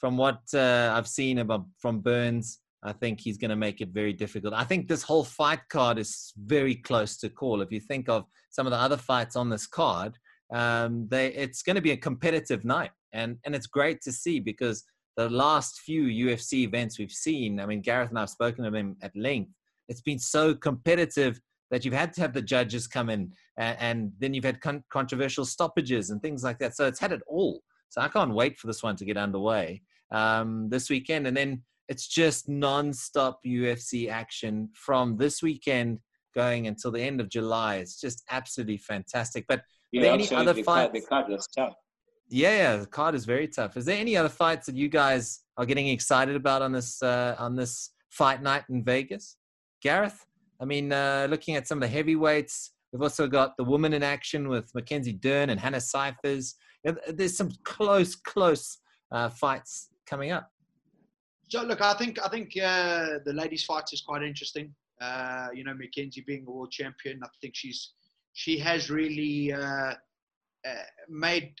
from 0.00 0.16
what 0.16 0.40
uh, 0.54 0.94
I've 0.96 1.06
seen 1.06 1.38
about 1.38 1.66
from 1.78 2.00
Burns, 2.00 2.60
I 2.82 2.92
think 2.92 3.20
he's 3.20 3.36
going 3.36 3.50
to 3.50 3.56
make 3.56 3.82
it 3.82 3.90
very 3.90 4.14
difficult. 4.14 4.54
I 4.54 4.64
think 4.64 4.88
this 4.88 5.02
whole 5.02 5.24
fight 5.24 5.60
card 5.68 5.98
is 5.98 6.32
very 6.38 6.74
close 6.74 7.18
to 7.18 7.28
call. 7.28 7.60
If 7.60 7.70
you 7.70 7.80
think 7.80 8.08
of 8.08 8.24
some 8.48 8.66
of 8.66 8.70
the 8.70 8.78
other 8.78 8.96
fights 8.96 9.36
on 9.36 9.50
this 9.50 9.66
card, 9.66 10.16
um, 10.54 11.06
they 11.10 11.26
it's 11.34 11.60
going 11.62 11.76
to 11.76 11.82
be 11.82 11.90
a 11.90 11.98
competitive 11.98 12.64
night, 12.64 12.92
and 13.12 13.38
and 13.44 13.54
it's 13.54 13.66
great 13.66 14.00
to 14.02 14.12
see 14.12 14.40
because 14.40 14.84
the 15.16 15.28
last 15.28 15.80
few 15.80 16.04
UFC 16.04 16.64
events 16.64 16.98
we've 16.98 17.12
seen. 17.12 17.60
I 17.60 17.66
mean, 17.66 17.82
Garreth 17.82 18.10
and 18.10 18.18
I've 18.18 18.30
spoken 18.30 18.64
of 18.64 18.74
him 18.74 18.96
at 19.02 19.14
length. 19.16 19.52
It's 19.88 20.00
been 20.00 20.18
so 20.18 20.54
competitive 20.54 21.40
that 21.70 21.84
you've 21.84 21.94
had 21.94 22.12
to 22.14 22.20
have 22.20 22.32
the 22.32 22.42
judges 22.42 22.86
come 22.86 23.10
in, 23.10 23.32
and, 23.56 23.76
and 23.80 24.12
then 24.18 24.34
you've 24.34 24.44
had 24.44 24.60
con- 24.60 24.84
controversial 24.90 25.44
stoppages 25.44 26.10
and 26.10 26.22
things 26.22 26.42
like 26.42 26.58
that. 26.58 26.76
So 26.76 26.86
it's 26.86 27.00
had 27.00 27.12
it 27.12 27.22
all. 27.26 27.62
So 27.90 28.00
I 28.00 28.08
can't 28.08 28.34
wait 28.34 28.58
for 28.58 28.66
this 28.66 28.82
one 28.82 28.96
to 28.96 29.04
get 29.04 29.16
underway 29.16 29.82
um, 30.12 30.68
this 30.68 30.88
weekend, 30.90 31.26
and 31.26 31.36
then 31.36 31.62
it's 31.88 32.06
just 32.06 32.48
non-stop 32.48 33.40
UFC 33.44 34.08
action 34.08 34.70
from 34.74 35.16
this 35.16 35.42
weekend 35.42 35.98
going 36.34 36.68
until 36.68 36.92
the 36.92 37.02
end 37.02 37.20
of 37.20 37.28
July. 37.28 37.76
It's 37.76 38.00
just 38.00 38.22
absolutely 38.30 38.78
fantastic. 38.78 39.44
But 39.48 39.62
Yeah, 39.90 40.02
there 40.02 40.12
any 40.12 40.30
other 40.30 40.52
the 40.52 40.62
card, 40.62 40.92
the 40.92 41.00
fights? 41.00 41.08
card 41.08 41.28
was 41.28 41.48
tough. 41.48 41.74
Yeah, 42.32 42.56
yeah, 42.56 42.76
the 42.76 42.86
card 42.86 43.16
is 43.16 43.24
very 43.24 43.48
tough. 43.48 43.76
Is 43.76 43.84
there 43.84 43.98
any 43.98 44.16
other 44.16 44.28
fights 44.28 44.66
that 44.66 44.76
you 44.76 44.88
guys 44.88 45.40
are 45.56 45.66
getting 45.66 45.88
excited 45.88 46.36
about 46.36 46.62
on 46.62 46.70
this 46.70 47.02
uh, 47.02 47.34
on 47.38 47.56
this 47.56 47.90
fight 48.10 48.40
night 48.40 48.64
in 48.70 48.84
Vegas? 48.84 49.36
Garreth, 49.82 50.24
I 50.60 50.64
mean, 50.64 50.92
uh, 50.92 51.26
looking 51.28 51.56
at 51.56 51.66
some 51.66 51.78
of 51.78 51.82
the 51.82 51.88
heavyweights, 51.88 52.72
we've 52.92 53.02
also 53.02 53.26
got 53.26 53.56
the 53.56 53.64
woman 53.64 53.94
in 53.94 54.02
action 54.04 54.48
with 54.48 54.72
Mackenzie 54.74 55.12
Dern 55.12 55.50
and 55.50 55.58
Hannah 55.58 55.80
Cifers. 55.80 56.54
There's 57.08 57.36
some 57.36 57.50
close, 57.64 58.14
close 58.14 58.78
uh, 59.10 59.30
fights 59.30 59.88
coming 60.06 60.30
up. 60.30 60.50
So 61.48 61.62
look, 61.64 61.80
I 61.80 61.94
think 61.94 62.18
I 62.24 62.28
think 62.28 62.52
uh, 62.62 63.18
the 63.24 63.32
ladies' 63.32 63.64
fight 63.64 63.84
is 63.92 64.02
quite 64.02 64.22
interesting. 64.22 64.72
Uh, 65.00 65.48
you 65.52 65.64
know, 65.64 65.74
Mackenzie 65.74 66.22
being 66.24 66.44
a 66.46 66.50
world 66.50 66.70
champion, 66.70 67.20
I 67.24 67.28
think 67.40 67.54
she's 67.56 67.94
she 68.34 68.56
has 68.58 68.88
really 68.88 69.52
uh, 69.52 69.94
uh, 70.64 70.84
made 71.08 71.54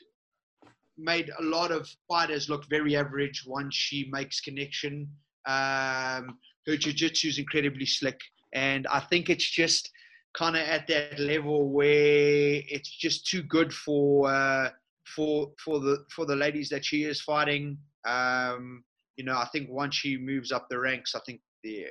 made 1.00 1.30
a 1.38 1.42
lot 1.42 1.70
of 1.70 1.88
fighters 2.08 2.48
look 2.48 2.68
very 2.68 2.96
average 2.96 3.44
once 3.46 3.74
she 3.74 4.08
makes 4.10 4.40
connection. 4.40 5.08
Um, 5.46 6.38
her 6.66 6.76
jiu-jitsu 6.76 7.28
is 7.28 7.38
incredibly 7.38 7.86
slick, 7.86 8.20
and 8.54 8.86
I 8.86 9.00
think 9.00 9.30
it's 9.30 9.48
just 9.48 9.90
kind 10.34 10.56
of 10.56 10.62
at 10.62 10.86
that 10.86 11.18
level 11.18 11.70
where 11.70 12.62
it's 12.68 12.90
just 12.90 13.26
too 13.26 13.42
good 13.42 13.72
for 13.72 14.30
uh, 14.30 14.70
for 15.16 15.52
for 15.64 15.80
the 15.80 16.04
for 16.14 16.26
the 16.26 16.36
ladies 16.36 16.68
that 16.68 16.84
she 16.84 17.04
is 17.04 17.20
fighting. 17.20 17.78
Um, 18.06 18.84
you 19.16 19.24
know, 19.24 19.36
I 19.36 19.46
think 19.52 19.68
once 19.70 19.96
she 19.96 20.16
moves 20.16 20.52
up 20.52 20.66
the 20.70 20.78
ranks, 20.78 21.14
I 21.14 21.20
think 21.26 21.40
the, 21.62 21.84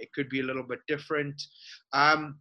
it 0.00 0.12
could 0.14 0.28
be 0.28 0.40
a 0.40 0.44
little 0.44 0.62
bit 0.62 0.80
different. 0.88 1.40
Um, 1.92 2.38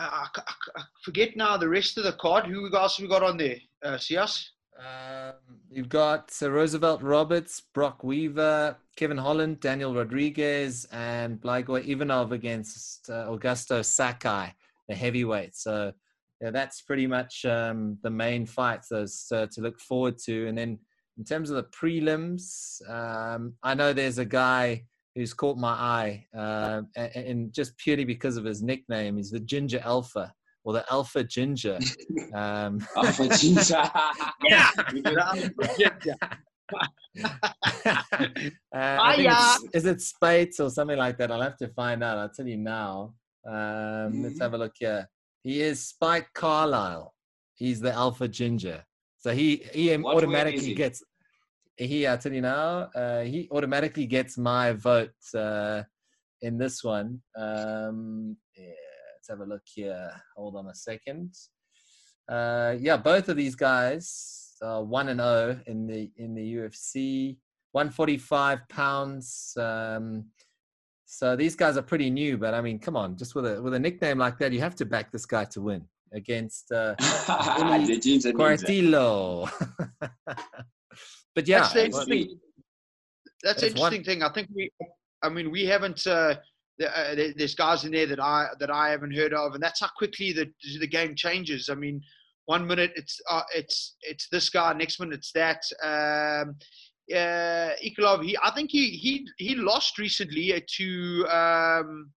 I, 0.00 0.26
I- 0.36 0.42
I- 0.76 0.82
forget 1.04 1.36
now 1.36 1.56
the 1.56 1.68
rest 1.68 1.98
of 1.98 2.04
the 2.04 2.12
card. 2.12 2.46
Who 2.46 2.74
else 2.74 2.98
we 3.00 3.08
got 3.08 3.22
on 3.22 3.36
there? 3.36 3.56
Uh, 3.84 3.98
us. 4.18 4.52
Um, 4.78 5.34
you've 5.70 5.88
got 5.90 6.32
uh, 6.42 6.50
Roosevelt 6.50 7.02
Roberts, 7.02 7.60
Brock 7.74 8.02
Weaver, 8.02 8.76
Kevin 8.96 9.18
Holland, 9.18 9.60
Daniel 9.60 9.94
Rodriguez, 9.94 10.86
and 10.90 11.38
Blagoy 11.40 11.86
Ivanov 11.86 12.32
against 12.32 13.10
uh, 13.10 13.26
Augusto 13.26 13.84
Sakai, 13.84 14.54
the 14.88 14.94
heavyweight. 14.94 15.54
So 15.54 15.92
yeah, 16.40 16.50
that's 16.50 16.80
pretty 16.80 17.06
much 17.06 17.44
um, 17.44 17.98
the 18.02 18.10
main 18.10 18.46
fights 18.46 18.88
those 18.88 19.26
uh, 19.32 19.46
to 19.52 19.60
look 19.60 19.78
forward 19.80 20.16
to. 20.24 20.46
And 20.48 20.56
then 20.56 20.78
in 21.18 21.24
terms 21.24 21.50
of 21.50 21.56
the 21.56 21.64
prelims, 21.64 22.80
um, 22.88 23.54
I 23.62 23.74
know 23.74 23.92
there's 23.92 24.18
a 24.18 24.24
guy 24.24 24.84
who's 25.14 25.34
caught 25.34 25.56
my 25.58 25.72
eye, 25.72 26.26
uh, 26.36 26.82
and, 26.96 27.16
and 27.16 27.52
just 27.52 27.76
purely 27.78 28.04
because 28.04 28.36
of 28.36 28.44
his 28.44 28.62
nickname, 28.62 29.16
he's 29.16 29.30
the 29.30 29.40
Ginger 29.40 29.80
Alpha 29.84 30.32
or 30.64 30.72
the 30.72 30.84
Alpha 30.92 31.24
Ginger. 31.24 31.78
Um, 32.32 32.78
Alpha 32.96 33.28
Ginger. 33.40 33.90
Yeah. 34.48 34.68
We 35.02 35.02
uh, 38.72 38.98
I 39.00 39.56
is 39.74 39.84
it 39.86 40.00
Spates 40.00 40.60
or 40.60 40.70
something 40.70 40.96
like 40.96 41.18
that? 41.18 41.32
I'll 41.32 41.40
have 41.42 41.56
to 41.58 41.68
find 41.68 42.04
out. 42.04 42.18
I'll 42.18 42.28
tell 42.28 42.46
you 42.46 42.56
now. 42.56 43.14
Um, 43.46 44.22
Let's 44.22 44.38
Mhm. 44.38 44.42
have 44.42 44.54
a 44.54 44.58
look 44.58 44.74
here. 44.78 45.08
He 45.42 45.60
is 45.60 45.84
Spike 45.88 46.28
Carlyle. 46.34 47.12
He's 47.54 47.80
the 47.80 47.92
Alpha 47.92 48.28
Ginger. 48.28 48.84
So 49.18 49.32
he 49.32 49.64
he 49.74 49.94
What 49.96 50.16
automatically 50.16 50.60
he? 50.66 50.74
gets. 50.74 51.02
He, 51.80 52.02
tell 52.02 52.32
you 52.32 52.42
now. 52.42 52.90
Uh, 52.94 53.22
he 53.22 53.48
automatically 53.50 54.04
gets 54.04 54.36
my 54.36 54.72
vote 54.72 55.14
uh, 55.34 55.82
in 56.42 56.58
this 56.58 56.84
one. 56.84 57.22
Um, 57.34 58.36
yeah, 58.54 58.66
let's 59.14 59.28
have 59.30 59.40
a 59.40 59.46
look 59.46 59.62
here. 59.64 60.10
Hold 60.36 60.56
on 60.56 60.66
a 60.66 60.74
second. 60.74 61.34
Uh, 62.28 62.76
yeah, 62.78 62.98
both 62.98 63.30
of 63.30 63.38
these 63.38 63.54
guys 63.54 64.56
are 64.62 64.84
one 64.84 65.08
and 65.08 65.20
zero 65.20 65.58
in 65.66 65.86
the 65.86 66.10
in 66.18 66.34
the 66.34 66.54
UFC. 66.56 67.38
One 67.72 67.88
forty 67.88 68.18
five 68.18 68.68
pounds. 68.68 69.54
Um, 69.56 70.26
so 71.06 71.34
these 71.34 71.56
guys 71.56 71.78
are 71.78 71.82
pretty 71.82 72.10
new, 72.10 72.36
but 72.36 72.52
I 72.52 72.60
mean, 72.60 72.78
come 72.78 72.94
on, 72.94 73.16
just 73.16 73.34
with 73.34 73.46
a 73.46 73.62
with 73.62 73.72
a 73.72 73.78
nickname 73.78 74.18
like 74.18 74.38
that, 74.38 74.52
you 74.52 74.60
have 74.60 74.74
to 74.76 74.84
back 74.84 75.10
this 75.10 75.24
guy 75.24 75.46
to 75.46 75.62
win 75.62 75.86
against 76.12 76.70
uh, 76.72 76.94
Quartillo. 78.36 79.48
but 81.34 81.46
yeah, 81.48 81.60
That's 81.60 81.72
the 81.74 81.84
interesting. 81.86 82.40
That's 83.42 83.62
one- 83.62 83.70
interesting 83.70 84.04
thing. 84.04 84.22
I 84.22 84.32
think 84.32 84.48
we, 84.54 84.70
I 85.22 85.28
mean, 85.28 85.50
we 85.50 85.64
haven't. 85.66 86.06
Uh, 86.06 86.34
uh, 86.82 87.14
there's 87.36 87.54
guys 87.54 87.84
in 87.84 87.92
there 87.92 88.06
that 88.06 88.20
I 88.20 88.48
that 88.58 88.70
I 88.70 88.90
haven't 88.90 89.14
heard 89.14 89.34
of, 89.34 89.54
and 89.54 89.62
that's 89.62 89.80
how 89.80 89.88
quickly 89.96 90.32
the 90.32 90.50
the 90.78 90.86
game 90.86 91.14
changes. 91.14 91.68
I 91.68 91.74
mean, 91.74 92.00
one 92.46 92.66
minute 92.66 92.92
it's 92.96 93.20
uh, 93.30 93.42
it's 93.54 93.96
it's 94.02 94.28
this 94.30 94.48
guy, 94.50 94.72
next 94.72 94.98
minute 95.00 95.14
it's 95.18 95.32
that. 95.32 95.62
Um, 95.82 96.56
uh, 97.14 97.74
Ikolov, 97.84 98.24
he 98.24 98.36
I 98.42 98.50
think 98.54 98.70
he 98.70 98.90
he 98.90 99.26
he 99.36 99.54
lost 99.56 99.98
recently 99.98 100.62
to 100.76 101.26
um, 101.28 102.10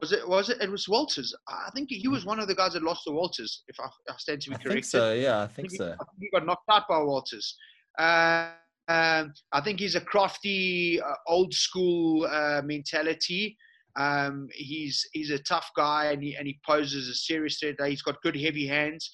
was 0.00 0.12
it 0.12 0.26
was 0.28 0.48
it 0.50 0.60
it 0.62 0.70
was 0.70 0.88
Walters. 0.88 1.34
I 1.48 1.70
think 1.74 1.88
he 1.90 2.08
was 2.08 2.24
one 2.24 2.40
of 2.40 2.48
the 2.48 2.54
guys 2.54 2.72
that 2.72 2.82
lost 2.82 3.04
to 3.04 3.12
Walters. 3.12 3.62
If 3.68 3.76
I, 3.80 3.86
I 4.10 4.14
stand 4.16 4.40
to 4.42 4.50
be 4.50 4.56
I 4.56 4.58
corrected. 4.58 4.72
think 4.72 4.84
so. 4.86 5.12
Yeah, 5.12 5.42
I 5.42 5.46
think 5.46 5.70
he- 5.70 5.76
so. 5.76 5.84
I 5.86 6.04
think 6.04 6.18
he 6.20 6.30
got 6.32 6.46
knocked 6.46 6.68
out 6.70 6.88
by 6.88 6.98
Walters. 7.00 7.54
Uh, 7.98 8.50
um, 8.88 9.34
I 9.52 9.60
think 9.60 9.80
he's 9.80 9.96
a 9.96 10.00
crafty, 10.00 11.00
uh, 11.00 11.14
old 11.26 11.52
school 11.52 12.26
uh, 12.26 12.62
mentality. 12.64 13.56
Um, 13.96 14.48
he's 14.52 15.06
he's 15.12 15.30
a 15.30 15.38
tough 15.40 15.70
guy 15.76 16.12
and 16.12 16.22
he, 16.22 16.36
and 16.36 16.46
he 16.46 16.58
poses 16.66 17.08
a 17.08 17.14
serious 17.14 17.58
threat. 17.58 17.74
He's 17.86 18.02
got 18.02 18.22
good 18.22 18.36
heavy 18.36 18.66
hands, 18.66 19.10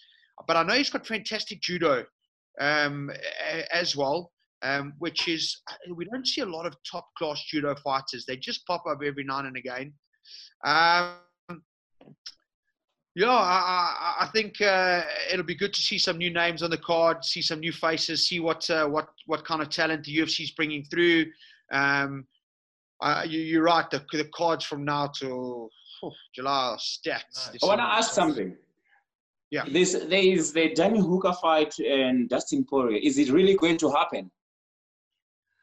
but 0.47 0.57
I 0.57 0.63
know 0.63 0.75
he's 0.75 0.91
got 0.91 1.07
fantastic 1.07 1.61
judo 1.61 2.05
um, 2.61 3.11
as 3.73 3.97
well. 3.97 4.31
Um, 4.63 4.95
which 4.99 5.29
is 5.29 5.61
we 5.95 6.07
don't 6.07 6.27
see 6.27 6.41
a 6.41 6.47
lot 6.47 6.65
of 6.65 6.75
top 6.91 7.07
class 7.19 7.43
judo 7.49 7.75
fighters. 7.75 8.25
They 8.27 8.37
just 8.37 8.67
pop 8.67 8.85
up 8.89 9.01
every 9.05 9.25
now 9.25 9.41
and 9.41 9.57
again. 9.59 9.93
Yeah, 13.17 13.31
I, 13.31 14.17
I, 14.21 14.25
I 14.25 14.27
think 14.27 14.61
uh, 14.61 15.03
it'll 15.31 15.45
be 15.45 15.55
good 15.55 15.73
to 15.73 15.81
see 15.81 15.99
some 15.99 16.19
new 16.19 16.33
names 16.33 16.65
on 16.65 16.71
the 16.71 16.79
card, 16.79 17.25
see 17.25 17.43
some 17.43 17.61
new 17.61 17.73
faces, 17.73 18.27
see 18.27 18.41
what 18.41 18.69
uh, 18.71 18.87
what 18.87 19.09
what 19.27 19.45
kind 19.45 19.63
of 19.63 19.69
talent 19.69 20.05
the 20.05 20.17
UFC 20.17 20.41
is 20.41 20.51
bringing 20.51 20.85
through. 20.85 21.27
Um, 21.71 22.27
uh, 23.01 23.23
you, 23.27 23.41
you're 23.41 23.63
right. 23.63 23.89
The, 23.91 24.05
the 24.13 24.25
cards 24.35 24.65
from 24.65 24.85
now 24.85 25.09
till 25.09 25.71
oh, 26.03 26.13
July 26.35 26.73
are 26.73 26.79
stacked. 26.79 27.37
Nice. 27.53 27.63
I 27.63 27.67
want 27.67 27.81
to 27.81 27.85
ask 27.85 28.13
something. 28.13 28.57
Yeah. 29.51 29.65
This 29.71 29.93
there 29.93 30.23
is 30.23 30.53
the 30.53 30.75
Danny 30.75 31.01
Hooker 31.01 31.35
fight 31.35 31.79
and 31.79 32.29
Dustin 32.29 32.65
Poirier. 32.65 32.99
Is 33.01 33.19
it 33.19 33.31
really 33.31 33.55
going 33.55 33.77
to 33.79 33.91
happen? 33.91 34.31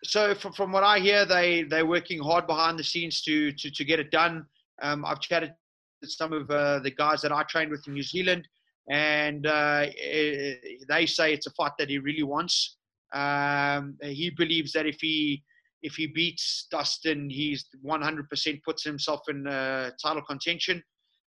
so 0.03 0.33
from, 0.33 0.53
from 0.53 0.71
what 0.71 0.83
I 0.83 0.99
hear, 0.99 1.25
they 1.25 1.63
they're 1.63 1.85
working 1.85 2.21
hard 2.21 2.47
behind 2.47 2.79
the 2.79 2.83
scenes 2.83 3.21
to 3.23 3.51
to, 3.51 3.71
to 3.71 3.85
get 3.85 3.99
it 3.99 4.11
done. 4.11 4.45
Um, 4.81 5.05
I've 5.05 5.19
chatted 5.19 5.49
with 5.49 5.57
some 6.03 6.33
of 6.33 6.49
uh, 6.49 6.79
the 6.79 6.91
guys 6.91 7.21
that 7.21 7.31
I 7.31 7.43
trained 7.43 7.71
with 7.71 7.85
in 7.87 7.93
New 7.93 8.03
Zealand, 8.03 8.47
and 8.89 9.45
uh, 9.45 9.85
eh, 10.01 10.55
they 10.89 11.05
say 11.05 11.33
it's 11.33 11.47
a 11.47 11.51
fight 11.51 11.73
that 11.79 11.89
he 11.89 11.99
really 11.99 12.23
wants. 12.23 12.77
Um, 13.13 13.97
he 14.01 14.31
believes 14.35 14.71
that 14.73 14.85
if 14.85 14.97
he 14.99 15.43
if 15.83 15.95
he 15.95 16.07
beats 16.07 16.67
Dustin, 16.69 17.29
he's 17.29 17.65
100% 17.83 18.63
puts 18.63 18.83
himself 18.83 19.21
in 19.29 19.47
uh, 19.47 19.89
title 20.01 20.21
contention. 20.21 20.83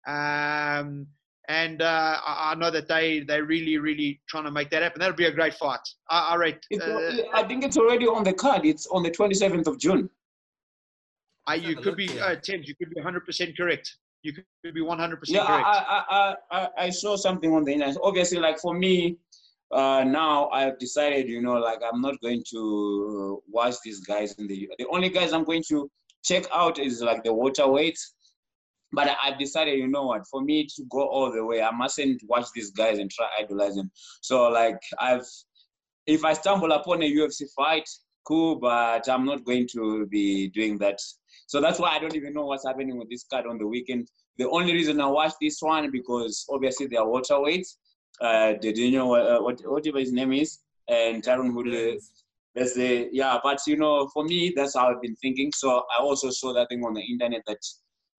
Um, 0.08 1.05
and 1.47 1.82
uh, 1.82 2.19
I, 2.25 2.51
I 2.51 2.55
know 2.55 2.69
that 2.71 2.88
they 2.88 3.21
they 3.21 3.41
really 3.41 3.77
really 3.79 4.21
trying 4.29 4.45
to 4.45 4.51
make 4.51 4.69
that 4.69 4.84
happen. 4.84 4.99
That'll 4.99 5.15
be 5.15 5.25
a 5.25 5.32
great 5.32 5.55
fight. 5.55 5.79
I, 6.10 6.29
I 6.32 6.36
rate. 6.36 6.65
Uh, 6.73 7.12
I 7.34 7.43
think 7.43 7.63
it's 7.63 7.77
already 7.77 8.08
on 8.08 8.23
the 8.23 8.34
card. 8.34 8.65
It's 8.65 8.86
on 8.88 9.01
the 9.03 9.12
27th 9.12 9.67
of 9.67 9.79
June. 9.79 10.10
I, 11.47 11.55
you 11.55 11.75
could 11.75 11.95
be 11.95 12.08
uh, 12.19 12.36
Tim. 12.36 12.62
You 12.63 12.75
could 12.75 12.91
be 12.91 12.95
100 12.97 13.25
percent 13.25 13.58
correct. 13.58 13.97
You 14.23 14.34
could 14.34 14.73
be 14.73 14.82
100 14.82 15.19
Yeah, 15.27 15.39
percent 15.41 15.47
correct. 15.47 15.67
I, 15.67 16.03
I, 16.10 16.36
I, 16.51 16.69
I, 16.77 16.89
saw 16.89 17.15
something 17.15 17.53
on 17.53 17.63
the 17.63 17.71
internet. 17.73 17.95
Obviously, 18.03 18.39
like 18.39 18.60
for 18.60 18.73
me, 18.73 19.17
uh, 19.71 20.03
now 20.05 20.49
I've 20.49 20.77
decided, 20.77 21.29
you 21.29 21.41
know, 21.41 21.53
like 21.53 21.79
I'm 21.82 22.01
not 22.01 22.19
going 22.21 22.43
to 22.49 23.41
watch 23.47 23.75
these 23.84 24.01
guys 24.01 24.34
in 24.34 24.47
the. 24.47 24.69
The 24.77 24.88
only 24.88 25.10
guys 25.10 25.32
I'm 25.32 25.45
going 25.45 25.63
to 25.69 25.89
check 26.23 26.45
out 26.53 26.79
is 26.79 27.01
like 27.01 27.23
the 27.23 27.34
water 27.34 27.67
weights. 27.67 28.13
But 28.91 29.15
I've 29.23 29.37
decided, 29.37 29.77
you 29.77 29.87
know 29.87 30.06
what, 30.06 30.25
for 30.27 30.41
me 30.41 30.65
to 30.75 30.83
go 30.89 31.08
all 31.08 31.31
the 31.31 31.46
way, 31.46 31.62
I 31.62 31.69
mustn't 31.71 32.23
watch 32.27 32.48
these 32.56 32.71
guys 32.71 32.98
and 32.98 33.10
try 33.10 33.27
idolize 33.39 33.75
them. 33.75 33.91
So 34.21 34.50
like 34.50 34.79
I've, 35.00 35.25
if 36.08 36.25
I 36.25 36.33
stumble 36.33 36.71
upon 36.71 37.04
a 37.04 37.12
UFC 37.12 37.43
fight, 37.56 37.87
cool, 38.25 38.56
but 38.56 39.08
I'm 39.08 39.25
not 39.25 39.46
going 39.46 39.67
to 39.73 40.08
be 40.08 40.48
doing 40.50 40.79
that. 40.79 41.00
So 41.50 41.60
that's 41.60 41.79
why 41.79 41.95
I 41.95 42.00
don't 42.00 42.15
even 42.15 42.33
know 42.33 42.45
what's 42.45 42.65
happening 42.65 42.97
with 42.97 43.10
this 43.10 43.23
card 43.23 43.47
on 43.47 43.58
the 43.58 43.65
weekend. 43.65 44.08
The 44.37 44.47
only 44.50 44.71
reason 44.73 45.02
I 45.02 45.08
watched 45.08 45.37
this 45.41 45.58
one 45.62 45.89
because 45.89 46.45
obviously 46.50 46.85
they 46.85 46.97
are 46.97 47.10
water 47.10 47.41
weights. 47.41 47.79
Uh, 48.21 48.54
did 48.62 48.77
know 48.93 49.15
uh, 49.15 49.41
what 49.41 49.60
whatever 49.65 49.97
his 49.97 50.12
name 50.12 50.31
is 50.33 50.60
and 50.89 51.23
Tyron 51.23 51.56
Woodley 51.56 52.00
that's 52.56 52.75
the 52.75 53.10
yeah, 53.12 53.37
but 53.41 53.60
you 53.67 53.77
know, 53.77 54.10
for 54.13 54.23
me, 54.23 54.54
that's 54.56 54.75
how 54.75 54.89
I've 54.89 55.02
been 55.02 55.15
thinking. 55.15 55.52
So 55.56 55.83
I 55.97 56.02
also 56.02 56.29
saw 56.29 56.54
that 56.54 56.69
thing 56.69 56.83
on 56.83 56.93
the 56.93 57.02
internet 57.02 57.41
that 57.47 57.63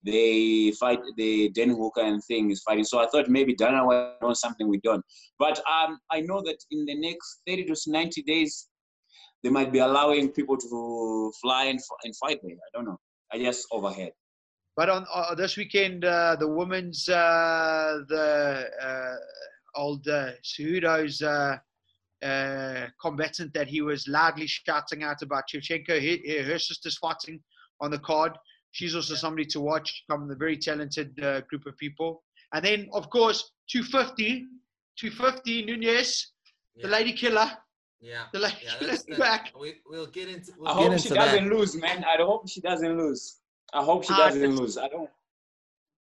they 0.05 0.73
fight 0.81 1.01
the 1.17 1.51
Dan 1.51 1.71
Hooker 1.71 2.01
and 2.01 2.23
thing 2.25 2.51
is 2.51 2.63
fighting. 2.63 2.85
So 2.85 3.01
I 3.01 3.07
thought 3.09 3.29
maybe 3.29 3.55
Dana 3.55 3.85
White 3.85 4.15
knows 4.23 4.41
something 4.41 4.67
we 4.67 4.81
don't. 4.83 5.05
But 5.39 5.61
um, 5.71 5.99
I 6.11 6.21
know 6.23 6.43
that 6.43 6.57
in 6.71 6.87
the 6.87 6.95
next 6.99 7.43
30 7.47 7.65
to 7.67 7.77
90 7.87 8.23
days, 8.23 8.69
they 9.43 9.51
might 9.51 9.73
be 9.73 9.81
allowing 9.81 10.31
people 10.31 10.57
to 10.57 11.33
fly 11.43 11.65
and, 11.67 11.81
and 12.05 12.17
fight 12.17 12.41
there. 12.43 12.57
I 12.57 12.71
don't 12.73 12.87
know. 12.87 12.99
I 13.33 13.39
just 13.39 13.67
overheard. 13.71 14.13
But 14.77 14.89
on 14.89 15.07
uh, 15.13 15.35
this 15.35 15.57
weekend, 15.57 16.05
uh, 16.05 16.37
the 16.39 16.49
women's, 16.49 17.09
uh, 17.09 17.99
the 18.09 18.71
uh, 18.81 19.17
old 19.75 20.07
uh, 20.09 20.33
Cejudo's 20.43 21.23
uh, 21.23 21.59
uh, 22.23 22.87
combatant 23.01 23.53
that 23.55 23.69
he 23.69 23.81
was 23.81 24.07
loudly 24.09 24.47
shouting 24.47 25.03
out 25.03 25.23
about 25.23 25.45
Shevchenko, 25.49 25.89
her, 25.89 26.43
her 26.45 26.59
sister's 26.59 26.99
fighting 26.99 27.41
on 27.81 27.91
the 27.91 27.99
card. 27.99 28.33
She's 28.73 28.95
also 28.95 29.15
somebody 29.15 29.47
to 29.47 29.61
watch 29.61 30.05
from 30.07 30.31
a 30.31 30.35
very 30.35 30.57
talented 30.57 31.19
uh, 31.23 31.41
group 31.43 31.67
of 31.67 31.77
people. 31.77 32.23
And 32.53 32.65
then, 32.65 32.89
of 32.93 33.11
course, 33.11 33.53
250, 33.71 34.47
250 34.99 35.65
Nunes, 35.65 36.33
the 36.81 36.89
lady 36.89 37.13
killer. 37.13 37.51
Yeah. 38.01 38.25
The 38.33 38.39
lady 38.39 38.57
Yeah, 38.65 38.71
killer's 38.79 39.05
that's, 39.05 39.19
back. 39.19 39.53
we, 39.61 39.75
we'll 39.89 40.07
get 40.07 40.29
into. 40.29 40.53
We'll 40.59 40.69
I 40.69 40.73
get 40.75 40.83
hope 40.83 40.93
into 40.93 41.03
she 41.03 41.09
that. 41.11 41.15
doesn't 41.17 41.51
lose, 41.51 41.77
man. 41.77 42.05
I 42.05 42.17
hope 42.23 42.49
she 42.49 42.61
doesn't 42.61 42.97
lose. 42.99 43.39
I 43.73 43.83
hope 43.85 44.05
she 44.05 44.13
Ah, 44.13 44.27
doesn't 44.29 44.43
it's- 44.43 44.59
lose. 44.59 44.79
I 44.79 44.89
don't. 44.89 45.11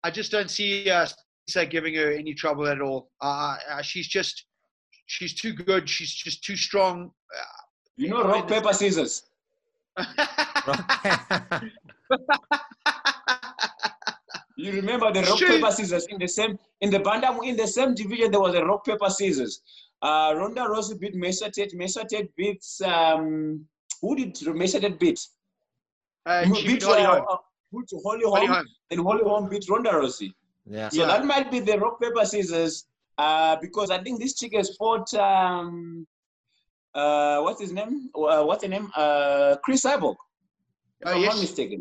I 0.02 0.10
just 0.10 0.32
don't 0.32 0.50
see 0.50 0.88
uh, 0.88 1.06
Spencer 1.46 1.68
giving 1.70 1.94
her 1.94 2.10
any 2.10 2.32
trouble 2.32 2.66
at 2.66 2.80
all. 2.80 3.10
Uh, 3.20 3.56
uh, 3.70 3.82
she's 3.82 4.08
just, 4.08 4.46
she's 5.06 5.34
too 5.34 5.52
good. 5.52 5.86
She's 5.90 6.10
just 6.12 6.42
too 6.42 6.56
strong. 6.56 7.10
You 7.96 8.08
know, 8.08 8.24
rock 8.24 8.48
paper 8.48 8.72
scissors. 8.72 9.24
You 14.62 14.72
remember 14.72 15.10
the 15.12 15.22
rock 15.22 15.38
Sure. 15.38 15.48
paper 15.48 15.70
scissors 15.70 16.06
in 16.12 16.18
the 16.18 16.28
same 16.28 16.58
in 16.80 16.90
the 16.90 17.00
bantam 17.00 17.40
in 17.42 17.56
the 17.56 17.66
same 17.66 17.94
division 17.94 18.30
there 18.30 18.40
was 18.40 18.54
a 18.54 18.64
rock 18.64 18.84
paper 18.84 19.08
scissors. 19.08 19.62
Uh, 20.02 20.32
Ronda 20.36 20.62
Rousey 20.72 20.98
beat 21.00 21.14
Miesha 21.14 21.50
Tate. 21.52 21.72
Miesha 21.80 22.06
Tate 22.06 22.34
beats 22.36 22.80
um 22.82 23.64
who 24.02 24.16
did 24.16 24.34
Miesha 24.60 24.80
Tate 24.80 24.98
beat? 24.98 25.20
uh, 26.26 26.44
Who 26.44 26.54
she 26.56 26.66
beat 26.68 26.80
beat 26.80 26.82
Holly 26.82 27.02
uh, 27.04 27.10
Holm. 27.14 27.26
uh, 27.30 27.36
who 27.72 27.84
Holly 28.04 28.24
Holly 28.24 28.46
Holm. 28.46 28.56
Holm. 28.56 28.66
Then 28.90 28.98
Holly 29.08 29.24
Holm 29.24 29.48
beat 29.48 29.64
Ronda 29.68 29.90
Rousey. 30.00 30.30
yeah. 30.66 30.88
So 30.90 31.00
Yeah. 31.02 31.06
that 31.12 31.24
might 31.24 31.50
be 31.50 31.60
the 31.60 31.78
rock 31.78 32.00
paper 32.00 32.24
scissors. 32.24 32.86
Uh, 33.18 33.56
because 33.60 33.90
I 33.90 33.98
think 34.02 34.18
this 34.20 34.34
chick 34.38 34.52
has 34.56 34.68
fought 34.76 35.12
um 35.14 36.06
uh 36.94 37.40
what's 37.44 37.60
his 37.60 37.72
name? 37.72 38.10
Uh, 38.14 38.42
what's 38.48 38.62
the 38.62 38.68
name? 38.68 38.90
Uh 38.96 39.56
Cris 39.64 39.82
Cyborg. 39.86 40.16
If 41.00 41.08
Oh, 41.08 41.12
I'm 41.14 41.22
not 41.24 41.38
mistaken. 41.38 41.80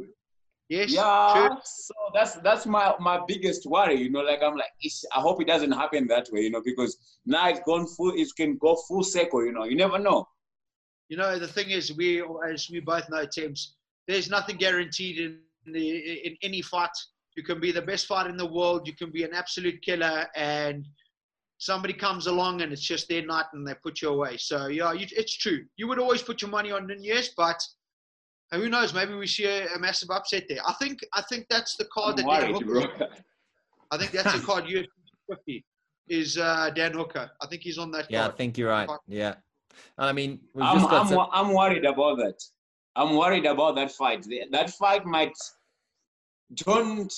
Yes, 0.69 0.93
Yeah, 0.93 1.47
true. 1.47 1.49
so 1.63 1.93
that's 2.13 2.35
that's 2.35 2.65
my 2.65 2.93
my 2.99 3.19
biggest 3.27 3.65
worry. 3.65 3.95
You 3.95 4.09
know, 4.11 4.21
like 4.21 4.41
I'm 4.43 4.55
like, 4.55 4.71
"Ish, 4.83 5.03
I 5.15 5.19
hope 5.21 5.41
it 5.41 5.47
doesn't 5.47 5.71
happen 5.71 6.07
that 6.07 6.27
way. 6.31 6.41
You 6.41 6.51
know, 6.51 6.61
because 6.63 6.97
now 7.25 7.49
it's 7.49 7.59
gone 7.65 7.87
full, 7.87 8.13
it 8.15 8.27
can 8.35 8.57
go 8.57 8.75
full 8.87 9.03
circle. 9.03 9.45
You 9.45 9.51
know, 9.53 9.65
you 9.65 9.75
never 9.75 9.99
know. 9.99 10.27
You 11.09 11.17
know, 11.17 11.39
the 11.39 11.47
thing 11.47 11.71
is, 11.71 11.93
we, 11.95 12.23
as 12.47 12.69
we 12.71 12.79
both 12.79 13.09
know, 13.09 13.25
Thames, 13.25 13.75
there's 14.07 14.29
nothing 14.29 14.57
guaranteed 14.57 15.19
in 15.19 15.39
the 15.39 15.89
in 16.27 16.37
any 16.43 16.61
fight. 16.61 16.89
You 17.35 17.43
can 17.43 17.59
be 17.59 17.71
the 17.71 17.81
best 17.81 18.05
fighter 18.07 18.29
in 18.29 18.37
the 18.37 18.45
world. 18.45 18.87
You 18.87 18.95
can 18.95 19.11
be 19.11 19.23
an 19.23 19.33
absolute 19.33 19.81
killer, 19.81 20.27
and 20.35 20.85
somebody 21.57 21.93
comes 21.93 22.27
along 22.27 22.61
and 22.61 22.71
it's 22.71 22.81
just 22.81 23.07
their 23.09 23.25
night 23.25 23.45
and 23.53 23.67
they 23.67 23.73
put 23.83 24.01
you 24.01 24.09
away. 24.09 24.37
So 24.37 24.67
yeah, 24.67 24.93
you, 24.93 25.05
it's 25.11 25.35
true. 25.37 25.65
You 25.77 25.87
would 25.87 25.99
always 25.99 26.21
put 26.21 26.41
your 26.41 26.49
money 26.51 26.71
on 26.71 26.87
Nunes, 26.87 27.29
but 27.35 27.61
who 28.51 28.69
knows? 28.69 28.93
Maybe 28.93 29.13
we 29.13 29.27
see 29.27 29.45
a, 29.45 29.73
a 29.75 29.79
massive 29.79 30.09
upset 30.09 30.43
there. 30.49 30.59
I 30.65 30.73
think 30.73 30.99
I 31.13 31.21
think 31.29 31.45
that's 31.49 31.75
the 31.75 31.85
card 31.85 32.19
I'm 32.19 32.25
that 32.25 32.41
Dan 32.41 32.53
Hooker. 32.53 33.07
I 33.91 33.97
think 33.97 34.11
that's 34.11 34.33
the 34.33 34.45
card 34.45 34.65
UFC 34.65 34.87
50 35.29 35.65
is 36.09 36.37
uh, 36.37 36.71
Dan 36.75 36.93
Hooker. 36.93 37.29
I 37.41 37.47
think 37.47 37.61
he's 37.61 37.77
on 37.77 37.91
that 37.91 38.09
Yeah, 38.09 38.27
I 38.27 38.31
think 38.31 38.57
you're 38.57 38.69
right. 38.69 38.89
Yeah. 39.07 39.35
I 39.97 40.11
mean, 40.11 40.39
we've 40.53 40.65
I'm 40.65 40.77
just 40.77 40.89
got 40.89 41.01
I'm, 41.01 41.07
some, 41.07 41.27
I'm 41.31 41.53
worried 41.53 41.85
about 41.85 42.17
that. 42.17 42.41
I'm 42.95 43.15
worried 43.15 43.45
about 43.45 43.75
that 43.75 43.91
fight. 43.91 44.25
That 44.51 44.69
fight 44.71 45.05
might 45.05 45.33
don't. 46.55 47.13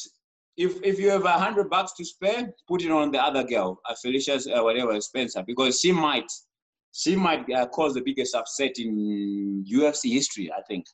If 0.57 0.81
if 0.83 0.99
you 0.99 1.09
have 1.09 1.23
a 1.23 1.31
hundred 1.31 1.69
bucks 1.69 1.93
to 1.93 2.05
spare, 2.05 2.53
put 2.67 2.83
it 2.83 2.91
on 2.91 3.11
the 3.11 3.21
other 3.23 3.43
girl, 3.43 3.79
uh, 3.89 3.95
Felicia's 4.01 4.47
uh, 4.47 4.61
whatever 4.61 4.99
Spencer, 4.99 5.43
because 5.47 5.79
she 5.79 5.91
might 5.91 6.29
she 6.91 7.15
might 7.15 7.49
uh, 7.51 7.67
cause 7.67 7.93
the 7.93 8.01
biggest 8.01 8.35
upset 8.35 8.77
in 8.77 9.65
UFC 9.65 10.11
history. 10.11 10.51
I 10.51 10.61
think. 10.67 10.85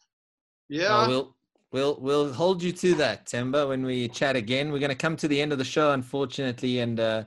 Yeah. 0.70 0.90
Well, 0.90 1.08
we'll 1.10 1.36
we'll 1.72 1.98
we'll 2.02 2.34
hold 2.34 2.62
you 2.64 2.72
to 2.72 2.94
that, 2.96 3.26
Themba, 3.26 3.68
when 3.70 3.84
we 3.86 4.08
chat 4.08 4.36
again. 4.36 4.72
We're 4.72 4.80
going 4.80 4.90
to 4.90 4.96
come 4.96 5.16
to 5.18 5.28
the 5.28 5.42
end 5.42 5.52
of 5.52 5.58
the 5.58 5.64
show, 5.66 5.92
unfortunately, 5.92 6.80
and 6.80 7.00
uh, 7.00 7.24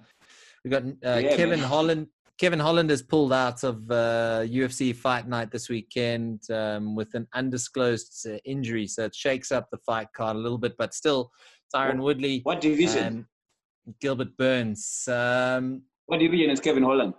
we 0.64 0.70
got 0.70 0.82
uh, 0.84 1.20
Yeah, 1.22 1.36
Kevin 1.36 1.60
man. 1.60 1.68
Holland. 1.68 2.06
Kevin 2.38 2.58
Holland 2.58 2.88
has 2.88 3.02
pulled 3.02 3.34
out 3.34 3.62
of 3.64 3.90
uh, 3.90 4.44
UFC 4.46 4.96
Fight 4.96 5.28
Night 5.28 5.50
this 5.50 5.68
weekend 5.68 6.40
um, 6.50 6.94
with 6.96 7.12
an 7.14 7.28
undisclosed 7.34 8.26
uh, 8.30 8.38
injury, 8.46 8.86
so 8.86 9.04
it 9.04 9.14
shakes 9.14 9.52
up 9.52 9.68
the 9.70 9.76
fight 9.84 10.08
card 10.16 10.36
a 10.36 10.38
little 10.38 10.56
bit. 10.56 10.74
But 10.78 10.94
still, 10.94 11.30
Tyron 11.74 12.00
Woodley 12.00 12.40
What 12.44 12.62
division? 12.62 13.26
and 13.86 13.94
Gilbert 14.00 14.34
Burns. 14.38 15.06
Um, 15.06 15.82
what 16.06 16.18
division 16.20 16.48
is 16.50 16.60
Kevin 16.60 16.82
Holland? 16.82 17.12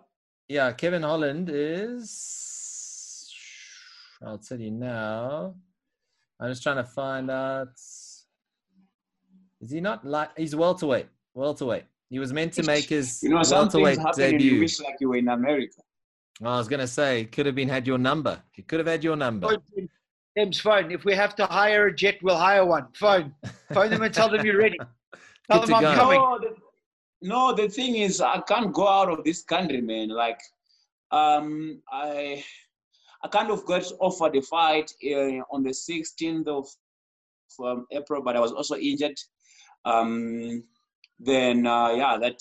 yeah, 0.50 0.72
Kevin 0.72 1.04
Holland 1.04 1.50
is. 1.54 3.30
I'll 4.26 4.38
tell 4.40 4.60
you 4.60 4.72
now. 4.72 5.56
I'm 6.42 6.50
just 6.50 6.64
trying 6.64 6.78
to 6.78 6.84
find 6.84 7.30
out. 7.30 7.70
Is 9.62 9.70
he 9.70 9.80
not 9.80 10.04
like 10.06 10.30
he's 10.36 10.56
welterweight? 10.56 11.08
Welterweight. 11.36 11.84
He 12.10 12.18
was 12.20 12.34
meant 12.34 12.54
to 12.54 12.64
make 12.64 12.86
his 12.86 13.22
You 13.22 13.30
know, 13.30 13.44
some 13.44 13.70
things 13.70 13.74
welterweight 13.74 13.98
happen 14.00 14.24
and 14.24 14.34
you 14.34 14.50
debut. 14.50 14.60
wish 14.62 14.80
like 14.82 14.96
you 15.00 15.10
were 15.10 15.18
in 15.18 15.28
America. 15.28 15.82
I 16.44 16.58
was 16.58 16.68
gonna 16.68 16.88
say 16.88 17.26
could 17.26 17.46
have 17.46 17.54
been 17.54 17.70
had 17.70 17.86
your 17.86 18.00
number. 18.00 18.42
He 18.52 18.64
could 18.64 18.80
have 18.80 18.88
had 18.88 19.04
your 19.04 19.16
number. 19.16 19.56
Tim's 20.36 20.60
phone. 20.60 20.92
If 20.92 21.06
we 21.06 21.14
have 21.14 21.36
to 21.36 21.46
hire 21.46 21.88
a 21.88 21.96
jet, 21.96 22.18
we'll 22.24 22.38
hire 22.38 22.66
one. 22.66 22.88
Phone. 22.96 23.36
Phone 23.74 23.92
them 23.92 24.02
and 24.02 24.14
tell 24.14 24.30
them 24.30 24.46
you're 24.46 24.58
ready. 24.58 24.78
Tell 25.52 25.60
Good 25.60 25.70
them 25.70 25.76
I'm 25.76 25.82
go. 25.84 25.94
coming. 25.96 26.20
No 26.20 26.40
the, 26.40 26.56
no, 27.22 27.54
the 27.54 27.68
thing 27.68 27.96
is, 27.96 28.22
I 28.22 28.40
can't 28.42 28.72
go 28.74 28.88
out 28.88 29.10
of 29.10 29.24
this 29.26 29.44
country, 29.44 29.82
man. 29.82 30.10
Like, 30.10 30.40
um, 31.12 31.82
I, 31.92 32.44
I 33.24 33.28
kind 33.28 33.52
of 33.52 33.66
got 33.66 33.84
offered 34.00 34.36
a 34.36 34.42
fight 34.42 34.92
uh, 35.06 35.44
on 35.52 35.64
the 35.64 35.70
16th 35.70 36.48
of 36.48 36.68
um, 37.64 37.86
April, 37.92 38.22
but 38.24 38.36
I 38.36 38.40
was 38.40 38.52
also 38.52 38.76
injured. 38.76 39.18
Um, 39.86 40.64
then, 41.20 41.68
uh, 41.68 41.90
yeah, 41.92 42.18
that 42.18 42.40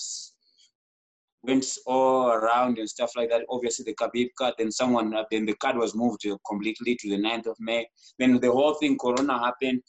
went 1.42 1.66
all 1.86 2.30
around 2.30 2.78
and 2.78 2.88
stuff 2.88 3.12
like 3.16 3.30
that. 3.30 3.44
Obviously, 3.50 3.84
the 3.84 3.94
Khabib 3.94 4.28
card. 4.38 4.54
Then 4.58 4.70
someone, 4.70 5.14
uh, 5.14 5.24
then 5.30 5.46
the 5.46 5.54
card 5.54 5.76
was 5.76 5.94
moved 5.94 6.26
uh, 6.26 6.36
completely 6.48 6.96
to 6.96 7.10
the 7.10 7.18
9th 7.18 7.46
of 7.46 7.56
May. 7.60 7.86
Then 8.18 8.38
the 8.40 8.50
whole 8.50 8.74
thing, 8.74 8.96
Corona 8.98 9.38
happened. 9.38 9.82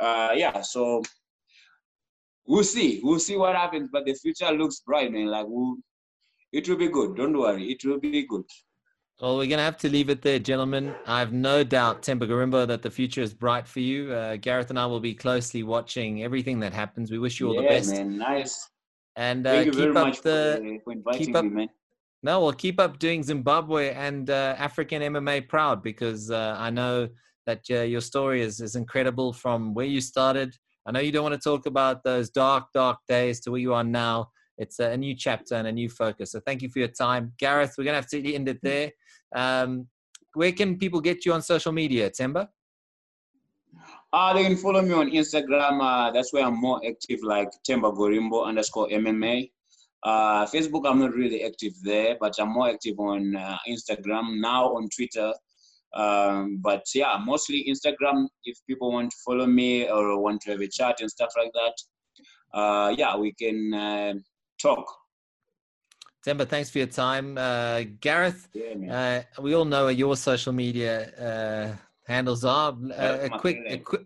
Uh, 0.00 0.32
yeah, 0.34 0.60
so 0.62 1.02
we'll 2.46 2.64
see. 2.64 3.00
We'll 3.02 3.20
see 3.20 3.36
what 3.36 3.54
happens. 3.54 3.88
But 3.92 4.04
the 4.04 4.14
future 4.14 4.50
looks 4.50 4.80
bright, 4.80 5.12
man. 5.12 5.26
Like 5.26 5.46
we'll, 5.48 5.76
it 6.52 6.68
will 6.68 6.76
be 6.76 6.88
good. 6.88 7.16
Don't 7.16 7.38
worry. 7.38 7.70
It 7.70 7.84
will 7.84 8.00
be 8.00 8.26
good. 8.26 8.44
Well, 9.20 9.36
we're 9.36 9.48
gonna 9.48 9.62
have 9.62 9.76
to 9.78 9.88
leave 9.88 10.10
it 10.10 10.22
there, 10.22 10.40
gentlemen. 10.40 10.92
I 11.06 11.20
have 11.20 11.32
no 11.32 11.62
doubt, 11.62 12.02
Themba 12.02 12.28
Gorimbo, 12.28 12.66
that 12.66 12.82
the 12.82 12.90
future 12.90 13.20
is 13.20 13.32
bright 13.32 13.66
for 13.68 13.78
you. 13.78 14.12
Uh, 14.12 14.36
Garreth 14.36 14.70
and 14.70 14.78
I 14.78 14.86
will 14.86 14.98
be 14.98 15.14
closely 15.14 15.62
watching 15.62 16.24
everything 16.24 16.58
that 16.60 16.72
happens. 16.72 17.12
We 17.12 17.20
wish 17.20 17.38
you 17.38 17.46
all 17.46 17.54
yeah, 17.54 17.62
the 17.62 17.68
best, 17.68 17.90
man. 17.92 18.18
Nice. 18.18 18.68
and 19.14 19.46
uh, 19.46 19.52
Thank 19.52 19.66
you 19.66 19.70
keep 19.70 19.78
very 19.78 19.96
up 19.96 20.06
much 20.08 20.20
the. 20.22 20.80
for, 20.84 20.90
uh, 20.90 20.94
inviting 20.94 21.26
keep 21.26 21.36
up- 21.36 21.44
me, 21.44 21.50
man. 21.50 21.68
No, 22.24 22.40
well, 22.40 22.52
keep 22.52 22.80
up 22.80 22.98
doing 22.98 23.22
Zimbabwe 23.22 23.92
and 23.92 24.30
uh, 24.30 24.56
African 24.58 25.02
MMA 25.02 25.46
proud 25.46 25.82
because 25.82 26.30
uh, 26.30 26.56
I 26.58 26.70
know 26.70 27.08
that 27.46 27.60
uh, 27.70 27.82
your 27.82 28.00
story 28.00 28.40
is, 28.40 28.60
is 28.60 28.76
incredible 28.76 29.32
from 29.32 29.74
where 29.74 29.86
you 29.86 30.00
started. 30.00 30.56
I 30.86 30.92
know 30.92 31.00
you 31.00 31.12
don't 31.12 31.22
want 31.22 31.34
to 31.34 31.50
talk 31.50 31.66
about 31.66 32.02
those 32.02 32.30
dark, 32.30 32.64
dark 32.72 32.98
days 33.06 33.40
to 33.40 33.50
where 33.50 33.60
you 33.60 33.74
are 33.74 33.84
now. 33.84 34.30
It's 34.56 34.78
a 34.78 34.96
new 34.96 35.14
chapter 35.14 35.54
and 35.54 35.66
a 35.66 35.72
new 35.72 35.88
focus. 35.88 36.32
So 36.32 36.40
thank 36.46 36.62
you 36.62 36.70
for 36.70 36.78
your 36.78 36.88
time. 36.88 37.32
Garreth, 37.38 37.74
we're 37.76 37.84
going 37.84 37.92
to 37.92 38.00
have 38.00 38.08
to 38.08 38.34
end 38.34 38.48
it 38.48 38.60
there. 38.62 38.90
Um, 39.34 39.88
where 40.34 40.52
can 40.52 40.78
people 40.78 41.00
get 41.00 41.24
you 41.24 41.32
on 41.32 41.42
social 41.42 41.72
media, 41.72 42.10
Themba? 42.10 42.48
Uh, 44.12 44.32
they 44.32 44.44
can 44.44 44.56
follow 44.56 44.80
me 44.80 44.92
on 44.92 45.10
Instagram. 45.10 45.80
Uh, 45.82 46.12
that's 46.12 46.32
where 46.32 46.44
I'm 46.44 46.60
more 46.60 46.80
active, 46.86 47.20
like 47.22 47.48
Themba 47.68 47.96
Gorimbo 47.96 48.46
underscore 48.46 48.88
MMA. 48.88 49.50
Uh, 50.04 50.46
Facebook, 50.46 50.88
I'm 50.88 51.00
not 51.00 51.14
really 51.14 51.44
active 51.44 51.72
there, 51.82 52.16
but 52.20 52.34
I'm 52.38 52.52
more 52.52 52.68
active 52.68 52.98
on 53.00 53.34
uh, 53.34 53.56
Instagram 53.68 54.38
now 54.40 54.66
on 54.76 54.88
Twitter. 54.94 55.32
Um, 55.94 56.58
but 56.60 56.84
yeah, 56.94 57.16
mostly 57.24 57.66
Instagram. 57.68 58.26
If 58.44 58.58
people 58.68 58.92
want 58.92 59.10
to 59.10 59.16
follow 59.24 59.46
me 59.46 59.88
or 59.88 60.20
want 60.20 60.42
to 60.42 60.50
have 60.52 60.60
a 60.60 60.68
chat 60.68 61.00
and 61.00 61.10
stuff 61.10 61.32
like 61.36 61.52
that, 61.54 62.58
uh, 62.58 62.94
yeah, 62.96 63.16
we 63.16 63.32
can 63.32 63.74
uh, 63.74 64.14
talk. 64.60 64.84
Themba, 66.26 66.48
thanks 66.48 66.70
for 66.70 66.78
your 66.78 66.86
time. 66.86 67.36
Uh, 67.36 67.82
Garreth, 68.00 68.48
Yeah. 68.54 69.24
Uh, 69.36 69.42
we 69.42 69.54
all 69.54 69.64
know 69.66 69.84
what 69.86 69.96
your 69.96 70.16
social 70.16 70.52
media 70.52 71.10
uh, 71.20 71.76
handles 72.10 72.44
are. 72.44 72.72
Uh, 72.72 73.18
a 73.22 73.38
quick, 73.38 73.58
a 73.58 73.62
feeling. 73.64 73.82
quick, 73.84 74.02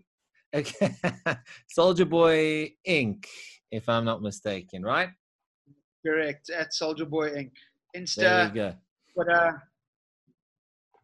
okay. 0.53 0.95
Soldier 1.69 2.05
Boy 2.05 2.73
Inc. 2.87 3.25
If 3.71 3.87
I'm 3.87 4.03
not 4.03 4.21
mistaken, 4.21 4.83
right? 4.83 5.09
Correct. 6.05 6.49
At 6.49 6.73
Soldier 6.73 7.05
Boy 7.05 7.29
Inc. 7.29 7.51
Insta. 7.95 8.15
There 8.15 8.29
Insta, 8.29 8.49
we 8.51 8.55
go. 8.55 8.73
Twitter. 9.13 9.63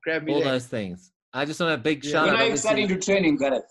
Grab 0.04 0.24
me 0.24 0.34
All 0.34 0.40
there. 0.42 0.52
those 0.54 0.66
things. 0.68 1.12
I 1.34 1.46
just 1.46 1.60
want 1.60 1.74
a 1.74 1.78
big 1.78 2.04
Yeah. 2.04 2.12
shout 2.12 2.26
when 2.28 2.36
out. 2.36 2.42
are 2.42 2.48
you 2.50 2.58
starting 2.58 2.84
obviously- 2.86 3.02
to 3.02 3.06
training, 3.14 3.38
Garreth? 3.38 3.64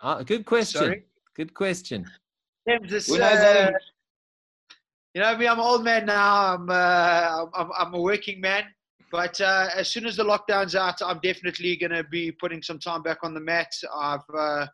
Ah, 0.00 0.22
good 0.22 0.44
question. 0.44 0.80
Sorry. 0.80 1.04
Good 1.36 1.54
question. 1.54 2.06
Thames, 2.66 2.90
this, 2.90 3.08
When 3.08 3.22
I 3.22 3.30
was 3.32 3.40
at 3.40 3.56
uh, 3.56 3.68
it- 3.76 3.82
you 5.16 5.22
know 5.22 5.34
me, 5.34 5.48
I'm 5.48 5.58
an 5.58 5.64
old 5.64 5.82
man 5.82 6.04
now. 6.04 6.56
I'm, 6.56 6.68
uh, 6.68 7.46
I'm, 7.54 7.70
I'm 7.74 7.94
a 7.94 8.00
working 8.02 8.38
man. 8.38 8.64
But 9.10 9.40
uh, 9.40 9.68
as 9.74 9.88
soon 9.88 10.04
as 10.04 10.14
the 10.16 10.24
lockdown's 10.24 10.74
out, 10.74 11.00
I'm 11.00 11.20
definitely 11.22 11.74
going 11.78 11.92
to 11.92 12.04
be 12.04 12.30
putting 12.32 12.62
some 12.62 12.78
time 12.78 13.02
back 13.02 13.20
on 13.22 13.32
the 13.32 13.40
mat. 13.40 13.72
I've 13.96 14.20
uh, 14.36 14.66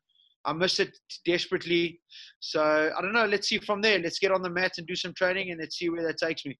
I 0.45 0.53
miss 0.53 0.80
it 0.80 0.99
desperately. 1.24 2.01
So 2.40 2.61
I 2.61 3.01
don't 3.01 3.12
know. 3.12 3.24
Let's 3.24 3.49
see 3.49 3.59
from 3.59 3.80
there. 3.80 4.01
Let's 4.01 4.18
get 4.18 4.32
on 4.32 4.43
the 4.43 4.51
mat 4.51 4.72
and 4.78 4.86
do 4.88 4.97
some 4.97 5.14
training, 5.14 5.53
and 5.53 5.61
let's 5.61 5.78
see 5.78 5.88
where 5.90 6.05
that 6.09 6.18
takes 6.18 6.45
me. 6.45 6.59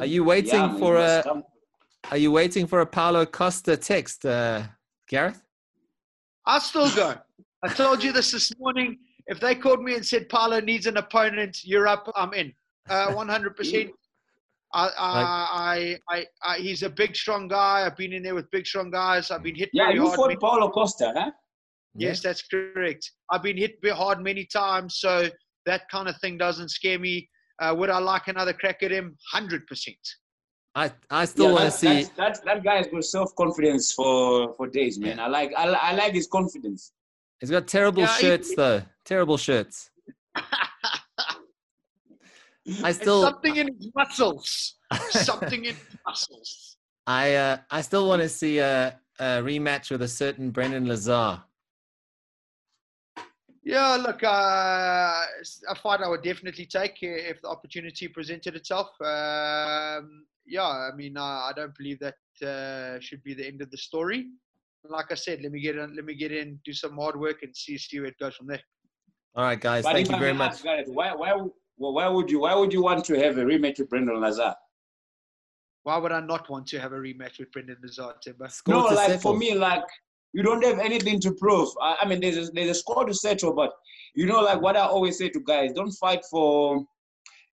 Are 0.00 0.04
you 0.04 0.24
waiting 0.24 0.54
Yeah, 0.54 0.66
man, 0.66 0.78
for 0.80 0.96
a? 0.96 1.22
come. 1.22 1.44
Are 2.10 2.16
you 2.16 2.32
waiting 2.32 2.66
for 2.66 2.80
a 2.80 2.86
Paulo 2.86 3.24
Costa 3.24 3.76
text, 3.76 4.26
uh, 4.26 4.64
Garreth? 5.08 5.40
I'll 6.44 6.58
still 6.58 6.90
go. 6.90 7.14
I 7.62 7.68
told 7.68 8.02
you 8.02 8.10
this 8.10 8.32
this 8.32 8.50
morning. 8.58 8.98
If 9.28 9.38
they 9.38 9.54
called 9.54 9.84
me 9.84 9.94
and 9.94 10.04
said 10.04 10.28
Paulo 10.28 10.58
needs 10.58 10.86
an 10.88 10.96
opponent, 10.96 11.60
you're 11.62 11.86
up. 11.86 12.10
I'm 12.16 12.34
in. 12.34 12.52
Uh, 12.88 13.14
100%. 13.14 13.90
I, 14.74 14.86
I, 14.86 14.88
I, 14.98 15.98
I, 16.16 16.26
I, 16.42 16.58
he's 16.58 16.82
a 16.82 16.88
big, 16.88 17.14
strong 17.14 17.46
guy. 17.46 17.84
I've 17.86 17.96
been 17.96 18.12
in 18.14 18.22
there 18.22 18.34
with 18.34 18.50
big, 18.50 18.66
strong 18.66 18.90
guys. 18.90 19.30
I've 19.30 19.42
been 19.42 19.54
hit 19.54 19.68
Yeah, 19.72 19.84
very 19.84 19.96
you 19.96 20.06
hard. 20.06 20.16
fought 20.16 20.28
many- 20.28 20.38
Paulo 20.40 20.70
Costa, 20.70 21.12
huh? 21.14 21.30
Yes, 21.94 22.20
that's 22.20 22.40
correct. 22.42 23.10
I've 23.30 23.42
been 23.42 23.58
hit 23.58 23.76
very 23.82 23.94
hard 23.94 24.22
many 24.22 24.46
times, 24.46 24.96
so 24.96 25.28
that 25.66 25.82
kind 25.90 26.08
of 26.08 26.16
thing 26.22 26.38
doesn't 26.38 26.70
scare 26.70 26.98
me. 26.98 27.28
Uh, 27.60 27.74
would 27.76 27.90
I 27.90 27.98
like 27.98 28.28
another 28.28 28.54
crack 28.54 28.82
at 28.82 28.90
him? 28.90 29.14
100%. 29.34 29.60
I 30.74 30.90
I 31.10 31.26
still 31.26 31.48
Yeah, 31.48 31.52
want 31.52 31.64
to 31.66 31.70
see. 31.70 31.86
that's- 31.86 32.08
that 32.16 32.44
that 32.46 32.64
guy 32.64 32.76
has 32.76 32.86
got 32.86 33.04
self 33.04 33.34
confidence 33.36 33.92
for 33.92 34.54
for 34.54 34.66
days, 34.68 34.98
man. 34.98 35.20
I 35.20 35.26
like 35.26 35.52
I, 35.54 35.64
I 35.68 35.92
like 35.92 36.14
his 36.14 36.26
confidence. 36.28 36.92
He's 37.40 37.50
got 37.50 37.66
terrible 37.68 38.04
Yeah, 38.04 38.16
he- 38.16 38.22
shirts 38.22 38.56
though. 38.56 38.80
Terrible 39.04 39.36
shirts. 39.36 39.90
I 42.82 42.90
It's 42.90 42.98
still 42.98 43.22
something 43.22 43.56
in 43.56 43.68
his 43.76 43.90
muscles. 43.94 44.76
Something 45.10 45.64
in 45.64 45.74
his 45.74 45.96
muscles. 46.06 46.76
I 47.06 47.34
uh, 47.34 47.56
I 47.70 47.80
still 47.80 48.06
want 48.08 48.22
to 48.22 48.28
see 48.28 48.58
a, 48.58 48.98
a 49.18 49.24
rematch 49.42 49.90
with 49.90 50.02
a 50.02 50.08
certain 50.08 50.50
Brendan 50.50 50.86
Lazar. 50.86 51.42
Yeah, 53.64 53.96
look, 53.96 54.22
uh, 54.24 55.22
it's 55.40 55.62
a 55.68 55.74
fight 55.74 56.00
I 56.00 56.08
would 56.08 56.22
definitely 56.22 56.66
take 56.66 56.98
uh, 57.02 57.30
if 57.30 57.40
the 57.42 57.48
opportunity 57.48 58.08
presented 58.08 58.56
itself. 58.56 58.88
Um, 59.00 60.26
yeah, 60.46 60.66
I 60.66 60.90
mean, 60.96 61.16
uh, 61.16 61.22
I 61.22 61.52
don't 61.54 61.76
believe 61.76 62.00
that 62.00 62.46
uh, 62.46 63.00
should 63.00 63.22
be 63.22 63.34
the 63.34 63.46
end 63.46 63.62
of 63.62 63.70
the 63.70 63.78
story. 63.78 64.26
Like 64.84 65.12
I 65.12 65.14
said, 65.14 65.42
let 65.42 65.52
me 65.52 65.60
get 65.60 65.76
in, 65.76 65.94
let 65.94 66.04
me 66.04 66.14
get 66.14 66.32
in, 66.32 66.58
do 66.64 66.72
some 66.72 66.96
hard 66.96 67.18
work, 67.18 67.42
and 67.42 67.56
see, 67.56 67.78
see 67.78 68.00
where 68.00 68.08
it 68.08 68.18
goes 68.18 68.34
from 68.34 68.48
there. 68.48 68.60
All 69.36 69.44
right, 69.44 69.60
guys. 69.60 69.84
But 69.84 69.92
Thank 69.92 70.10
you 70.10 70.18
very 70.18 70.32
much. 70.32 70.52
ask, 70.52 70.64
Garreth, 70.64 70.88
why 70.88 71.14
why 71.14 71.32
well, 71.82 71.94
why 71.94 72.06
would 72.06 72.30
you 72.30 72.38
why 72.38 72.54
would 72.54 72.72
you 72.72 72.80
want 72.80 73.04
to 73.04 73.18
have 73.18 73.38
a 73.38 73.44
rematch 73.44 73.80
with 73.80 73.90
Brendan 73.90 74.20
Lazar? 74.20 74.54
Why 75.82 75.96
would 75.96 76.12
I 76.12 76.20
not 76.20 76.48
want 76.48 76.68
to 76.68 76.78
have 76.78 76.92
a 76.92 76.96
rematch 76.96 77.40
with 77.40 77.50
Brendan 77.50 77.78
Lazar, 77.82 78.14
Themba? 78.24 78.48
Score 78.52 78.74
no, 78.74 78.84
like 78.84 79.08
settle. 79.08 79.20
for 79.20 79.36
me, 79.36 79.52
like 79.54 79.82
you 80.32 80.44
don't 80.44 80.64
have 80.64 80.78
anything 80.78 81.18
to 81.18 81.32
prove. 81.32 81.68
I, 81.80 81.96
I 82.02 82.06
mean, 82.06 82.20
there's 82.20 82.36
a, 82.36 82.52
there's 82.52 82.70
a 82.70 82.74
score 82.74 83.04
to 83.04 83.12
settle, 83.12 83.52
but 83.52 83.72
you 84.14 84.26
know, 84.26 84.42
like 84.42 84.60
what 84.60 84.76
I 84.76 84.82
always 84.82 85.18
say 85.18 85.28
to 85.30 85.40
guys, 85.40 85.72
don't 85.72 85.90
fight 85.90 86.24
for. 86.30 86.84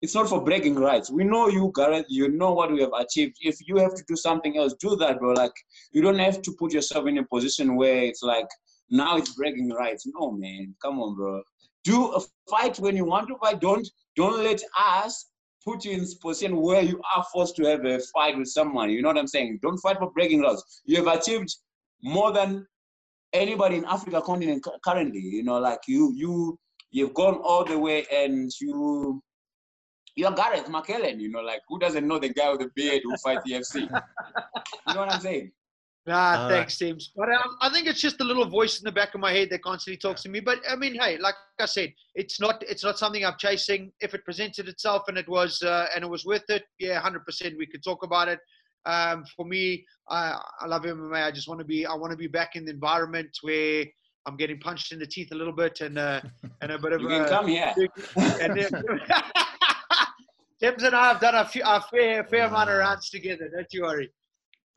It's 0.03 0.13
not 0.13 0.29
for 0.29 0.41
bragging 0.41 0.75
rights. 0.75 1.09
We 1.09 1.23
know 1.23 1.47
you, 1.47 1.73
Garreth. 1.75 2.05
You 2.07 2.29
know 2.29 2.53
what 2.53 2.71
we 2.71 2.81
have 2.81 2.93
achieved. 2.95 3.35
If 3.41 3.57
you 3.67 3.77
have 3.77 3.95
to 3.95 4.03
do 4.07 4.15
something 4.15 4.57
else, 4.57 4.75
do 4.79 4.95
that, 4.97 5.17
bro. 5.19 5.33
Like 5.33 5.51
you 5.91 6.03
don't 6.03 6.19
have 6.19 6.43
to 6.43 6.51
put 6.59 6.71
yourself 6.71 7.07
in 7.07 7.17
a 7.17 7.25
position 7.25 7.75
where 7.75 8.03
it's 8.03 8.21
like 8.21 8.47
now 8.91 9.17
it's 9.17 9.33
bragging 9.33 9.71
rights. 9.71 10.05
No, 10.05 10.31
man. 10.31 10.75
Come 10.83 10.99
on, 10.99 11.15
bro. 11.15 11.41
Do 11.83 12.11
a 12.11 12.21
fight 12.47 12.77
when 12.77 12.95
you 12.95 13.05
want 13.05 13.27
to 13.29 13.35
fight. 13.37 13.59
Don't 13.59 13.89
don't 14.19 14.43
let 14.43 14.61
us 14.77 15.29
put 15.63 15.85
you 15.85 15.91
in 15.93 16.05
position 16.21 16.57
where 16.57 16.81
you 16.81 17.01
are 17.15 17.23
forced 17.31 17.55
to 17.55 17.63
have 17.63 17.85
a 17.85 17.99
fight 18.13 18.37
with 18.37 18.49
someone. 18.49 18.89
You 18.89 19.01
know 19.01 19.07
what 19.07 19.17
I'm 19.17 19.27
saying? 19.27 19.59
Don't 19.61 19.77
fight 19.77 19.97
for 19.97 20.11
breaking 20.11 20.41
laws. 20.41 20.61
You 20.83 20.97
have 20.97 21.07
achieved 21.07 21.55
more 22.03 22.33
than 22.33 22.67
anybody 23.31 23.77
in 23.77 23.85
Africa 23.85 24.21
continent 24.21 24.65
currently. 24.83 25.21
You 25.21 25.43
know, 25.43 25.57
like 25.59 25.79
you 25.87 26.11
you 26.13 26.59
you've 26.91 27.13
gone 27.13 27.35
all 27.35 27.63
the 27.63 27.79
way 27.79 28.05
and 28.11 28.51
you 28.59 29.21
you're 30.17 30.31
Garreth 30.33 30.65
McLellan, 30.65 31.21
you 31.21 31.31
know, 31.31 31.39
like 31.39 31.61
who 31.69 31.79
doesn't 31.79 32.05
know 32.05 32.19
the 32.19 32.33
guy 32.33 32.51
with 32.51 32.59
the 32.59 32.71
beard 32.75 33.01
who 33.05 33.15
fights 33.23 33.43
the 33.45 33.53
FC? 33.53 33.81
You 33.83 34.93
know 34.93 34.99
what 34.99 35.13
I'm 35.13 35.21
saying? 35.21 35.51
Nah, 36.07 36.43
All 36.43 36.49
thanks, 36.49 36.77
Sims. 36.77 37.11
But 37.15 37.29
um, 37.29 37.57
I 37.61 37.69
think 37.69 37.87
it's 37.87 38.01
just 38.01 38.21
a 38.21 38.23
little 38.23 38.45
voice 38.45 38.79
in 38.79 38.85
the 38.85 38.91
back 38.91 39.13
of 39.13 39.21
my 39.21 39.31
head 39.31 39.49
that 39.51 39.61
constantly 39.61 39.97
talks 39.97 40.23
to 40.23 40.29
me. 40.29 40.39
But 40.39 40.59
I 40.67 40.75
mean, 40.75 40.95
hey, 40.95 41.17
like 41.17 41.35
I 41.59 41.65
said, 41.65 41.93
it's 42.15 42.39
not 42.39 42.63
it's 42.67 42.83
not 42.83 42.97
something 42.97 43.25
I'm 43.25 43.35
chasing. 43.37 43.91
If 43.99 44.13
it 44.13 44.25
presented 44.25 44.67
itself 44.67 45.03
and 45.07 45.17
it 45.17 45.27
was 45.27 45.61
uh, 45.61 45.87
and 45.93 46.03
it 46.03 46.09
was 46.09 46.25
worth 46.25 46.49
it, 46.49 46.63
yeah, 46.79 46.99
hundred 46.99 47.25
percent, 47.25 47.55
we 47.57 47.67
could 47.67 47.83
talk 47.83 48.03
about 48.03 48.27
it. 48.27 48.39
Um, 48.85 49.25
for 49.35 49.45
me, 49.45 49.85
I, 50.09 50.39
I 50.61 50.65
love 50.67 50.83
MMA. 50.83 51.23
I 51.23 51.31
just 51.31 51.47
want 51.47 51.59
to 51.59 51.65
be 51.65 51.85
I 51.85 51.93
want 51.93 52.11
to 52.11 52.17
be 52.17 52.27
back 52.27 52.55
in 52.55 52.65
the 52.65 52.71
environment 52.71 53.29
where 53.41 53.85
I'm 54.25 54.37
getting 54.37 54.59
punched 54.59 54.91
in 54.91 54.99
the 54.99 55.07
teeth 55.07 55.29
a 55.31 55.35
little 55.35 55.53
bit 55.53 55.81
and 55.81 55.97
uh, 55.97 56.21
and 56.61 56.71
a 56.71 56.79
bit 56.79 56.93
of 56.93 57.01
You 57.01 57.07
can 57.09 57.25
a, 57.25 57.29
come 57.29 57.47
here. 57.47 57.73
and 58.15 58.57
then, 58.57 58.69
Tims 60.59 60.83
and 60.83 60.93
I 60.93 61.13
have 61.13 61.21
done 61.21 61.35
a, 61.35 61.45
few, 61.45 61.61
a 61.65 61.81
fair 61.81 62.23
fair 62.23 62.47
amount 62.47 62.69
of 62.69 62.77
rounds 62.77 63.09
together. 63.09 63.49
Don't 63.53 63.67
you 63.71 63.83
worry. 63.83 64.09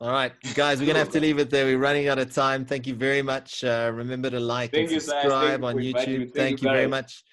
All 0.01 0.11
right, 0.11 0.33
guys, 0.55 0.79
we're 0.79 0.87
gonna 0.87 0.99
have 0.99 1.11
to 1.11 1.19
leave 1.19 1.39
it 1.39 1.49
there. 1.49 1.65
We're 1.65 1.77
running 1.77 2.09
out 2.09 2.19
of 2.19 2.33
time. 2.33 2.65
Thank 2.65 2.87
you 2.87 2.95
very 2.95 3.21
much. 3.21 3.63
Uh, 3.63 3.91
remember 3.93 4.29
to 4.29 4.39
like 4.39 4.71
Thank 4.71 4.91
and 4.91 4.91
you, 4.91 4.97
guys. 4.99 5.07
Thank 5.07 5.21
subscribe 5.21 5.59
you 5.61 5.67
on 5.67 5.73
for 5.73 5.79
inviting. 5.79 6.13
YouTube. 6.13 6.19
Thank 6.19 6.35
Thank 6.35 6.61
you, 6.61 6.67
you 6.67 6.73
very 6.75 6.87
much. 6.87 7.23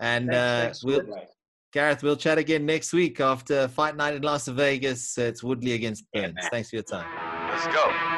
And 0.00 0.30
Thanks, 0.30 0.36
uh, 0.36 0.60
thanks. 0.62 0.84
we'll, 0.84 1.26
Garreth, 1.72 2.02
we'll 2.02 2.16
chat 2.16 2.38
again 2.38 2.66
next 2.66 2.92
week 2.92 3.20
after 3.20 3.68
Fight 3.68 3.96
Night 3.96 4.14
in 4.14 4.22
Las 4.22 4.46
Vegas. 4.48 5.16
It's 5.16 5.42
Woodley 5.42 5.72
against 5.72 6.04
Burns. 6.12 6.34
Thanks 6.50 6.70
for 6.70 6.76
your 6.76 6.82
time. 6.82 7.06
Let's 7.50 7.66
go. 7.74 8.17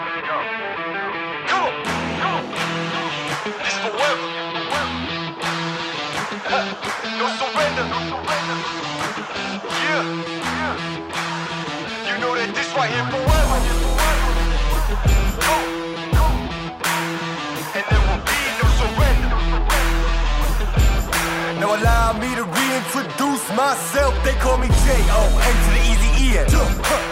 Myself. 23.60 24.16
They 24.24 24.32
call 24.40 24.56
me 24.56 24.72
J-O-N 24.88 25.54
to 25.64 25.70
the 25.76 25.82
easy 25.92 26.10
E-N. 26.32 26.48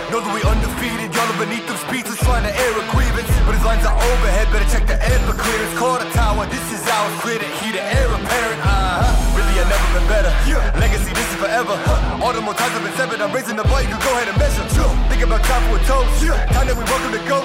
Know 0.09 0.25
that 0.25 0.33
we 0.33 0.41
undefeated. 0.49 1.13
Y'all 1.13 1.29
are 1.29 1.37
beneath 1.37 1.69
them 1.69 1.77
speeches 1.85 2.17
trying 2.25 2.49
to 2.49 2.53
air 2.53 2.73
a 2.73 2.85
grievance. 2.89 3.29
But 3.45 3.53
his 3.53 3.65
lines 3.69 3.85
are 3.85 3.93
overhead. 3.93 4.49
Better 4.49 4.65
check 4.73 4.89
the 4.89 4.97
air 4.97 5.21
for 5.29 5.37
clearance. 5.37 5.77
Call 5.77 6.01
the 6.01 6.09
tower. 6.17 6.49
This 6.49 6.65
is 6.73 6.81
ours. 6.89 7.13
Clear 7.21 7.37
the 7.37 7.51
heat. 7.61 7.77
The 7.77 7.85
air 7.85 8.09
apparent. 8.09 8.61
Uh-huh. 8.65 9.37
Really, 9.37 9.61
I've 9.61 9.69
never 9.69 9.89
been 9.93 10.09
better. 10.09 10.33
Legacy, 10.81 11.13
this 11.13 11.29
is 11.29 11.37
forever. 11.37 11.77
All 12.25 12.33
the 12.33 12.41
more 12.41 12.57
times 12.57 12.73
I've 12.73 12.81
been 12.81 12.97
severed. 12.97 13.21
I'm 13.21 13.29
raising 13.29 13.61
the 13.61 13.69
bar. 13.69 13.85
You 13.85 13.93
can 13.93 14.01
go 14.01 14.13
ahead 14.17 14.33
and 14.33 14.39
measure. 14.41 14.65
Think 15.13 15.21
about 15.21 15.45
time 15.45 15.61
for 15.69 15.77
a 15.77 15.85
toast. 15.85 16.25
Time 16.57 16.65
that 16.65 16.77
we 16.81 16.85
welcome 16.89 17.13
to 17.13 17.23
go. 17.29 17.45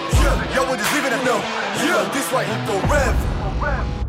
Yo, 0.55 0.63
we're 0.63 0.79
just 0.79 0.91
leaving 0.95 1.11
it 1.11 1.23
no. 1.27 1.43
Yeah, 1.83 2.07
this 2.15 2.31
right 2.31 2.47
here 2.47 2.63
forever. 2.71 4.02